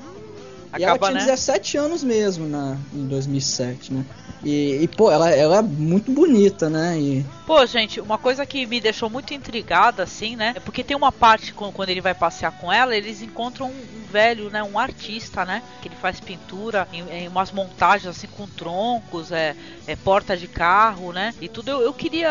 [0.73, 1.27] Hum, e ela acaba, tinha né?
[1.27, 4.05] 17 anos mesmo na, em 2007, né?
[4.45, 6.99] E, e, pô, ela, ela é muito bonita, né?
[6.99, 10.53] E, Pô, gente, uma coisa que me deixou muito intrigada, assim, né?
[10.55, 14.03] É porque tem uma parte com- quando ele vai passear com ela, eles encontram um,
[14.03, 14.63] um velho, né?
[14.63, 15.63] Um artista, né?
[15.81, 20.47] Que ele faz pintura em, em umas montagens assim com troncos, é, é porta de
[20.47, 21.35] carro, né?
[21.41, 21.71] E tudo.
[21.71, 22.29] Eu, eu queria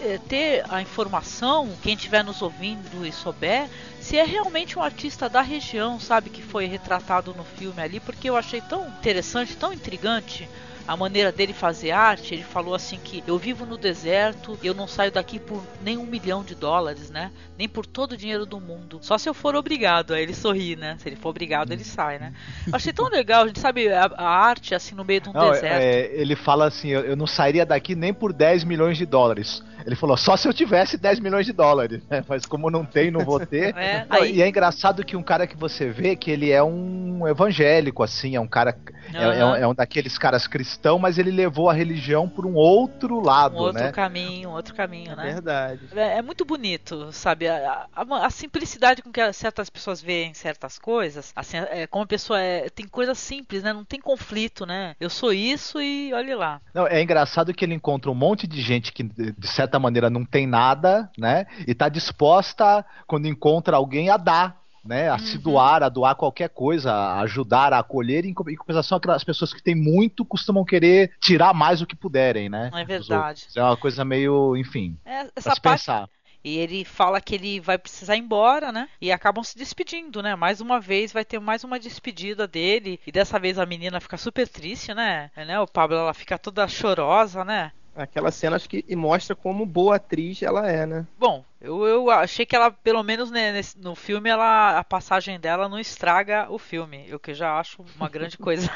[0.00, 3.68] é, ter a informação, quem estiver nos ouvindo e souber,
[4.02, 8.28] se é realmente um artista da região, sabe, que foi retratado no filme ali, porque
[8.28, 10.48] eu achei tão interessante, tão intrigante
[10.86, 12.34] a maneira dele fazer arte.
[12.34, 16.04] Ele falou assim que eu vivo no deserto, eu não saio daqui por nem um
[16.04, 17.30] milhão de dólares, né?
[17.56, 18.98] Nem por todo o dinheiro do mundo.
[19.00, 20.12] Só se eu for obrigado.
[20.12, 20.96] Aí ele sorri, né?
[20.98, 22.32] Se ele for obrigado, ele sai, né?
[22.66, 25.32] Eu achei tão legal, a gente sabe a, a arte assim no meio de um
[25.32, 25.80] Não, deserto.
[25.80, 29.62] é, ele fala assim: eu, eu não sairia daqui nem por 10 milhões de dólares.
[29.86, 32.24] Ele falou, só se eu tivesse 10 milhões de dólares, né?
[32.28, 33.72] Mas como não tem, não vou ter.
[33.82, 36.62] É, Não, aí- E é engraçado que um cara que você vê que ele é
[36.62, 38.76] um evangélico, assim, é um cara.
[39.12, 42.54] é- É, um, é um daqueles caras cristão, mas ele levou a religião por um
[42.54, 43.92] outro lado, um outro né?
[43.92, 45.32] caminho, um outro caminho, né?
[45.32, 45.80] Verdade.
[45.94, 47.48] É, é muito bonito, sabe?
[47.48, 51.32] A, a- a simplicidade com que certas pessoas veem certas coisas.
[51.34, 53.72] Assim, é, como a pessoa é, tem coisas simples, né?
[53.72, 54.94] Não tem conflito, né?
[55.00, 56.60] Eu sou isso e olhe lá.
[56.74, 60.10] Não, é engraçado que ele encontra um monte de gente que, de de certa maneira,
[60.10, 61.46] não tem nada, né?
[61.66, 64.60] E tá disposta, quando encontra alguém, a dar.
[64.84, 68.56] Né, a se doar, a doar qualquer coisa, a ajudar, a acolher, em co- em
[68.56, 72.68] compensação, aquelas pessoas que têm muito costumam querer tirar mais do que puderem, né?
[72.74, 73.46] É verdade.
[73.54, 75.84] É uma coisa meio, enfim, É, essa parte.
[75.86, 76.08] pensar.
[76.42, 78.88] E ele fala que ele vai precisar ir embora, né?
[79.00, 80.34] E acabam se despedindo, né?
[80.34, 82.98] Mais uma vez vai ter mais uma despedida dele.
[83.06, 85.30] E dessa vez a menina fica super triste, né?
[85.36, 85.60] É, né?
[85.60, 87.70] O Pablo ela fica toda chorosa, né?
[87.94, 91.06] Aquela cena acho que mostra como boa atriz ela é, né?
[91.18, 95.38] Bom, eu, eu achei que ela, pelo menos né, nesse, no filme, ela, a passagem
[95.38, 98.70] dela não estraga o filme, o que eu já acho uma grande coisa.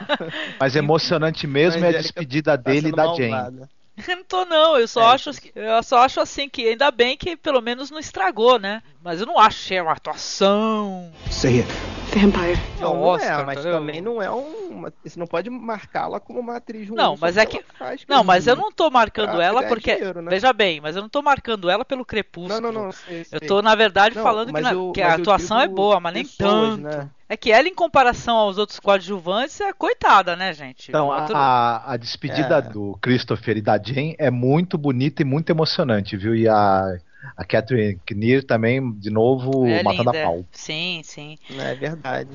[0.58, 3.68] Mas emocionante mesmo é a despedida Tá dele e da Jane.
[3.96, 7.36] Eu não tô não, eu só acho eu só acho assim que ainda bem que
[7.36, 8.82] pelo menos não estragou, né?
[9.02, 11.12] Mas eu não acho que é uma atuação.
[11.30, 11.68] Say it.
[12.14, 12.58] Vampire.
[12.78, 13.78] Não, não Oscar, é, mas entendeu?
[13.78, 14.92] também não é uma.
[15.04, 16.96] Você não pode marcá-la como uma atriz ruim.
[16.96, 20.30] Não, mas é que faz Não, mas eu não tô marcando ela porque dinheiro, né?
[20.30, 22.60] veja bem, mas eu não tô marcando ela pelo crepúsculo.
[22.60, 22.92] Não, não, não.
[22.92, 23.48] sei, Eu sei.
[23.48, 26.14] tô na verdade Não, falando que, na- eu- que a eu atuação é boa, mas
[26.14, 26.82] nem pessoas, tanto.
[26.82, 27.10] né?
[27.32, 30.90] É que ela em comparação aos outros coadjuvantes é coitada, né, gente?
[30.90, 32.60] Então, Outro- a, a despedida É.
[32.60, 36.36] do Christopher e da Jane é muito bonita e muito emocionante, viu?
[36.36, 36.94] E a,
[37.34, 40.20] a Catherine Kinnear também, de novo, é matando linda.
[40.24, 40.44] a pau.
[40.52, 41.38] Sim, sim.
[41.58, 42.28] É verdade.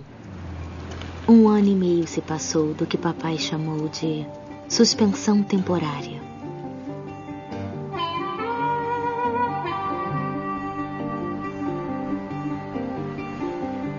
[1.29, 4.25] Um ano e meio se passou do que papai chamou de
[4.67, 6.19] suspensão temporária.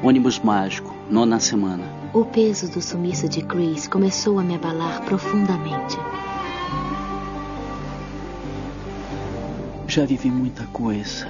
[0.02, 1.82] Ônibus mágico, nona semana.
[2.14, 5.96] O peso do sumiço de Chris começou a me abalar profundamente.
[9.88, 11.26] Já vivi muita coisa.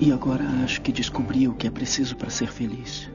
[0.00, 3.10] E agora acho que descobri o que é preciso para ser feliz.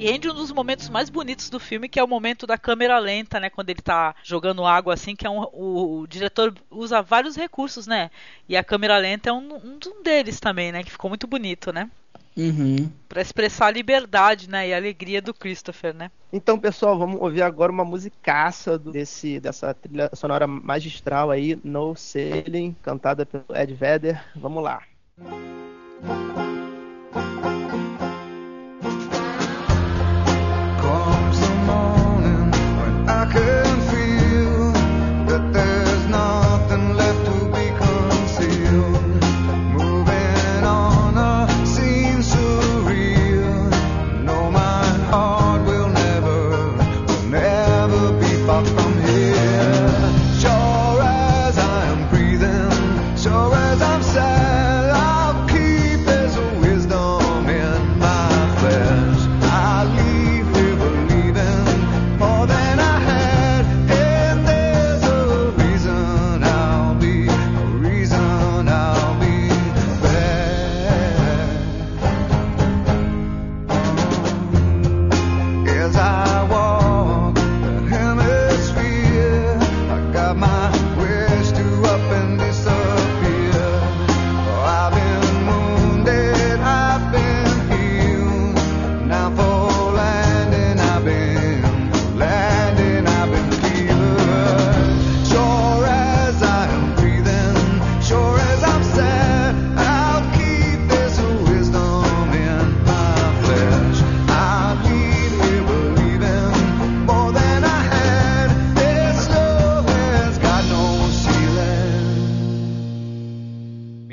[0.00, 2.98] E rende um dos momentos mais bonitos do filme, que é o momento da câmera
[2.98, 3.50] lenta, né?
[3.50, 7.86] Quando ele tá jogando água assim, que é um, o, o diretor usa vários recursos,
[7.86, 8.10] né?
[8.48, 10.82] E a câmera lenta é um, um deles também, né?
[10.82, 11.90] Que ficou muito bonito, né?
[12.34, 12.90] Uhum.
[13.10, 14.68] Pra expressar a liberdade, né?
[14.68, 16.10] E a alegria do Christopher, né?
[16.32, 21.94] Então, pessoal, vamos ouvir agora uma musicaça do- desse, dessa trilha sonora magistral aí, No
[21.94, 24.24] Sailing, cantada pelo Ed Vedder.
[24.34, 24.82] Vamos lá.
[26.00, 26.39] Comes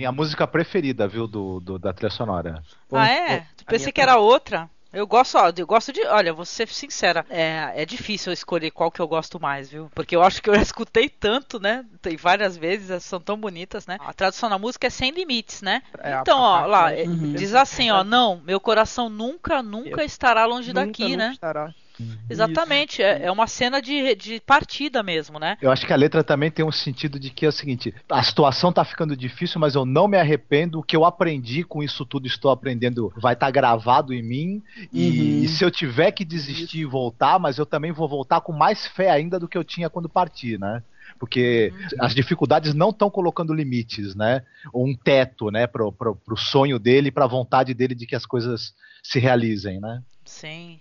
[0.07, 2.63] Minha música preferida, viu, do, do- da trilha sonora.
[2.93, 3.45] ah, é?
[3.67, 4.69] Pensei que era outra.
[4.93, 6.01] Eu gosto, ó, eu gosto de.
[6.07, 7.25] Olha, vou ser sincera.
[7.29, 9.91] É, é difícil eu escolher qual que eu gosto mais, viu?
[9.93, 11.85] Porque eu acho que eu já escutei tanto, né?
[12.01, 13.97] Tem várias vezes, elas são tão bonitas, né?
[13.99, 15.83] A tradução da música é sem limites, né?
[15.99, 17.35] É, a- então, a ó, lá, difícil.
[17.35, 21.33] diz assim, ó, não, meu coração nunca, nunca estará longe Nunca, daqui, nunca né?
[21.33, 21.75] estará.
[22.29, 25.57] Exatamente, é, é uma cena de, de partida mesmo, né?
[25.61, 28.23] Eu acho que a letra também tem um sentido de que é o seguinte: a
[28.23, 30.79] situação tá ficando difícil, mas eu não me arrependo.
[30.79, 34.63] O que eu aprendi com isso tudo, estou aprendendo, vai estar gravado em mim.
[34.93, 35.43] E, Uhum.
[35.43, 38.85] e se eu tiver que desistir e voltar, mas eu também vou voltar com mais
[38.87, 40.83] fé ainda do que eu tinha quando parti, né?
[41.19, 44.43] Porque as dificuldades não estão colocando limites, né?
[44.73, 48.25] Ou um teto, né, pro, pro, pro sonho dele, pra vontade dele de que as
[48.25, 50.01] coisas se realizem, né?
[50.25, 50.79] Sim.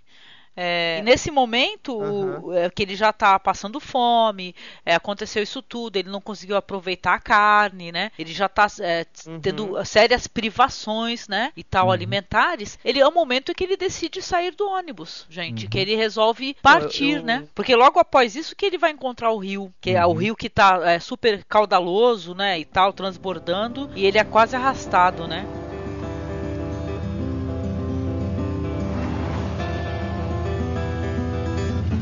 [0.56, 4.54] É, nesse momento o- é, que ele já tá passando fome,
[4.84, 8.10] é, aconteceu isso tudo, ele não conseguiu aproveitar a carne, né?
[8.18, 9.04] Ele já tá é,
[9.42, 11.52] tendo sérias privações, né?
[11.56, 12.78] E tal, alimentares.
[12.84, 15.66] Ele é o momento em que ele decide sair do ônibus, gente.
[15.68, 17.46] Que ele resolve partir, eu- né?
[17.54, 20.48] Porque logo após isso que ele vai encontrar o rio, que é o rio que
[20.48, 22.58] tá é, super caudaloso, né?
[22.58, 25.44] E tal, transbordando, e ele é quase arrastado, né?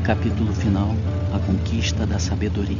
[0.05, 0.91] Capítulo final:
[1.33, 2.77] A conquista da sabedoria.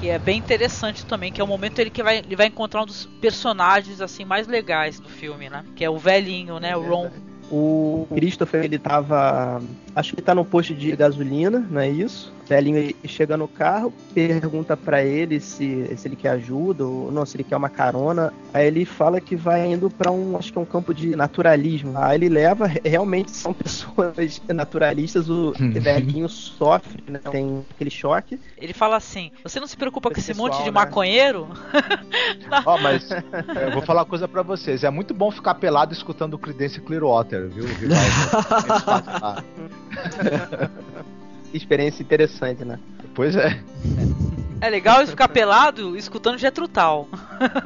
[0.00, 2.82] Que é bem interessante também, que é o momento ele que vai, ele vai encontrar
[2.82, 5.64] um dos personagens assim mais legais do filme, né?
[5.76, 6.76] Que é o velhinho, né?
[6.76, 7.10] O Ron,
[7.52, 9.62] O Christopher, ele tava.
[9.94, 12.32] Acho que ele tá no posto de gasolina, não é isso?
[12.50, 17.24] O velhinho chega no carro, pergunta pra ele se, se ele quer ajuda ou não,
[17.24, 18.32] se ele quer uma carona.
[18.52, 21.96] Aí ele fala que vai indo pra um, acho que é um campo de naturalismo.
[21.96, 27.20] Aí ele leva, realmente são pessoas naturalistas, o velhinho sofre, né?
[27.30, 28.40] Tem aquele choque.
[28.58, 30.70] Ele fala assim: Você não se preocupa com esse Pessoal, monte de né?
[30.72, 31.46] maconheiro?
[32.66, 34.82] Ó, mas eu vou falar uma coisa pra vocês.
[34.82, 37.64] É muito bom ficar pelado escutando o Creedence Clearwater, viu?
[37.64, 39.36] Revival.
[41.52, 42.78] Experiência interessante, né?
[43.14, 43.62] pois é.
[44.60, 47.08] É legal ficar pelado escutando Jetrutal.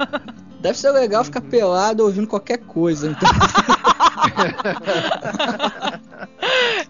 [0.59, 3.11] Deve ser legal ficar pelado ouvindo qualquer coisa.
[3.11, 3.29] Então,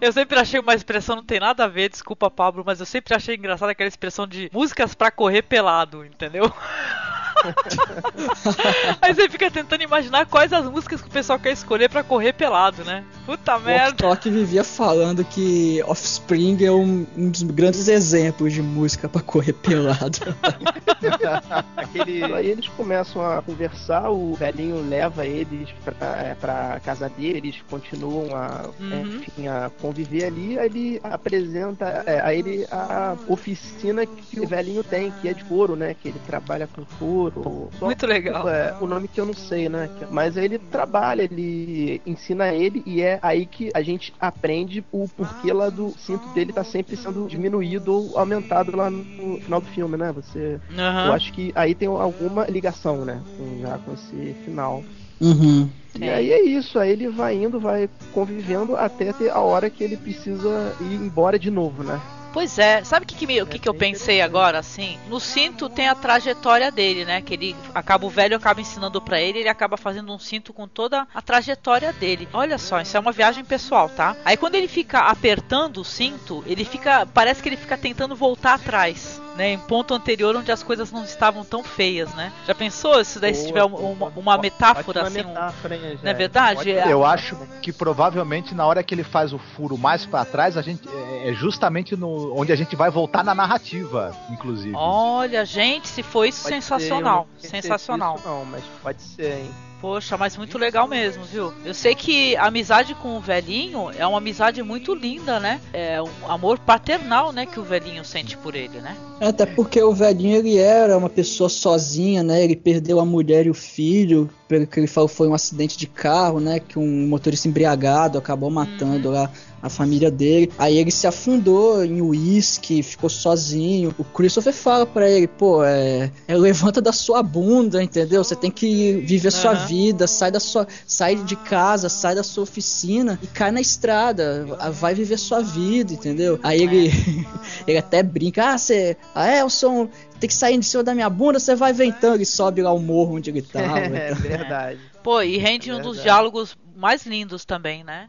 [0.00, 3.14] Eu sempre achei uma expressão, não tem nada a ver, desculpa, Pablo, mas eu sempre
[3.14, 6.52] achei engraçada aquela expressão de músicas pra correr pelado, entendeu?
[9.00, 12.32] Aí você fica tentando imaginar quais as músicas que o pessoal quer escolher pra correr
[12.32, 13.04] pelado, né?
[13.24, 13.96] Puta o merda.
[13.96, 19.52] Tok vivia falando que Offspring é um, um dos grandes exemplos de música pra correr
[19.52, 20.18] pelado.
[21.76, 22.24] Aquele...
[22.24, 27.56] Aí eles começam a conversar, o velhinho leva eles pra, é, pra casa dele, eles
[27.68, 29.16] continuam a, Uhum.
[29.16, 34.82] enfim, a conviver ali, aí ele apresenta é, a ele a oficina que o velhinho
[34.84, 35.94] tem, que é de couro, né?
[35.94, 37.35] Que ele trabalha com couro.
[37.44, 38.48] Só- Muito legal.
[38.48, 39.90] É, o nome que eu não sei, né?
[40.08, 45.52] Mas ele trabalha, ele ensina ele e é aí que a gente aprende o porquê
[45.52, 49.96] lá do cinto dele tá sempre sendo diminuído ou aumentado lá no final do filme,
[49.96, 50.12] né?
[50.12, 51.06] Você Aham.
[51.08, 53.22] eu acho que aí tem alguma ligação, né?
[53.36, 54.84] Com, já com esse final.
[55.20, 55.68] Uhum.
[55.98, 59.82] E aí é isso, aí ele vai indo, vai convivendo até ter a hora que
[59.82, 62.00] ele precisa ir embora de novo, né?
[62.36, 64.98] Pois é, sabe o que, que, me- que, que eu pensei agora, assim?
[65.08, 67.22] No cinto tem a trajetória dele, né?
[67.22, 70.68] Que ele acaba, o velho acaba ensinando pra ele, ele acaba fazendo um cinto com
[70.68, 72.28] toda a trajetória dele.
[72.34, 74.14] Olha só, isso é uma viagem pessoal, tá?
[74.22, 77.06] Aí quando ele fica apertando o cinto, ele fica.
[77.06, 79.18] Parece que ele fica tentando voltar atrás.
[79.36, 82.32] Né, em ponto anterior onde as coisas não estavam tão feias, né?
[82.46, 85.20] Já pensou se daí se Boa, tiver uma, uma, uma metáfora Ótima assim?
[85.20, 86.70] um- metáfora, hein, não é verdade?
[86.70, 90.56] É- Eu acho que provavelmente na hora que ele faz o furo mais pra trás,
[90.56, 90.88] a gente
[91.22, 94.74] é justamente no onde a gente vai voltar na narrativa, inclusive.
[94.74, 97.28] Olha, gente, se foi isso Pode sensacional.
[97.38, 98.12] ser, sensacional.
[98.16, 99.50] certeza Não, mas pode ser, hein?
[99.80, 101.52] Poxa, mas muito legal mesmo, viu?
[101.64, 105.60] Eu sei que a amizade com o velhinho é uma amizade muito linda, né?
[105.72, 108.96] É um amor paternal, né, que o velhinho sente por ele, né?
[109.20, 112.42] Até porque o velhinho ele era uma pessoa sozinha, né?
[112.42, 115.86] Ele perdeu a mulher e o filho, pelo que ele falou foi um acidente de
[115.86, 116.58] carro, né?
[116.60, 119.30] Que um motorista embriagado acabou matando lá
[119.62, 120.52] a família dele.
[120.58, 123.94] Aí ele se afundou em uísque, ficou sozinho.
[123.98, 128.22] O Christopher fala pra ele, pô, é, é, levanta da sua bunda, entendeu?
[128.22, 129.66] Você tem que viver sua Aham.
[129.66, 134.46] vida, sai da sua, sai de casa, sai da sua oficina e cai na estrada,
[134.72, 136.38] vai viver sua vida, entendeu?
[136.42, 136.90] Aí ele
[137.66, 139.88] ele até brinca, ah, você, ah, é, eu sou um,
[140.20, 142.78] tem que sair de cima da minha bunda, você vai ventando, ele sobe lá o
[142.78, 143.80] morro onde ele tava.
[143.96, 144.22] é então.
[144.22, 144.80] verdade.
[145.02, 148.08] Pô, e rende um dos diálogos mais lindos também, né?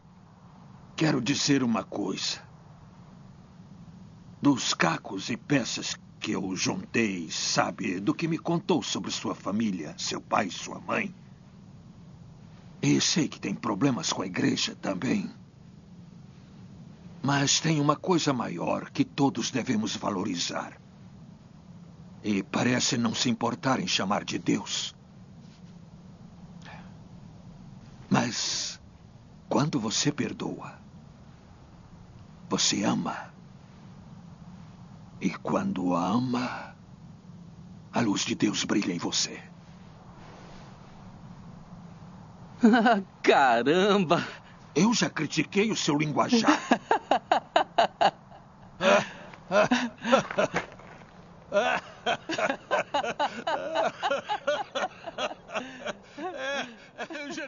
[0.98, 2.42] Quero dizer uma coisa.
[4.42, 9.94] Dos cacos e peças que eu juntei, sabe, do que me contou sobre sua família,
[9.96, 11.14] seu pai sua mãe.
[12.82, 15.30] E sei que tem problemas com a igreja também.
[17.22, 20.80] Mas tem uma coisa maior que todos devemos valorizar.
[22.24, 24.96] E parece não se importar em chamar de Deus.
[28.10, 28.80] Mas
[29.48, 30.77] quando você perdoa,
[32.48, 33.16] você ama.
[35.20, 36.74] E quando ama,
[37.92, 39.42] a luz de Deus brilha em você.
[43.22, 44.26] Caramba!
[44.74, 46.58] Eu já critiquei o seu linguajar.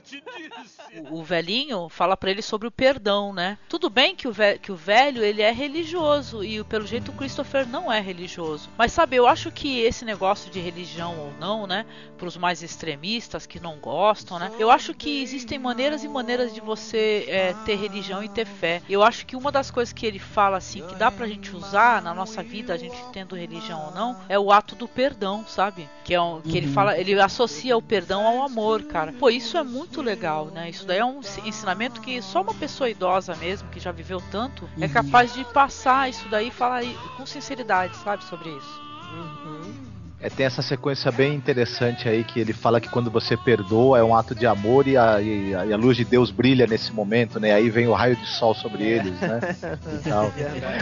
[0.01, 0.23] eu te
[0.63, 0.81] disse.
[1.11, 3.59] O, o velhinho fala pra ele sobre o perdão, né?
[3.69, 7.15] Tudo bem que o, ve- que o velho ele é religioso e pelo jeito o
[7.15, 8.71] Christopher não é religioso.
[8.77, 11.85] Mas sabe, eu acho que esse negócio de religião ou não, né?
[12.17, 14.51] Pros mais extremistas que não gostam, né?
[14.59, 18.83] Eu acho que existem maneiras e maneiras de você é, ter religião e ter fé.
[18.89, 22.03] Eu acho que uma das coisas que ele fala assim que dá pra gente usar
[22.03, 25.89] na nossa vida, a gente tendo religião ou não, é o ato do perdão, sabe?
[26.05, 26.73] Que é um, que ele Uhum.
[26.73, 29.13] fala, ele associa o perdão ao amor, cara.
[29.19, 30.71] Pô, isso é muito legal, né?
[30.71, 34.23] Isso daí é um ens- ensinamento que só uma pessoa idosa mesmo, que já viveu
[34.31, 36.83] tanto, é capaz de passar isso daí e falar
[37.17, 38.81] com sinceridade, sabe, sobre isso.
[39.13, 39.75] Uhum.
[40.23, 44.05] É, tem essa sequência bem interessante aí que ele fala que quando você perdoa é
[44.05, 46.93] um ato de amor e a, e a, e a luz de Deus brilha nesse
[46.93, 47.53] momento, né?
[47.53, 49.41] Aí vem o raio de sol sobre eles, né?
[50.05, 50.31] E tal.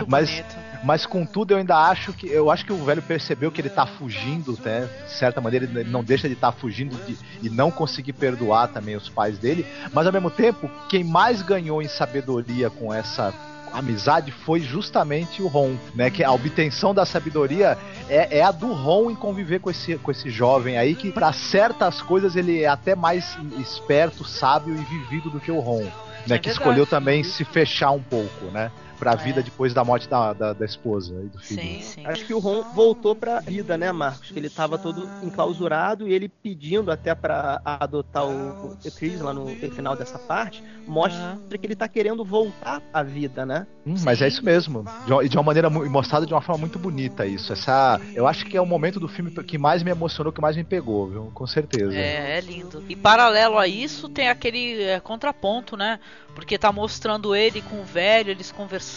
[0.08, 0.44] Mas,
[0.82, 3.86] mas contudo eu ainda acho que eu acho que o velho percebeu que ele tá
[3.86, 4.88] fugindo, né?
[5.06, 8.68] De certa maneira ele não deixa de estar tá fugindo de, e não conseguir perdoar
[8.68, 13.32] também os pais dele, mas ao mesmo tempo quem mais ganhou em sabedoria com essa
[13.72, 16.10] amizade foi justamente o Ron, né?
[16.10, 17.76] Que a obtenção da sabedoria
[18.08, 21.32] é, é a do Ron em conviver com esse, com esse jovem aí, que para
[21.32, 25.82] certas coisas ele é até mais esperto, sábio e vivido do que o Ron.
[26.26, 26.50] Né, É que verdade.
[26.50, 28.70] escolheu também se fechar um pouco, né?
[28.98, 29.16] Pra É.
[29.16, 31.60] vida depois da morte da, da, da esposa e do filho.
[31.60, 32.06] Sim, sim.
[32.06, 34.30] Acho que o Ron voltou pra vida, né, Marcos?
[34.30, 38.50] Que ele tava todo enclausurado e ele pedindo até pra adotar o,
[38.84, 43.46] o Chris lá no final dessa parte, mostra que ele tá querendo voltar à vida,
[43.46, 43.66] né?
[43.86, 44.84] Hum, mas é isso mesmo.
[45.06, 47.52] De E de uma maneira mostrada de uma forma muito bonita isso.
[47.52, 50.56] Essa, eu acho que é o momento do filme que mais me emocionou, que mais
[50.56, 51.30] me pegou, viu?
[51.34, 51.94] Com certeza.
[51.94, 52.82] É, é lindo.
[52.88, 55.98] E paralelo a isso tem aquele é, contraponto, né?
[56.34, 58.87] Porque tá mostrando ele com o velho, eles conversando,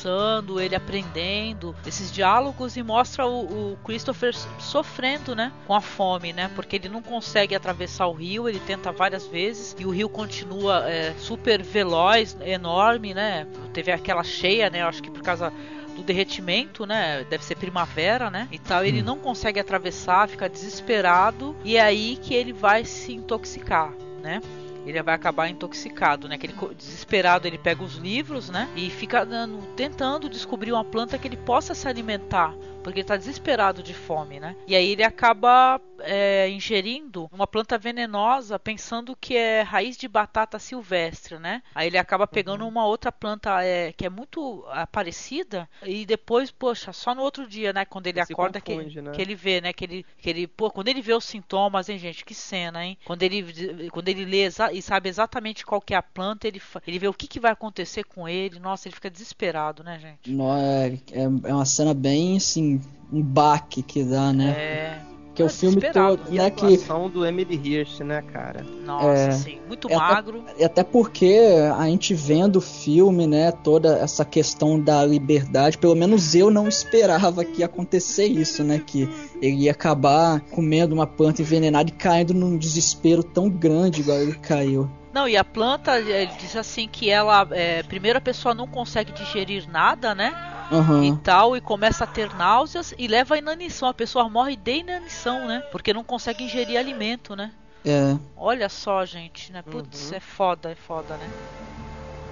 [0.59, 5.51] ele aprendendo, esses diálogos e mostra o, o Christopher sofrendo, né?
[5.67, 6.49] Com a fome, né?
[6.55, 10.89] Porque ele não consegue atravessar o rio, ele tenta várias vezes e o rio continua
[10.89, 13.47] é, super veloz, enorme, né?
[13.73, 14.83] Teve aquela cheia, né?
[14.83, 15.51] Acho que por causa
[15.95, 17.25] do derretimento, né?
[17.29, 18.47] Deve ser primavera, né?
[18.51, 23.13] E tal, ele não consegue atravessar, fica desesperado e é aí que ele vai se
[23.13, 24.41] intoxicar, né?
[24.85, 26.37] Ele vai acabar intoxicado, né?
[26.37, 28.67] Que ele, desesperado, ele pega os livros, né?
[28.75, 29.27] E fica
[29.75, 34.39] tentando descobrir uma planta que ele possa se alimentar, porque ele está desesperado de fome,
[34.39, 34.55] né?
[34.67, 40.59] E aí ele acaba é, ingerindo uma planta venenosa, pensando que é raiz de batata
[40.59, 41.61] silvestre, né?
[41.73, 46.93] Aí ele acaba pegando uma outra planta é, que é muito parecida e depois, poxa,
[46.93, 47.85] só no outro dia, né?
[47.85, 49.11] Quando ele Se acorda confunde, que, né?
[49.11, 49.73] que ele vê, né?
[49.73, 52.97] Que ele, que ele, pô, quando ele vê os sintomas, hein, gente, que cena, hein?
[53.05, 56.99] Quando ele, quando ele lê e sabe exatamente qual que é a planta, ele, ele
[56.99, 58.59] vê o que, que vai acontecer com ele.
[58.59, 60.31] Nossa, ele fica desesperado, né, gente?
[60.31, 62.70] É, é, é uma cena bem assim,
[63.11, 64.49] um baque que dá, né?
[64.51, 65.01] É.
[65.33, 66.17] Que é o filme desesperado.
[66.17, 66.49] todo, E a né?
[66.51, 66.77] Que
[67.13, 68.65] do Emily Hirsch, né, cara?
[68.85, 69.31] Nossa, É.
[69.31, 70.43] sim, muito É até- magro.
[70.59, 71.39] E até porque
[71.77, 76.67] a gente vendo o filme, né, toda essa questão da liberdade, pelo menos eu não
[76.67, 79.07] esperava que ia acontecer isso, né, que
[79.41, 84.33] ele ia acabar comendo uma planta envenenada e caindo num desespero tão grande igual ele
[84.35, 84.89] caiu.
[85.13, 89.11] Não, e a planta, ele diz assim que ela, é, primeiro a pessoa não consegue
[89.13, 90.33] digerir nada, né?
[90.71, 91.03] Aham.
[91.03, 93.89] E tal, e começa a ter náuseas e leva a inanição.
[93.89, 95.63] A pessoa morre de inanição, né?
[95.71, 97.51] Porque não consegue ingerir alimento, né?
[97.85, 98.15] É.
[98.37, 99.61] Olha só, gente, né?
[99.61, 101.29] Putz, é foda, é foda, né?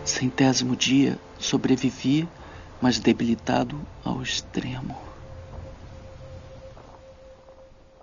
[0.05, 2.27] Centésimo dia, sobrevivi,
[2.81, 5.08] mas debilitado ao extremo.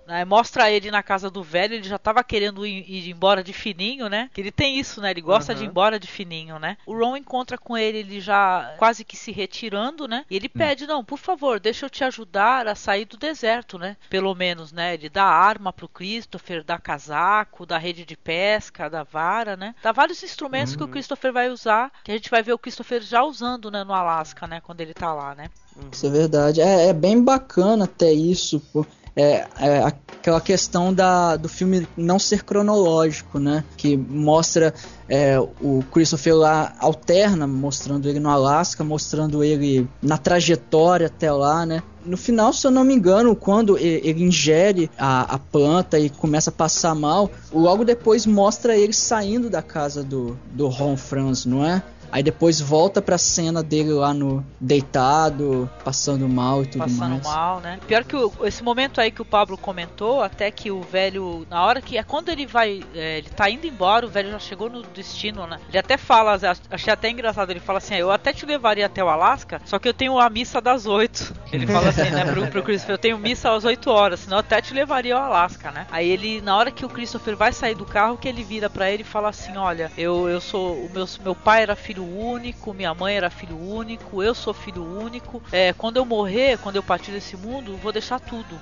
[0.07, 3.53] Aí mostra ele na casa do velho, ele já tava querendo ir, ir embora de
[3.53, 4.29] fininho, né?
[4.33, 5.11] Que ele tem isso, né?
[5.11, 6.77] Ele gosta de ir embora de fininho, né?
[6.85, 10.25] O Ron encontra com ele, ele já quase que se retirando, né?
[10.29, 13.97] E ele pede, não, por favor, deixa eu te ajudar a sair do deserto, né?
[14.09, 14.93] Pelo menos, né?
[14.93, 19.75] Ele dá arma pro Christopher, dá casaco, dá rede de pesca, dá vara, né?
[19.83, 23.01] Dá vários instrumentos que o Christopher vai usar, que a gente vai ver o Christopher
[23.01, 23.83] já usando, né?
[23.83, 24.61] No Alasca, né?
[24.61, 25.49] Quando ele tá lá, né?
[25.91, 26.61] Isso é verdade.
[26.61, 28.85] É, é bem bacana até isso, pô.
[29.17, 29.83] É, é
[30.27, 33.63] aquela questão da, do filme não ser cronológico, né?
[33.77, 34.73] Que mostra
[35.09, 41.65] é, o Christopher lá alterna, mostrando ele no Alasca, mostrando ele na trajetória até lá,
[41.65, 41.81] né?
[42.05, 46.49] No final, se eu não me engano, quando ele ingere a, a planta e começa
[46.49, 51.65] a passar mal, logo depois mostra ele saindo da casa do, do Ron Franz, não
[51.65, 51.81] é?
[52.11, 54.45] Aí depois volta pra cena dele lá no
[54.91, 57.23] deitado, passando mal e tudo passando mais.
[57.23, 57.79] mal, né?
[57.85, 61.63] Pior que o- esse momento aí que o Pablo comentou, até que o velho, na
[61.63, 64.69] hora que é quando ele vai, é, ele tá indo embora, o velho já chegou
[64.69, 65.59] no destino, né?
[65.69, 68.85] Ele até fala, ach- achei até engraçado, ele fala assim, "Ah, eu até te levaria
[68.85, 71.35] até o Alasca, só que eu tenho a missa das oito.
[71.51, 74.41] Ele fala assim, né, pro, pro Christopher, eu tenho missa às 8 horas, senão eu
[74.41, 75.87] até te levaria ao Alasca, né?
[75.89, 78.89] Aí ele, na hora que o Christopher vai sair do carro, que ele vira pra
[78.91, 82.73] ele e fala assim, olha, eu, eu sou, o meu, meu pai era filho único,
[82.73, 86.83] minha mãe era filho único, eu sou filho único, é, quando eu morrer, quando eu
[86.83, 88.59] partir desse mundo, vou deixar tudo.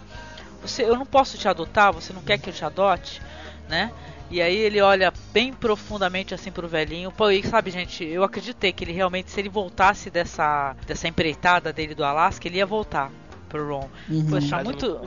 [0.61, 3.21] Você, eu não posso te adotar, você não quer que eu te adote,
[3.69, 3.91] né?
[4.29, 7.11] E aí ele olha bem profundamente assim pro velhinho.
[7.11, 11.71] Pô, e sabe, gente, eu acreditei que ele realmente, se ele voltasse dessa, dessa empreitada
[11.71, 13.11] dele do Alasca, ele ia voltar
[13.45, 13.89] pro Ron.
[14.09, 14.25] Uhum.
[14.29, 15.01] Poxa, muito,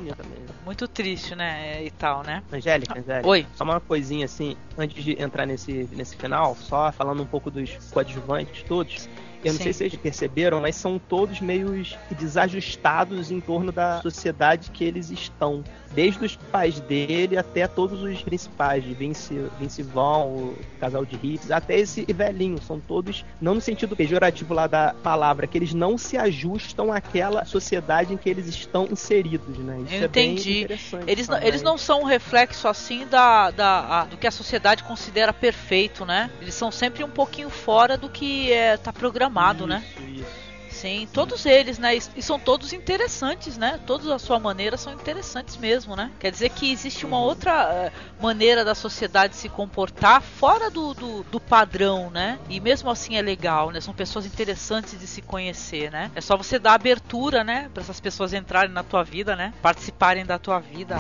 [0.65, 1.85] muito triste, né?
[1.85, 2.43] E tal, né?
[2.53, 3.29] Angélica, Angélica.
[3.29, 3.47] Oi.
[3.55, 7.71] Só uma coisinha assim, antes de entrar nesse, nesse final, só falando um pouco dos
[7.91, 9.09] coadjuvantes todos.
[9.45, 9.65] Eu não Sim.
[9.65, 15.11] sei se vocês perceberam, mas são todos meio desajustados em torno da sociedade que eles
[15.11, 15.63] estão.
[15.91, 21.19] Desde os pais dele até todos os principais, de Vince, Vince Vaughn, o casal de
[21.23, 22.61] hits, até esse velhinho.
[22.63, 27.45] São todos, não no sentido pejorativo lá da palavra, que eles não se ajustam àquela
[27.45, 29.81] sociedade em que eles estão inseridos, né?
[29.85, 30.67] Isso Eu é entendi.
[31.07, 34.85] Eles não, eles não são um reflexo assim da, da a- do que a sociedade
[34.85, 36.31] considera perfeito, né?
[36.41, 39.83] Eles são sempre um pouquinho fora do que é, tá programado, né?
[39.97, 40.48] Isso, isso.
[40.79, 41.97] Sim, todos eles, né?
[41.97, 43.81] E, são todos interessantes, né?
[43.85, 46.13] Todos à sua maneira são interessantes mesmo, né?
[46.21, 51.25] Quer dizer que existe uma outra eh, maneira da sociedade se comportar fora do, do,
[51.25, 52.39] do padrão, né?
[52.49, 53.81] E mesmo assim é legal, né?
[53.81, 56.13] São pessoas interessantes de se conhecer, né?
[56.15, 57.69] É só você dar abertura, né?
[57.75, 59.53] Para essas pessoas entrarem na tua vida, né?
[59.61, 60.97] Participarem da tua vida.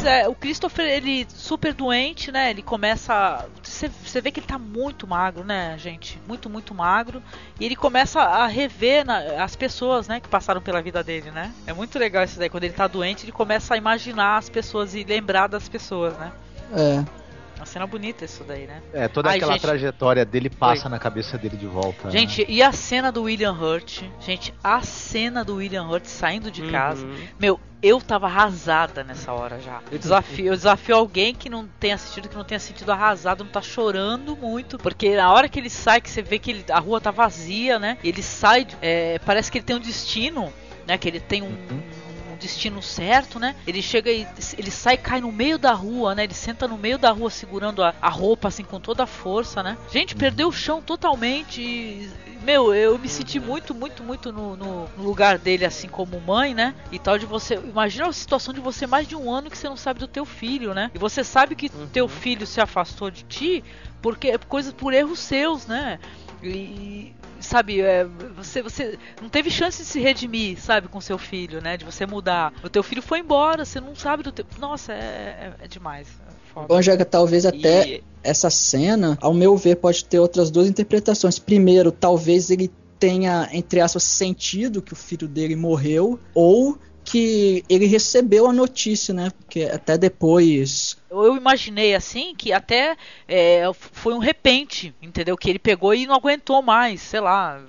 [0.00, 2.48] Pois é, o Christopher, ele super doente, né?
[2.48, 3.46] Ele começa.
[3.62, 6.18] Você vê que ele tá muito magro, né, gente?
[6.26, 7.22] Muito, muito magro.
[7.60, 11.52] E ele começa a rever na- as pessoas, né, que passaram pela vida dele, né?
[11.66, 12.48] É muito legal isso daí.
[12.48, 16.32] Quando ele tá doente, ele começa a imaginar as pessoas e lembrar das pessoas, né?
[16.74, 17.19] É.
[17.60, 18.80] Uma cena bonita isso daí, né?
[18.90, 19.60] É, toda Ai, aquela gente.
[19.62, 20.90] trajetória dele passa Oi.
[20.90, 22.04] na cabeça dele de volta.
[22.08, 22.10] né?
[22.10, 24.02] Gente, e a cena do William Hurt?
[24.18, 27.04] Gente, a cena do William Hurt saindo de casa.
[27.04, 27.14] Uhum.
[27.38, 29.80] Meu, eu tava arrasada nessa hora já.
[29.92, 33.50] Eu desafio, eu desafio alguém que não tenha assistido, que não tenha sentido arrasado, não
[33.50, 34.78] tá chorando muito.
[34.78, 37.78] Porque na hora que ele sai, que você vê que ele- a rua tá vazia,
[37.78, 37.98] né?
[38.02, 40.50] E ele sai, é, parece que ele tem um destino,
[40.86, 40.96] né?
[40.96, 41.46] Que ele tem um.
[41.46, 41.99] um
[42.40, 43.54] destino certo, né?
[43.66, 44.26] Ele chega e
[44.58, 46.24] ele sai e cai no meio da rua, né?
[46.24, 49.62] Ele senta no meio da rua segurando a, a roupa assim com toda a força,
[49.62, 49.76] né?
[49.92, 51.60] Gente, perdeu o chão totalmente.
[51.62, 52.10] e,
[52.42, 56.74] meu, eu me senti muito, muito, muito no, no- lugar dele, assim como mãe, né?
[56.90, 57.54] E tal de você.
[57.56, 60.24] Imagina a situação de você mais de um ano que você não sabe do teu
[60.24, 60.90] filho, né?
[60.94, 63.62] E você sabe que teu filho se afastou de ti
[64.02, 65.98] porque coisas por erros seus, né?
[66.42, 68.06] E sabe, é,
[68.36, 71.76] você, você não teve chance de se redimir, sabe, com seu filho, né?
[71.76, 72.52] De você mudar.
[72.62, 74.44] O teu filho foi embora, você não sabe do teu.
[74.58, 74.96] Nossa, é,
[75.60, 76.06] é, é demais.
[76.08, 76.66] É foda.
[76.68, 81.38] Bom, Jaga, talvez até E- essa cena, ao meu ver, pode ter outras duas interpretações.
[81.38, 86.78] Primeiro, talvez ele tenha, entre aspas, sentido que o filho dele morreu, ou
[87.10, 89.30] que ele recebeu a notícia, né?
[89.30, 90.96] Porque até depois.
[91.10, 92.96] Eu imaginei assim que até
[93.26, 95.36] é, foi um repente, entendeu?
[95.36, 97.60] Que ele pegou e não aguentou mais, sei lá.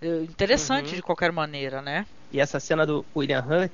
[0.00, 0.96] É, é, Interessante Uhum.
[0.96, 2.06] de qualquer maneira, né?
[2.32, 3.72] E essa cena do William Hunt,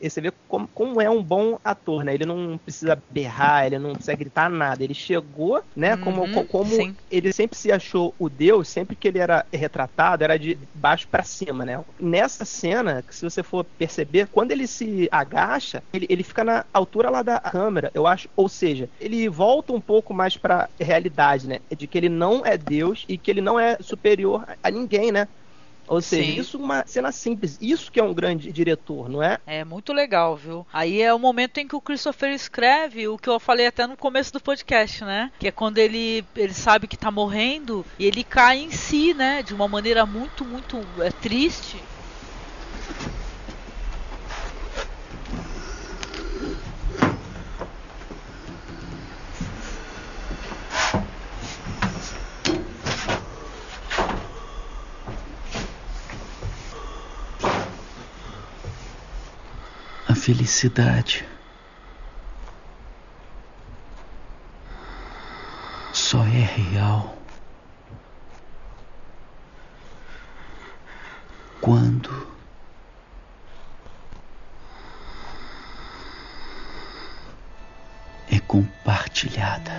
[0.00, 2.14] você, vê como, como é um bom ator, né?
[2.14, 4.84] Ele não precisa berrar, ele não precisa gritar nada.
[4.84, 5.96] Ele chegou, né?
[5.96, 6.96] como Uhum, co- como sim.
[7.10, 11.24] ele sempre se achou o Deus, sempre que ele era retratado, era de baixo pra
[11.24, 11.84] cima, né?
[12.00, 16.64] Nessa cena, que se você for perceber, quando ele se agacha, ele, ele fica na
[16.72, 18.28] altura lá da câmera, eu acho.
[18.36, 21.58] Ou seja, ele volta um pouco mais pra realidade, né?
[21.76, 25.28] De que ele não é Deus e que ele não é superior a ninguém, né?
[25.92, 26.40] Ou seja, Sim.
[26.40, 27.58] isso é uma cena simples.
[27.60, 29.38] Isso que é um grande diretor, não é?
[29.46, 30.66] É muito legal, viu?
[30.72, 33.94] Aí é o momento em que o Christopher escreve o que eu falei até no
[33.94, 35.30] começo do podcast, né?
[35.38, 39.42] Que é quando ele, ele sabe que tá morrendo e ele cai em si, né?
[39.42, 41.76] De uma maneira muito, muito é, triste.
[60.12, 61.26] A felicidade
[65.90, 67.16] só é real
[71.62, 72.10] quando
[78.30, 79.72] é compartilhada.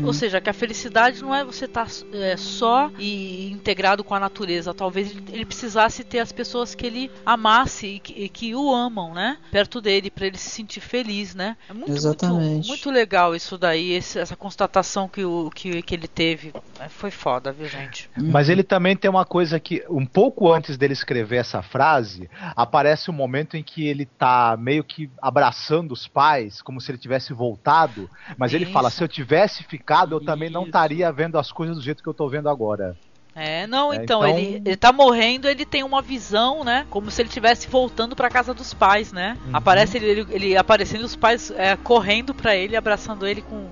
[0.00, 1.88] Ou, ou seja, que a felicidade não é você estar
[2.36, 4.74] só e integrado com a natureza.
[4.74, 8.72] Talvez ele, ele precisasse ter as pessoas que ele amasse e que, e que o
[8.74, 9.38] amam, né?
[9.50, 11.56] Perto dele, para ele se sentir feliz, né?
[11.68, 12.54] É muito, Exatamente.
[12.54, 16.52] muito, muito legal isso daí, esse- essa constatação que, o, que, que ele teve.
[16.80, 18.08] É, Foi foda, viu, gente?
[18.16, 23.10] Mas ele também tem uma coisa que, um pouco antes dele escrever essa frase, aparece
[23.10, 27.32] um momento em que ele tá meio que abraçando os pais, como se ele tivesse
[27.32, 28.72] voltado, mas ele Isso.
[28.72, 29.75] fala: se eu tivesse ficado,
[30.14, 32.96] eu também não estaria vendo as coisas do jeito que eu tô vendo agora.
[33.38, 36.86] É, não, É, então, então- Ele, ele tá morrendo, ele tem uma visão, né?
[36.88, 39.36] Como se ele estivesse voltando pra casa dos pais, né?
[39.44, 39.50] Uhum.
[39.52, 43.68] Aparece ele, ele, ele aparecendo os pais é, correndo pra ele, abraçando ele com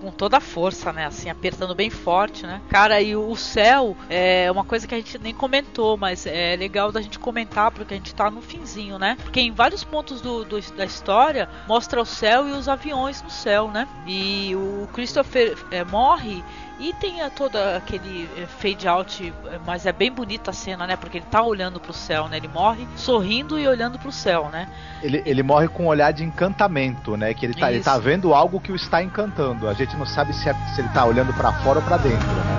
[0.00, 1.06] com toda a força, né?
[1.06, 2.60] Assim, apertando bem forte, né?
[2.68, 6.90] Cara, e o céu é uma coisa que a gente nem comentou, mas é legal
[6.90, 9.16] da gente comentar porque a gente tá no finzinho, né?
[9.22, 13.30] Porque em vários pontos do, do da história mostra o céu e os aviões no
[13.30, 13.86] céu, né?
[14.06, 16.42] E o Christopher é, morre
[16.78, 20.86] e tem a, todo aquele eh, fade out, eh, mas é bem bonita a cena,
[20.86, 20.96] né?
[20.96, 22.36] Porque ele tá olhando pro céu, né?
[22.36, 24.68] Ele morre sorrindo e olhando pro céu, né?
[25.02, 27.34] Ele, ele morre com um olhar de encantamento, né?
[27.34, 29.68] Que ele tá, ele tá vendo algo que o está encantando.
[29.68, 32.28] A gente não sabe se, é, se ele tá olhando para fora ou para dentro,
[32.28, 32.58] né?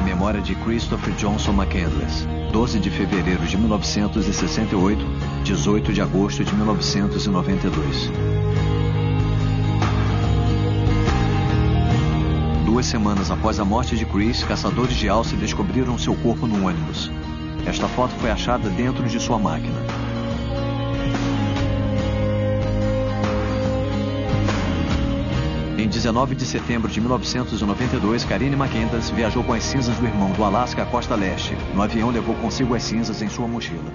[0.00, 5.04] Em memória de Christopher Johnson McCandless, 12 de fevereiro de 1968,
[5.44, 8.10] 18 de agosto de 1992.
[12.76, 17.10] Duas semanas após a morte de Chris, caçadores de alce descobriram seu corpo no ônibus.
[17.64, 19.80] Esta foto foi achada dentro de sua máquina.
[25.78, 30.44] Em 19 de setembro de 1992, Karine McIntyre viajou com as cinzas do irmão do
[30.44, 31.56] Alasca à costa leste.
[31.74, 33.90] No avião levou consigo as cinzas em sua mochila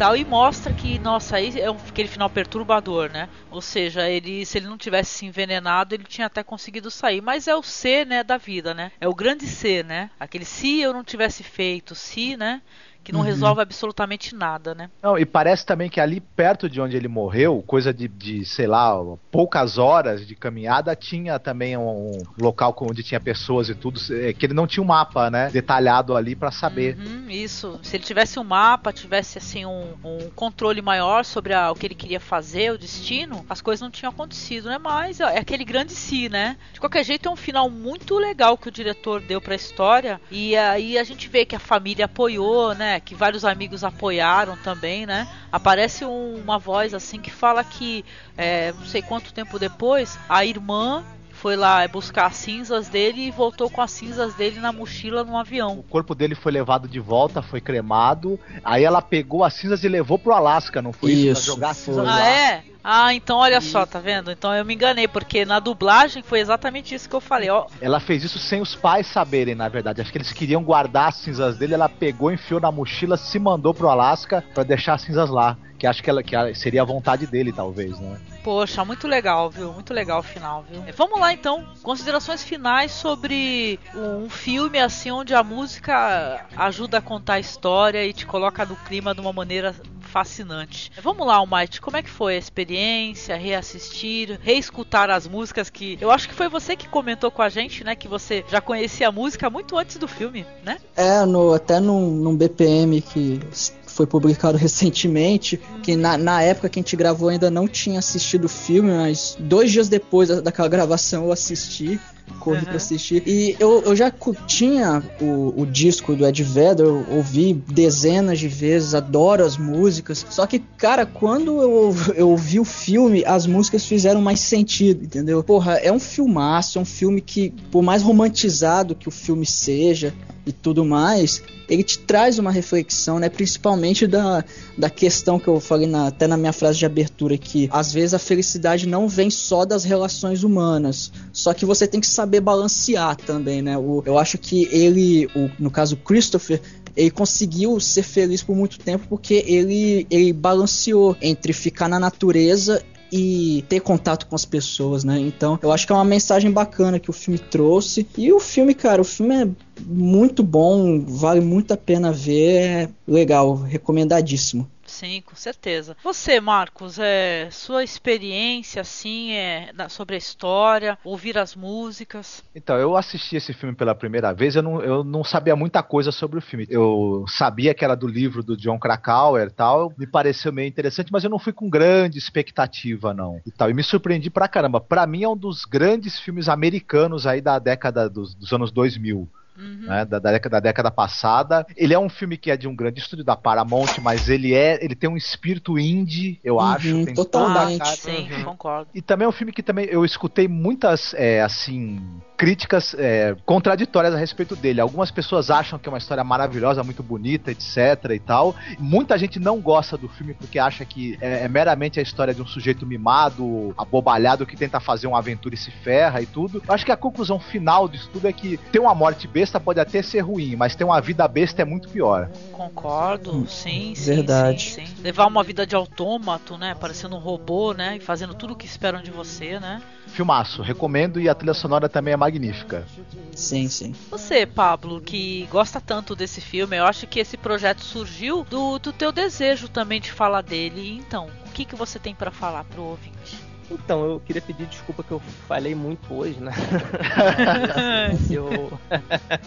[0.00, 3.28] tal e mostra que, nossa, aí é aquele final perturbador, né?
[3.50, 7.46] Ou seja, ele se ele não tivesse se envenenado, ele tinha até conseguido sair, mas
[7.46, 8.92] é o C, né, da vida, né?
[8.98, 10.10] É o grande C, né?
[10.18, 12.62] Aquele se eu não tivesse feito, se, né?
[13.02, 13.26] Que não uhum.
[13.26, 14.90] resolve absolutamente nada, né?
[15.02, 18.66] Não, e parece também que ali perto de onde ele morreu, coisa de, de sei
[18.66, 18.94] lá,
[19.30, 24.32] poucas horas de caminhada, tinha também um, um local onde tinha pessoas e tudo, é,
[24.32, 26.96] que ele não tinha um mapa, né, detalhado ali para saber.
[26.96, 27.78] Uhum, isso.
[27.82, 31.86] Se ele tivesse um mapa, tivesse assim um, um controle maior sobre a, o que
[31.86, 34.78] ele queria fazer, o destino, as coisas não tinham acontecido, né?
[34.78, 36.56] Mas é aquele grande si, né?
[36.72, 40.20] De qualquer jeito é um final muito legal que o diretor deu para a história
[40.30, 42.89] e aí a gente vê que a família apoiou, né?
[42.98, 45.28] Que vários amigos apoiaram também, né?
[45.52, 48.04] Aparece um, uma voz assim que fala que
[48.36, 51.04] é, não sei quanto tempo depois a irmã
[51.40, 55.38] foi lá buscar as cinzas dele e voltou com as cinzas dele na mochila no
[55.38, 55.78] avião.
[55.78, 58.38] O corpo dele foi levado de volta, foi cremado.
[58.62, 61.30] Aí ela pegou as cinzas e levou pro Alasca, não foi isso?
[61.30, 62.28] isso pra jogar as cinzas ah, lá.
[62.28, 62.64] é?
[62.82, 64.30] Ah, então olha só, tá vendo?
[64.30, 67.66] Então eu me enganei, porque na dublagem foi exatamente isso que eu falei, ó.
[67.80, 70.00] Ela fez isso sem os pais saberem, na verdade.
[70.00, 73.74] Acho que eles queriam guardar as cinzas dele, ela pegou, enfiou na mochila, se mandou
[73.74, 75.56] pro Alasca para deixar as cinzas lá.
[75.78, 78.20] Que acho que, ela, que seria a vontade dele, talvez, né?
[78.44, 79.72] Poxa, muito legal, viu?
[79.72, 80.82] Muito legal o final, viu?
[80.94, 87.34] Vamos lá então, considerações finais sobre um filme assim onde a música ajuda a contar
[87.34, 89.74] a história e te coloca no clima de uma maneira
[90.10, 90.90] fascinante.
[91.02, 96.10] Vamos lá, Almighty, como é que foi a experiência, reassistir, reescutar as músicas que eu
[96.10, 99.12] acho que foi você que comentou com a gente, né, que você já conhecia a
[99.12, 100.78] música muito antes do filme, né?
[100.96, 103.40] É, no, até num, num BPM que
[103.86, 108.44] foi publicado recentemente, que na, na, época que a gente gravou ainda não tinha assistido
[108.44, 112.00] o filme, mas dois dias depois daquela gravação eu assisti
[112.38, 112.64] corri uhum.
[112.64, 113.22] pra assistir.
[113.26, 114.12] E eu, eu já
[114.46, 120.24] tinha o, o disco do Ed Vedder, eu ouvi dezenas de vezes, adoro as músicas.
[120.30, 125.42] Só que, cara, quando eu, eu ouvi o filme, as músicas fizeram mais sentido, entendeu?
[125.42, 130.14] Porra, é um filmaço, é um filme que, por mais romantizado que o filme seja
[130.46, 133.28] e tudo mais, ele te traz uma reflexão, né?
[133.28, 134.44] Principalmente da,
[134.76, 138.12] da questão que eu falei na, até na minha frase de abertura que às vezes
[138.12, 143.16] a felicidade não vem só das relações humanas, só que você tem que saber balancear
[143.16, 143.78] também, né?
[143.78, 146.60] O, eu acho que ele, o, no caso Christopher,
[146.96, 152.82] ele conseguiu ser feliz por muito tempo porque ele, ele balanceou entre ficar na natureza
[153.12, 155.18] e ter contato com as pessoas, né?
[155.18, 158.06] Então, eu acho que é uma mensagem bacana que o filme trouxe.
[158.16, 159.48] E o filme, cara, o filme é
[159.84, 164.68] muito bom, vale muito a pena ver, é legal, recomendadíssimo.
[164.90, 165.96] Sim, com certeza.
[166.02, 172.42] Você, Marcos, é sua experiência assim é sobre a história, ouvir as músicas.
[172.54, 176.10] Então, eu assisti esse filme pela primeira vez, eu não, eu não sabia muita coisa
[176.10, 176.66] sobre o filme.
[176.68, 181.12] Eu sabia que era do livro do John Krakauer e tal, me pareceu meio interessante,
[181.12, 183.40] mas eu não fui com grande expectativa não.
[183.46, 184.80] E tal, e me surpreendi pra caramba.
[184.80, 189.28] Para mim é um dos grandes filmes americanos aí da década dos, dos anos 2000.
[189.56, 189.86] Uhum.
[189.86, 191.66] Né, da, da, década, da, década, passada.
[191.76, 194.82] Ele é um filme que é de um grande estúdio da Paramount, mas ele é,
[194.82, 197.04] ele tem um espírito indie, eu uhum, acho.
[197.04, 197.86] Tem totalmente.
[197.98, 198.44] Sim, uhum.
[198.44, 198.88] concordo.
[198.94, 202.00] E também é um filme que também eu escutei muitas, é, assim,
[202.40, 204.80] críticas é, contraditórias a respeito dele.
[204.80, 208.54] Algumas pessoas acham que é uma história maravilhosa, muito bonita, etc e tal.
[208.78, 212.40] Muita gente não gosta do filme porque acha que é, é meramente a história de
[212.40, 216.62] um sujeito mimado, abobalhado que tenta fazer uma aventura e se ferra e tudo.
[216.66, 219.58] Eu acho que a conclusão final disso tudo é que tem uma morte bem besta
[219.58, 222.28] pode até ser ruim, mas ter uma vida besta é muito pior.
[222.52, 224.16] Concordo, sim, sim.
[224.16, 224.70] Verdade.
[224.70, 225.02] Sim, sim.
[225.02, 226.74] Levar uma vida de autômato, né?
[226.74, 227.96] Parecendo um robô, né?
[227.96, 229.80] E fazendo tudo o que esperam de você, né?
[230.08, 232.86] Filmaço, recomendo e a trilha sonora também é magnífica.
[233.34, 233.94] Sim, sim.
[234.10, 238.92] Você, Pablo, que gosta tanto desse filme, eu acho que esse projeto surgiu do, do
[238.92, 240.98] teu desejo também de falar dele.
[240.98, 243.49] Então, o que, que você tem para falar pro ouvinte?
[243.70, 246.52] Então, eu queria pedir desculpa que eu falei muito hoje, né?
[248.28, 248.72] eu,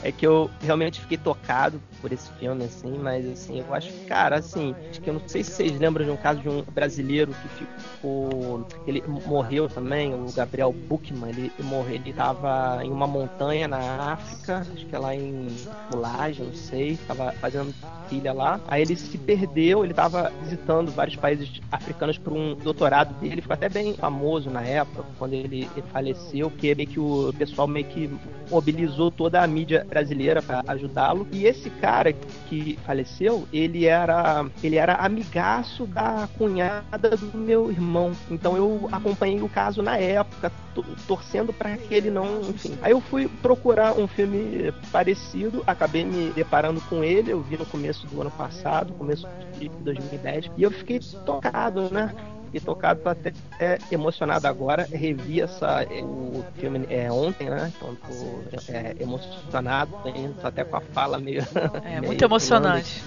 [0.01, 4.05] é que eu realmente fiquei tocado por esse filme, assim, mas assim, eu acho que,
[4.07, 6.61] cara, assim, acho que eu não sei se vocês lembram de um caso de um
[6.61, 8.65] brasileiro que ficou.
[8.87, 14.65] Ele morreu também, o Gabriel Buchmann, ele morreu, ele tava em uma montanha na África,
[14.71, 15.47] acho que é lá em
[15.89, 17.73] Mulagem, não sei, tava fazendo
[18.07, 18.61] trilha lá.
[18.67, 23.53] Aí ele se perdeu, ele tava visitando vários países africanos por um doutorado dele, ficou
[23.53, 27.85] até bem famoso famoso na época, quando ele, faleceu, que meio que o pessoal meio
[27.85, 28.09] que
[28.49, 31.27] mobilizou toda a mídia brasileira para ajudá-lo.
[31.31, 32.13] E esse cara
[32.47, 38.11] que faleceu, ele era ele era amigaço da cunhada do meu irmão.
[38.29, 40.51] Então eu acompanhei o caso na época,
[41.07, 42.77] torcendo para que ele não, enfim.
[42.81, 47.65] Aí eu fui procurar um filme parecido, acabei me deparando com ele, eu vi no
[47.65, 49.27] começo do ano passado, começo
[49.57, 52.13] de 2010, e eu fiquei tocado, né?
[52.53, 54.87] E tocado, tô até é, emocionado agora.
[54.91, 57.71] Revi essa, o filme é, ontem, né?
[57.75, 59.91] Então tô é, emocionado,
[60.39, 61.41] tô até com a fala meio.
[61.83, 63.03] É, meio muito emocionante.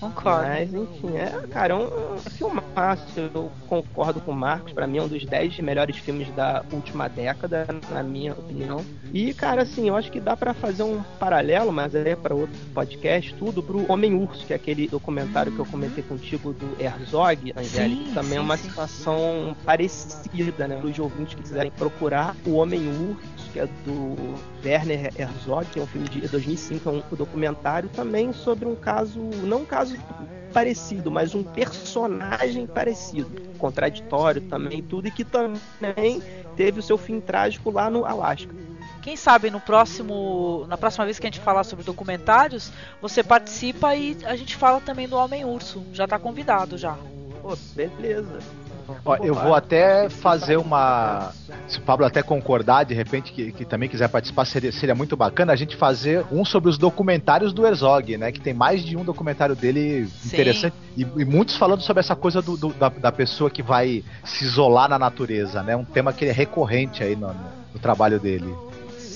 [0.00, 0.46] Concordo.
[0.46, 3.18] Mas, enfim, é, cara, é um, um filmaço.
[3.18, 4.72] Eu concordo com o Marcos.
[4.72, 8.84] Pra mim, é um dos 10 melhores filmes da última década, na minha opinião.
[9.12, 12.56] E, cara, assim, eu acho que dá para fazer um paralelo, mas é para outro
[12.74, 18.12] podcast, tudo pro Homem-Urso, que é aquele documentário que eu comentei contigo do Herzog, Angélica,
[18.14, 18.68] também sim, é uma sim.
[18.68, 20.76] situação parecida, né?
[20.76, 24.16] Para os ouvintes que quiserem procurar o Homem-Urso, que é do
[24.64, 29.18] Werner Herzog, que é um filme de 2005, é um documentário também sobre um caso,
[29.42, 29.96] não um caso
[30.52, 36.22] parecido, mas um personagem parecido, contraditório também, tudo e que também
[36.56, 38.54] teve o seu fim trágico lá no Alasca.
[39.02, 42.70] Quem sabe no próximo, na próxima vez que a gente falar sobre documentários,
[43.00, 45.82] você participa e a gente fala também do Homem Urso.
[45.92, 46.96] Já está convidado já.
[47.40, 48.38] Pô, beleza.
[49.04, 51.32] Ó, eu vou até fazer uma.
[51.66, 55.16] Se o Pablo até concordar, de repente, que, que também quiser participar, seria, seria muito
[55.16, 58.32] bacana a gente fazer um sobre os documentários do Herzog, né?
[58.32, 60.28] Que tem mais de um documentário dele Sim.
[60.28, 60.74] interessante.
[60.96, 64.44] E, e, muitos falando sobre essa coisa do, do, da, da, pessoa que vai se
[64.44, 65.76] isolar na natureza, né?
[65.76, 67.34] Um tema que é recorrente aí no,
[67.72, 68.54] no trabalho dele.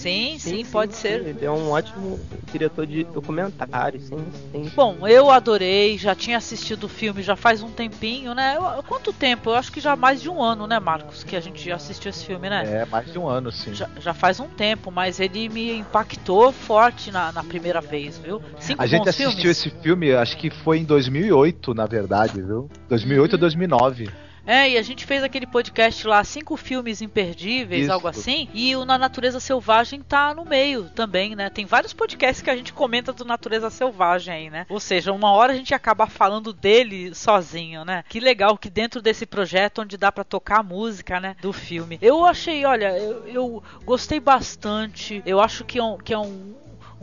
[0.02, 1.26] Sim, sim, sim pode sim, ser.
[1.26, 2.18] Ele é um ótimo
[2.50, 4.18] diretor de documentário, sim,
[4.50, 4.72] sim.
[4.74, 8.56] Bom, eu adorei, já tinha assistido o filme já faz um tempinho, né?
[8.88, 9.50] Quanto tempo?
[9.50, 12.10] Eu acho que já mais de um ano, né, Marcos, que a gente já assistiu
[12.10, 12.82] esse filme, né?
[12.82, 13.72] É, mais de um ano, sim.
[13.72, 18.42] Já, já faz um tempo, mas ele me impactou forte na, na primeira vez, viu?
[18.58, 19.58] Cinco a gente assistiu filmes.
[19.58, 22.68] esse filme, acho que foi em 2008, na verdade, viu?
[22.88, 23.36] 2008 uhum.
[23.36, 24.10] ou 2009.
[24.46, 27.92] É, e a gente fez aquele podcast lá, cinco filmes imperdíveis, Isso.
[27.92, 31.48] algo assim, e o Na Natureza Selvagem tá no meio também, né?
[31.48, 34.66] Tem vários podcasts que a gente comenta do Natureza Selvagem aí, né?
[34.68, 38.04] Ou seja, uma hora a gente acaba falando dele sozinho, né?
[38.08, 41.98] Que legal que dentro desse projeto onde dá para tocar a música, né, do filme.
[42.02, 45.22] Eu achei, olha, eu, eu gostei bastante.
[45.24, 46.54] Eu acho que é um, que é um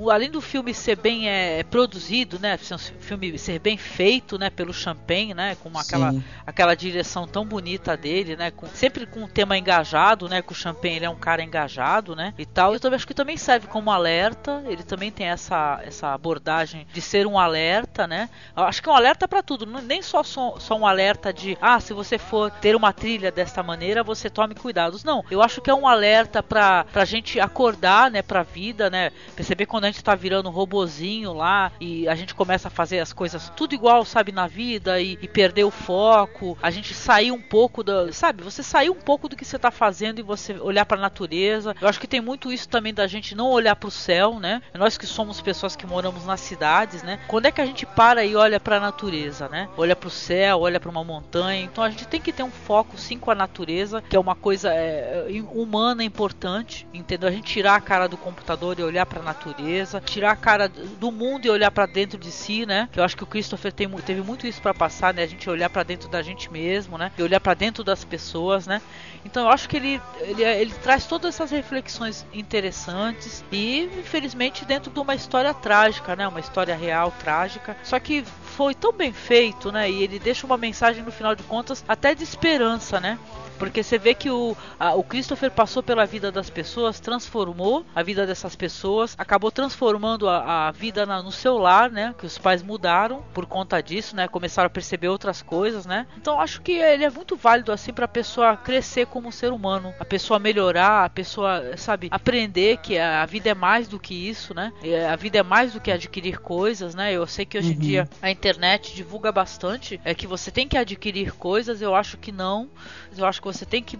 [0.07, 4.73] além do filme ser bem é, produzido, né, o filme ser bem feito, né, pelo
[4.73, 6.13] Champagne, né, com aquela,
[6.45, 10.55] aquela direção tão bonita dele, né, com, sempre com um tema engajado, né, que o
[10.55, 12.73] Champagne ele é um cara engajado, né, e tal.
[12.73, 14.63] Eu também acho que também serve como alerta.
[14.67, 18.29] Ele também tem essa, essa abordagem de ser um alerta, né.
[18.55, 21.57] Eu acho que é um alerta para tudo, nem só, só só um alerta de
[21.61, 25.03] ah, se você for ter uma trilha desta maneira, você tome cuidados.
[25.03, 28.89] Não, eu acho que é um alerta para a gente acordar, né, para a vida,
[28.89, 32.71] né, perceber quando a gente tá virando um robozinho lá e a gente começa a
[32.71, 36.93] fazer as coisas tudo igual, sabe, na vida e, e perder o foco, a gente
[36.93, 40.23] sair um pouco da, sabe, você sair um pouco do que você tá fazendo e
[40.23, 41.75] você olhar para a natureza.
[41.81, 44.61] Eu acho que tem muito isso também da gente não olhar para o céu, né?
[44.73, 47.19] Nós que somos pessoas que moramos nas cidades, né?
[47.27, 49.67] Quando é que a gente para e olha para a natureza, né?
[49.77, 51.63] Olha para o céu, olha para uma montanha.
[51.63, 54.35] Então a gente tem que ter um foco sim com a natureza, que é uma
[54.35, 57.29] coisa é, humana importante, entendeu?
[57.29, 59.68] A gente tirar a cara do computador e olhar para a natureza
[60.05, 62.89] tirar a cara do mundo e olhar para dentro de si, né?
[62.91, 65.23] Que eu acho que o Christopher tem, teve muito isso para passar, né?
[65.23, 67.11] A gente olhar para dentro da gente mesmo, né?
[67.17, 68.81] E olhar para dentro das pessoas, né?
[69.25, 74.91] Então eu acho que ele, ele, ele traz todas essas reflexões interessantes e, infelizmente, dentro
[74.91, 76.27] de uma história trágica, né?
[76.27, 77.75] Uma história real trágica.
[77.83, 79.89] Só que foi tão bem feito, né?
[79.89, 83.17] E ele deixa uma mensagem no final de contas até de esperança, né?
[83.59, 88.01] Porque você vê que o, a, o Christopher passou pela vida das pessoas, transformou a
[88.01, 92.15] vida dessas pessoas, acabou transformando a, a vida na, no seu lar, né?
[92.17, 94.29] Que os pais mudaram por conta disso, né?
[94.29, 96.07] Começaram a perceber outras coisas, né?
[96.17, 99.93] Então acho que ele é muito válido assim para a pessoa crescer como ser humano,
[99.99, 104.53] a pessoa melhorar, a pessoa, sabe, aprender que a, vida é mais do que isso,
[104.53, 104.71] né?
[105.11, 107.11] A vida é mais do que adquirir coisas, né?
[107.11, 107.79] Eu sei que hoje em Uhum.
[107.79, 112.31] dia a internet divulga bastante é que você tem que adquirir coisas, eu acho que
[112.31, 112.69] não.
[113.17, 113.97] Eu acho que você tem que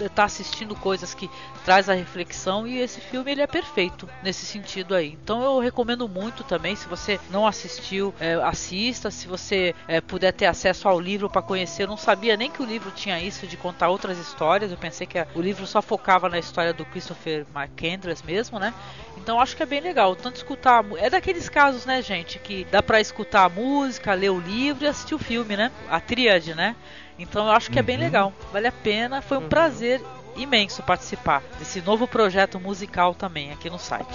[0.00, 1.28] estar assistindo coisas que
[1.64, 5.18] traz a reflexão e esse filme ele é perfeito nesse sentido aí.
[5.22, 10.32] Então eu recomendo muito também, se você não assistiu, é, assista, se você é, puder
[10.32, 11.82] ter acesso ao livro para conhecer.
[11.84, 14.49] Eu não sabia nem que o livro tinha isso de contar outras histórias.
[14.58, 18.74] Eu pensei que a- o livro só focava na história do Christopher McCandless mesmo, né?
[19.16, 22.82] Então acho que é bem legal, tanto escutar, é daqueles casos, né, gente, que dá
[22.82, 25.70] pra escutar a música, ler o livro e assistir o filme, né?
[25.88, 26.74] A tríade, né?
[27.18, 30.00] Então eu acho que é bem legal, vale a pena, foi um prazer
[30.36, 34.08] imenso participar desse novo projeto musical também aqui no site.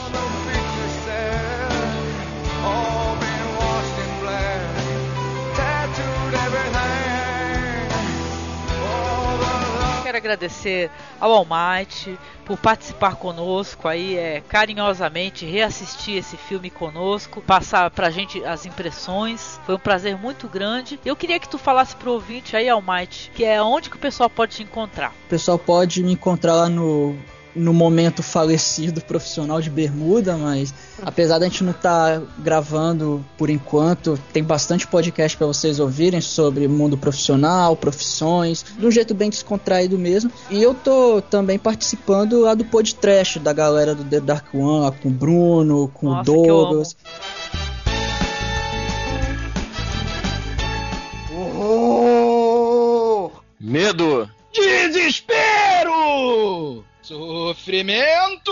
[2.63, 3.04] All
[10.15, 10.89] Quero agradecer
[11.19, 18.41] ao Almighty por participar conosco aí, é, carinhosamente reassistir esse filme conosco, passar pra gente
[18.45, 19.59] as impressões.
[19.65, 20.97] Foi um prazer muito grande.
[21.03, 24.29] Eu queria que tu falasse pro ouvinte aí, Almighty, que é onde que o pessoal
[24.29, 25.11] pode te encontrar.
[25.25, 27.17] O pessoal pode me encontrar lá no,
[27.55, 34.19] no momento falecido profissional de bermuda, mas apesar da gente não estar gravando por enquanto,
[34.33, 39.97] tem bastante podcast para vocês ouvirem sobre mundo profissional, profissões, de um jeito bem descontraído
[39.97, 40.31] mesmo.
[40.49, 44.91] E eu tô também participando lá do podcast da galera do The Dark One, lá
[44.91, 46.95] com o Bruno, com Nossa, o Douglas.
[53.59, 54.29] Medo.
[54.53, 55.43] Desespero!
[57.05, 58.51] Sofrimento!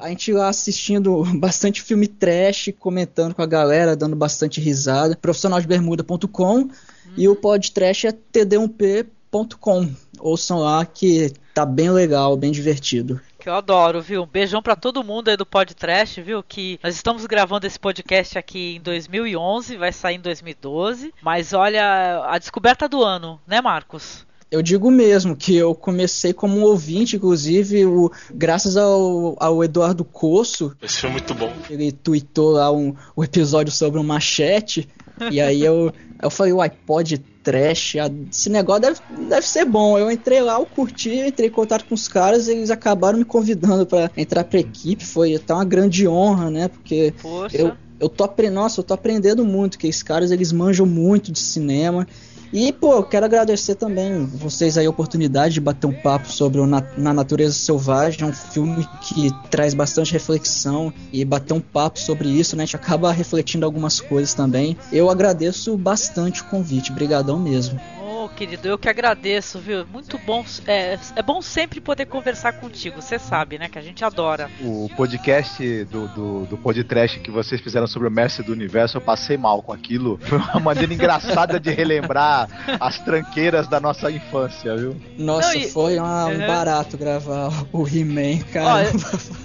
[0.00, 5.16] A gente lá assistindo bastante filme trash, comentando com a galera, dando bastante risada.
[5.16, 6.70] Profissionaldbermuda.com
[7.16, 9.90] e o podcast é td1p.com.
[10.20, 13.20] Ouçam lá que tá bem legal, bem divertido.
[13.40, 14.22] Que eu adoro, viu?
[14.22, 16.40] Um beijão pra todo mundo aí do podcast, viu?
[16.40, 21.12] Que nós estamos gravando esse podcast aqui em 2011, vai sair em 2012.
[21.20, 24.24] Mas olha, a descoberta do ano, né, Marcos?
[24.54, 30.04] Eu digo mesmo que eu comecei como um ouvinte, inclusive, o, graças ao, ao Eduardo
[30.04, 31.52] Coço, Esse foi muito bom.
[31.68, 34.88] ele tweetou lá um, um episódio sobre um machete.
[35.28, 39.98] e aí eu, eu falei, uai, pode trash, a- esse negócio deve, deve ser bom.
[39.98, 43.24] Eu entrei lá, eu curti, eu entrei em contato com os caras, eles acabaram me
[43.24, 45.04] convidando pra entrar pra equipe.
[45.04, 46.68] Foi até uma grande honra, né?
[46.68, 47.56] Porque Poxa.
[47.56, 51.32] eu, eu tô aprendendo, nossa, eu tô aprendendo muito, que esses caras eles manjam muito
[51.32, 52.06] de cinema.
[52.54, 56.66] E, pô, quero agradecer também vocês aí a oportunidade de bater um papo sobre o
[56.68, 58.22] Na, Na Natureza Selvagem.
[58.22, 62.62] É um filme que traz bastante reflexão e bater um papo sobre isso, né?
[62.62, 64.76] A gente acaba refletindo algumas coisas também.
[64.92, 66.92] Eu agradeço bastante o convite.
[66.92, 67.80] Brigadão mesmo.
[68.28, 69.86] Querido, eu que agradeço, viu?
[69.86, 70.44] Muito bom.
[70.66, 73.68] É, é bom sempre poder conversar contigo, você sabe, né?
[73.68, 74.50] Que a gente adora.
[74.60, 79.00] O podcast do, do, do podcast que vocês fizeram sobre o Mestre do Universo, eu
[79.00, 80.18] passei mal com aquilo.
[80.24, 82.48] Foi uma maneira engraçada de relembrar
[82.80, 84.96] as tranqueiras da nossa infância, viu?
[85.18, 86.46] Nossa, Não, e- foi uma- um Uhum.
[86.46, 88.84] barato gravar o He-Man, Ó, cara.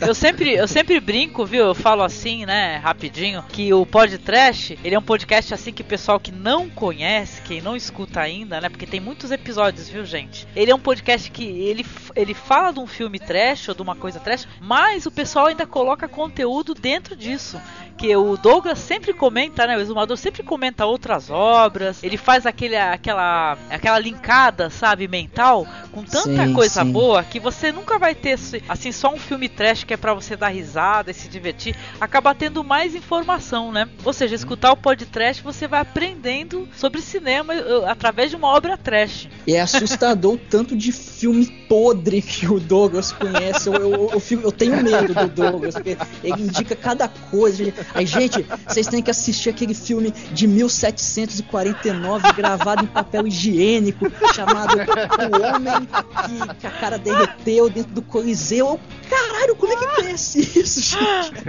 [0.02, 1.66] eu, eu sempre, eu sempre brinco, viu?
[1.66, 5.86] Eu falo assim, né, rapidinho, que o podcast, ele é um podcast assim que o
[5.86, 8.69] pessoal que não conhece, quem não escuta ainda, né?
[8.70, 10.48] Porque tem muitos episódios, viu, gente?
[10.56, 11.86] Ele é um podcast que ele,
[12.16, 15.66] ele fala de um filme trash ou de uma coisa trash, mas o pessoal ainda
[15.66, 17.60] coloca conteúdo dentro disso.
[18.00, 19.76] Que o Douglas sempre comenta, né?
[19.76, 22.02] O exumador sempre comenta outras obras.
[22.02, 26.92] Ele faz aquele, aquela, aquela linkada, sabe, mental, com tanta Sim, coisa sim.
[26.94, 28.40] boa que você nunca vai ter
[28.70, 31.76] assim só um filme trash que é pra você dar risada e se divertir.
[32.00, 33.90] Acaba tendo mais informação, né?
[34.06, 37.54] Ou seja, escutar o podcast você vai aprendendo sobre cinema
[37.86, 39.28] através de uma obra trash.
[39.46, 43.68] E é assustador o tanto de filme podre que o Douglas conhece.
[43.68, 47.74] Eu, eu, eu, eu tenho medo do Douglas, porque ele indica cada coisa.
[47.94, 54.78] Aí, gente, vocês têm que assistir aquele filme de 1749 gravado em papel higiênico, chamado
[54.78, 55.88] O Homem
[56.26, 58.60] que, que a cara derreteu dentro do Coliseu.
[58.60, 58.80] Eu,
[59.10, 61.44] Caralho, como é que conhece isso, gente?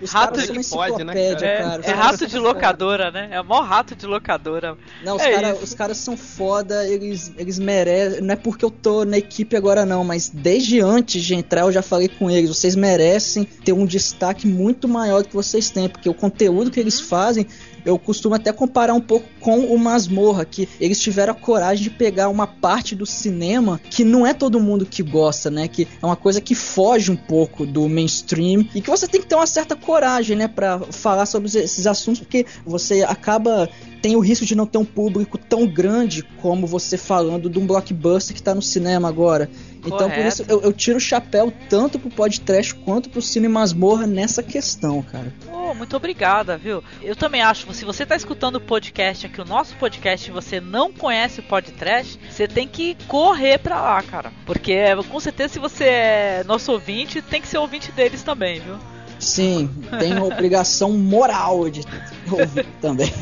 [0.00, 1.82] Os Rato de pode, né, enciclopédia, É, cara.
[1.84, 2.40] É rato de foda.
[2.48, 3.28] locadora, né?
[3.32, 4.76] É o maior rato de locadora.
[5.04, 8.20] Não, os, É cara- os caras são foda, eles, eles merecem.
[8.22, 11.72] Não é porque eu tô na equipe agora, não, mas desde antes de entrar eu
[11.72, 12.48] já falei com eles.
[12.48, 16.80] Vocês merecem ter um destaque muito maior do que vocês têm, porque o conteúdo que
[16.80, 17.46] eles fazem
[17.84, 21.90] eu costumo até comparar um pouco com o Masmorra, que eles tiveram a coragem de
[21.90, 25.68] pegar uma parte do cinema que não é todo mundo que gosta, né?
[25.68, 29.26] Que é uma coisa que foge um pouco do mainstream e que você tem que
[29.26, 33.68] ter uma certa coragem, né, para falar sobre esses assuntos, porque você acaba
[34.00, 37.66] tem o risco de não ter um público tão grande como você falando de um
[37.66, 39.50] blockbuster que tá no cinema agora.
[39.84, 44.06] Então por isso eu, eu tiro o chapéu tanto pro podcast quanto pro Cine Masmorra
[44.06, 45.32] nessa questão, cara.
[45.52, 46.82] Oh, muito obrigada, viu?
[47.02, 50.60] Eu também acho, se você tá escutando o podcast aqui, o nosso podcast, e você
[50.60, 54.32] não conhece o podcast, você tem que correr pra lá, cara.
[54.44, 54.76] Porque
[55.08, 58.76] com certeza se você é nosso ouvinte, tem que ser ouvinte deles também, viu?
[59.18, 61.82] Sim, tem uma obrigação moral de
[62.30, 63.12] ouvir também.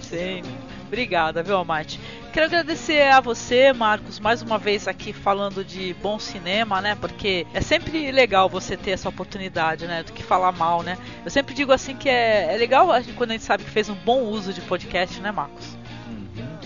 [0.00, 0.42] Sim.
[0.92, 1.98] Obrigada, viu, Amate?
[2.34, 6.94] Quero agradecer a você, Marcos, mais uma vez aqui falando de bom cinema, né?
[6.94, 10.02] Porque é sempre legal você ter essa oportunidade, né?
[10.02, 10.98] Do que falar mal, né?
[11.24, 13.94] Eu sempre digo assim que é, é legal quando a gente sabe que fez um
[13.94, 15.81] bom uso de podcast, né, Marcos?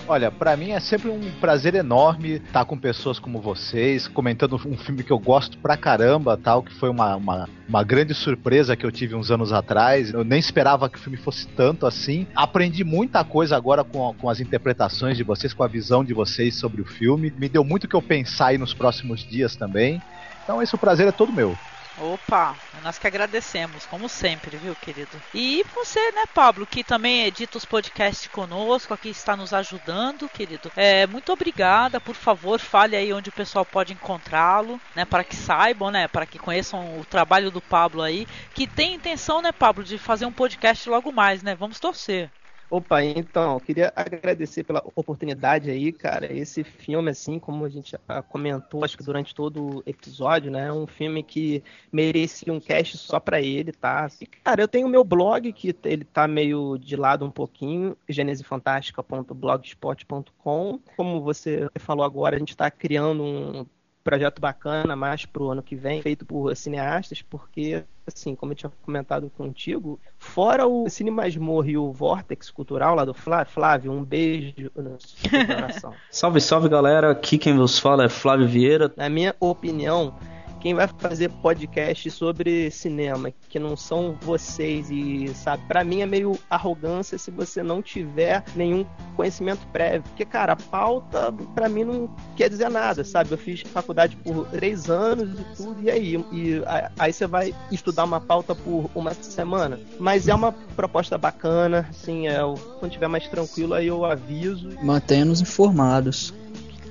[0.09, 4.79] Olha, para mim é sempre um prazer enorme estar com pessoas como vocês, comentando um
[4.79, 8.87] filme que eu gosto pra caramba, tal, que foi uma, uma, uma grande surpresa que
[8.87, 10.13] eu tive uns anos atrás.
[10.13, 12.25] Eu nem esperava que o filme fosse tanto assim.
[12.37, 16.55] Aprendi muita coisa agora com, com as interpretações de vocês, com a visão de vocês
[16.55, 17.33] sobre o filme.
[17.37, 20.01] Me deu muito o que eu pensar aí nos próximos dias também.
[20.45, 21.59] Então, esse prazer é todo meu.
[21.99, 25.23] Opa, nós que agradecemos, como sempre, viu, querido?
[25.33, 30.71] E você, né, Pablo, que também edita os podcasts conosco, aqui está nos ajudando, querido.
[30.77, 35.35] É, muito obrigada, por favor, fale aí onde o pessoal pode encontrá-lo, né, para que
[35.35, 39.83] saibam, né, para que conheçam o trabalho do Pablo aí, que tem intenção, né, Pablo,
[39.83, 41.55] de fazer um podcast logo mais, né?
[41.55, 42.31] Vamos torcer.
[42.69, 46.33] Opa, então, queria agradecer pela oportunidade aí, cara.
[46.33, 47.97] Esse filme, assim, como a gente
[48.29, 50.67] comentou, acho que durante todo o episódio, né?
[50.67, 51.63] É um filme que
[51.93, 54.09] merecia um cast só pra ele, tá?
[54.21, 60.81] E, cara, eu tenho meu blog, que ele tá meio de lado um pouquinho, genesifantástica.blogspot.com.
[60.97, 63.65] Como você falou agora, a gente tá criando um
[64.07, 68.71] projeto bacana mais pro ano que vem, feito por cineastas, porque, assim, como eu tinha
[68.83, 74.05] comentado contigo, fora o Cine Masmorra e o Vortex Cultural lá do Flávio, Flávio, um
[74.05, 75.93] beijo no seu coração.
[76.09, 78.93] salve, salve galera, aqui quem vos fala é Flávio Vieira.
[78.97, 80.15] Na minha opinião,
[80.61, 86.07] quem vai fazer podcast sobre cinema, que não são vocês e sabe, para mim é
[86.07, 88.85] meio arrogância se você não tiver nenhum
[89.15, 93.33] conhecimento prévio, porque cara, a pauta para mim não quer dizer nada, sabe?
[93.33, 96.63] Eu fiz faculdade por três anos e tudo e aí e
[96.99, 102.29] aí você vai estudar uma pauta por uma semana, mas é uma proposta bacana, assim,
[102.29, 102.39] é,
[102.79, 104.69] quando tiver mais tranquilo aí eu aviso.
[104.83, 106.33] Mantenha-nos informados.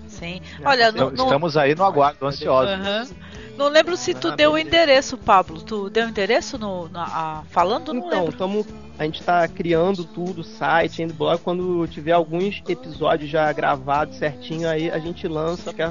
[0.07, 0.41] Sim.
[0.63, 2.75] Olha, no, estamos aí no aguardo, ansiosos.
[2.75, 3.15] Uhum.
[3.57, 5.61] Não lembro se tu ah, deu o endereço, Pablo.
[5.61, 7.93] Tu deu o endereço no, na, a, falando?
[7.93, 8.37] Não então, lembro.
[8.37, 8.65] Tamo,
[8.99, 11.39] a gente está criando tudo, site, indo blog.
[11.41, 15.89] Quando tiver alguns episódios já gravados certinho, aí a gente lança, quer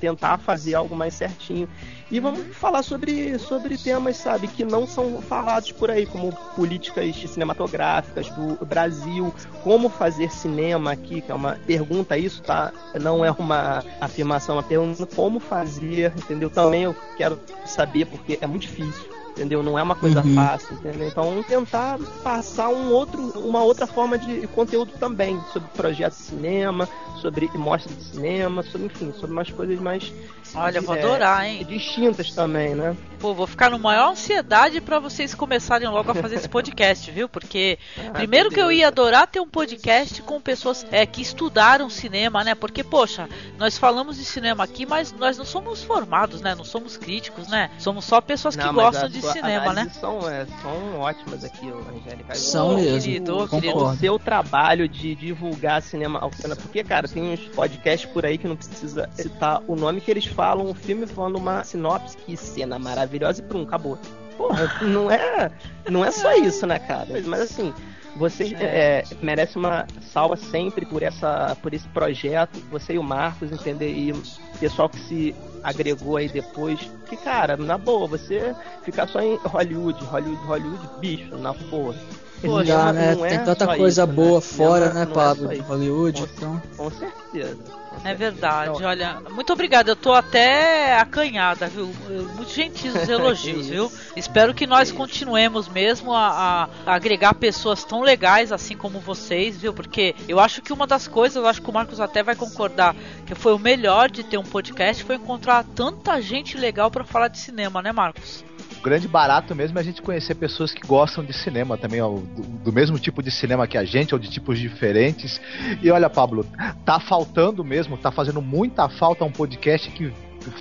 [0.00, 1.68] tentar fazer algo mais certinho.
[2.12, 7.16] E vamos falar sobre, sobre temas, sabe, que não são falados por aí, como políticas
[7.16, 9.34] cinematográficas do Brasil,
[9.64, 12.70] como fazer cinema aqui, que é uma pergunta, isso, tá?
[13.00, 16.50] Não é uma afirmação, é uma pergunta, como fazer, entendeu?
[16.50, 19.62] Também eu quero saber, porque é muito difícil entendeu?
[19.62, 20.34] Não é uma coisa uhum.
[20.34, 21.08] fácil, entendeu?
[21.08, 26.88] Então tentar passar um outro, uma outra forma de conteúdo também sobre projetos de cinema,
[27.16, 30.12] sobre mostras de cinema, sobre enfim, sobre umas coisas mais
[30.54, 31.64] Olha, vou é, adorar, hein?
[31.64, 32.96] Distintas também, né?
[33.18, 37.28] Pô, vou ficar no maior ansiedade para vocês começarem logo a fazer esse podcast, viu?
[37.28, 41.88] Porque ah, primeiro que eu ia adorar ter um podcast com pessoas é, que estudaram
[41.88, 42.54] cinema, né?
[42.54, 46.54] Porque, poxa, nós falamos de cinema aqui, mas nós não somos formados, né?
[46.54, 47.70] Não somos críticos, né?
[47.78, 49.90] Somos só pessoas que não, gostam de cinema, né?
[50.00, 52.34] São, é, são ótimas aqui, Angélica.
[52.34, 53.00] São mesmo.
[53.00, 53.84] Querido, querido.
[53.84, 56.56] O seu trabalho de divulgar cinema ao cinema.
[56.56, 60.26] Porque, cara, tem uns podcasts por aí que não precisa citar o nome que eles
[60.26, 63.98] falam o filme falando uma sinopse, que cena maravilhosa e prum, acabou.
[64.36, 65.50] Porra, não é,
[65.88, 67.08] não é só isso, né, cara?
[67.26, 67.72] Mas assim,
[68.16, 73.50] você é, merece uma salva sempre por essa por esse projeto, você e o Marcos,
[73.52, 73.92] entender?
[73.92, 74.22] E o
[74.58, 76.78] pessoal que se agregou aí depois.
[77.08, 81.96] Que, cara, na boa, você ficar só em Hollywood, Hollywood, Hollywood, bicho, na porra.
[82.42, 83.14] Poxa, Já, né?
[83.14, 84.40] Tem é tanta coisa isso, boa né?
[84.40, 86.20] fora, né, Pablo, é de Hollywood.
[86.20, 86.62] Com, então.
[86.76, 87.81] com certeza.
[88.04, 89.92] É verdade, olha, muito obrigada.
[89.92, 91.86] Eu tô até acanhada, viu?
[92.34, 93.92] Muito gentis os elogios, viu?
[94.16, 99.72] Espero que nós continuemos mesmo a, a, agregar pessoas tão legais assim como vocês, viu?
[99.72, 102.94] Porque eu acho que uma das coisas, eu acho que o Marcos até vai concordar,
[103.24, 107.28] que foi o melhor de ter um podcast foi encontrar tanta gente legal para falar
[107.28, 108.44] de cinema, né, Marcos?
[108.82, 112.42] Grande barato mesmo é a gente conhecer pessoas que gostam de cinema também, ó, do,
[112.42, 115.40] do, mesmo tipo de cinema que a gente, ou de tipos diferentes.
[115.82, 116.44] E olha, Pablo,
[116.84, 120.12] tá faltando mesmo, tá fazendo muita falta um podcast que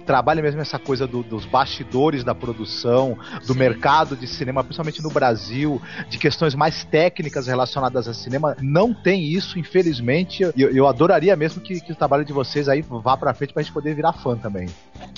[0.06, 3.60] trabalha mesmo essa coisa do, dos bastidores da produção, do Sim.
[3.60, 8.56] mercado de cinema, principalmente no Brasil, de questões mais técnicas relacionadas a cinema.
[8.62, 10.44] Não tem isso, infelizmente.
[10.44, 13.64] Eu, eu adoraria mesmo que, que, o trabalho de vocês aí vá pra frente pra
[13.64, 14.70] gente poder virar fã também.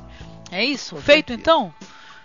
[0.52, 0.96] É isso?
[0.98, 1.74] Feito então?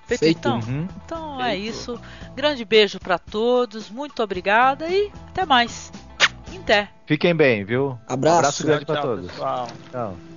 [0.07, 0.39] Feito, Feito.
[0.39, 0.61] então?
[0.61, 0.89] Uhum.
[1.05, 1.67] Então é Feito.
[1.67, 2.01] é isso.
[2.35, 5.93] Grande beijo para todos, muito obrigada e até mais.
[6.65, 6.89] Até.
[7.05, 7.99] Fiquem bem, viu?
[8.07, 9.31] Abraço, um abraço grande para todos.
[9.31, 9.69] Pessoal.
[9.91, 10.34] Tchau.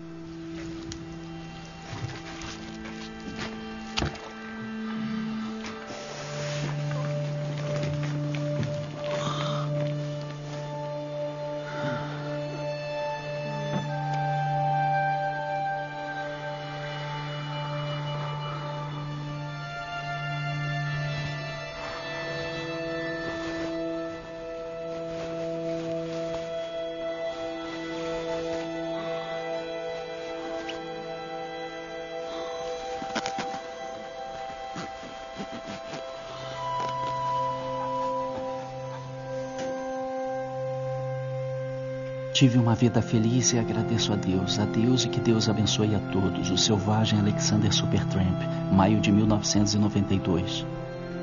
[42.38, 46.00] Tive uma vida feliz e agradeço a Deus, a Deus e que Deus abençoe a
[46.12, 46.52] todos.
[46.52, 48.40] O selvagem Alexander Supertramp,
[48.72, 50.64] maio de 1992.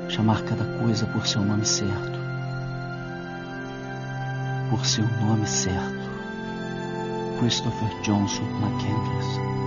[0.09, 2.19] Chamar cada coisa por seu nome certo.
[4.69, 6.09] Por seu nome certo.
[7.39, 9.64] Christopher Johnson McCandless.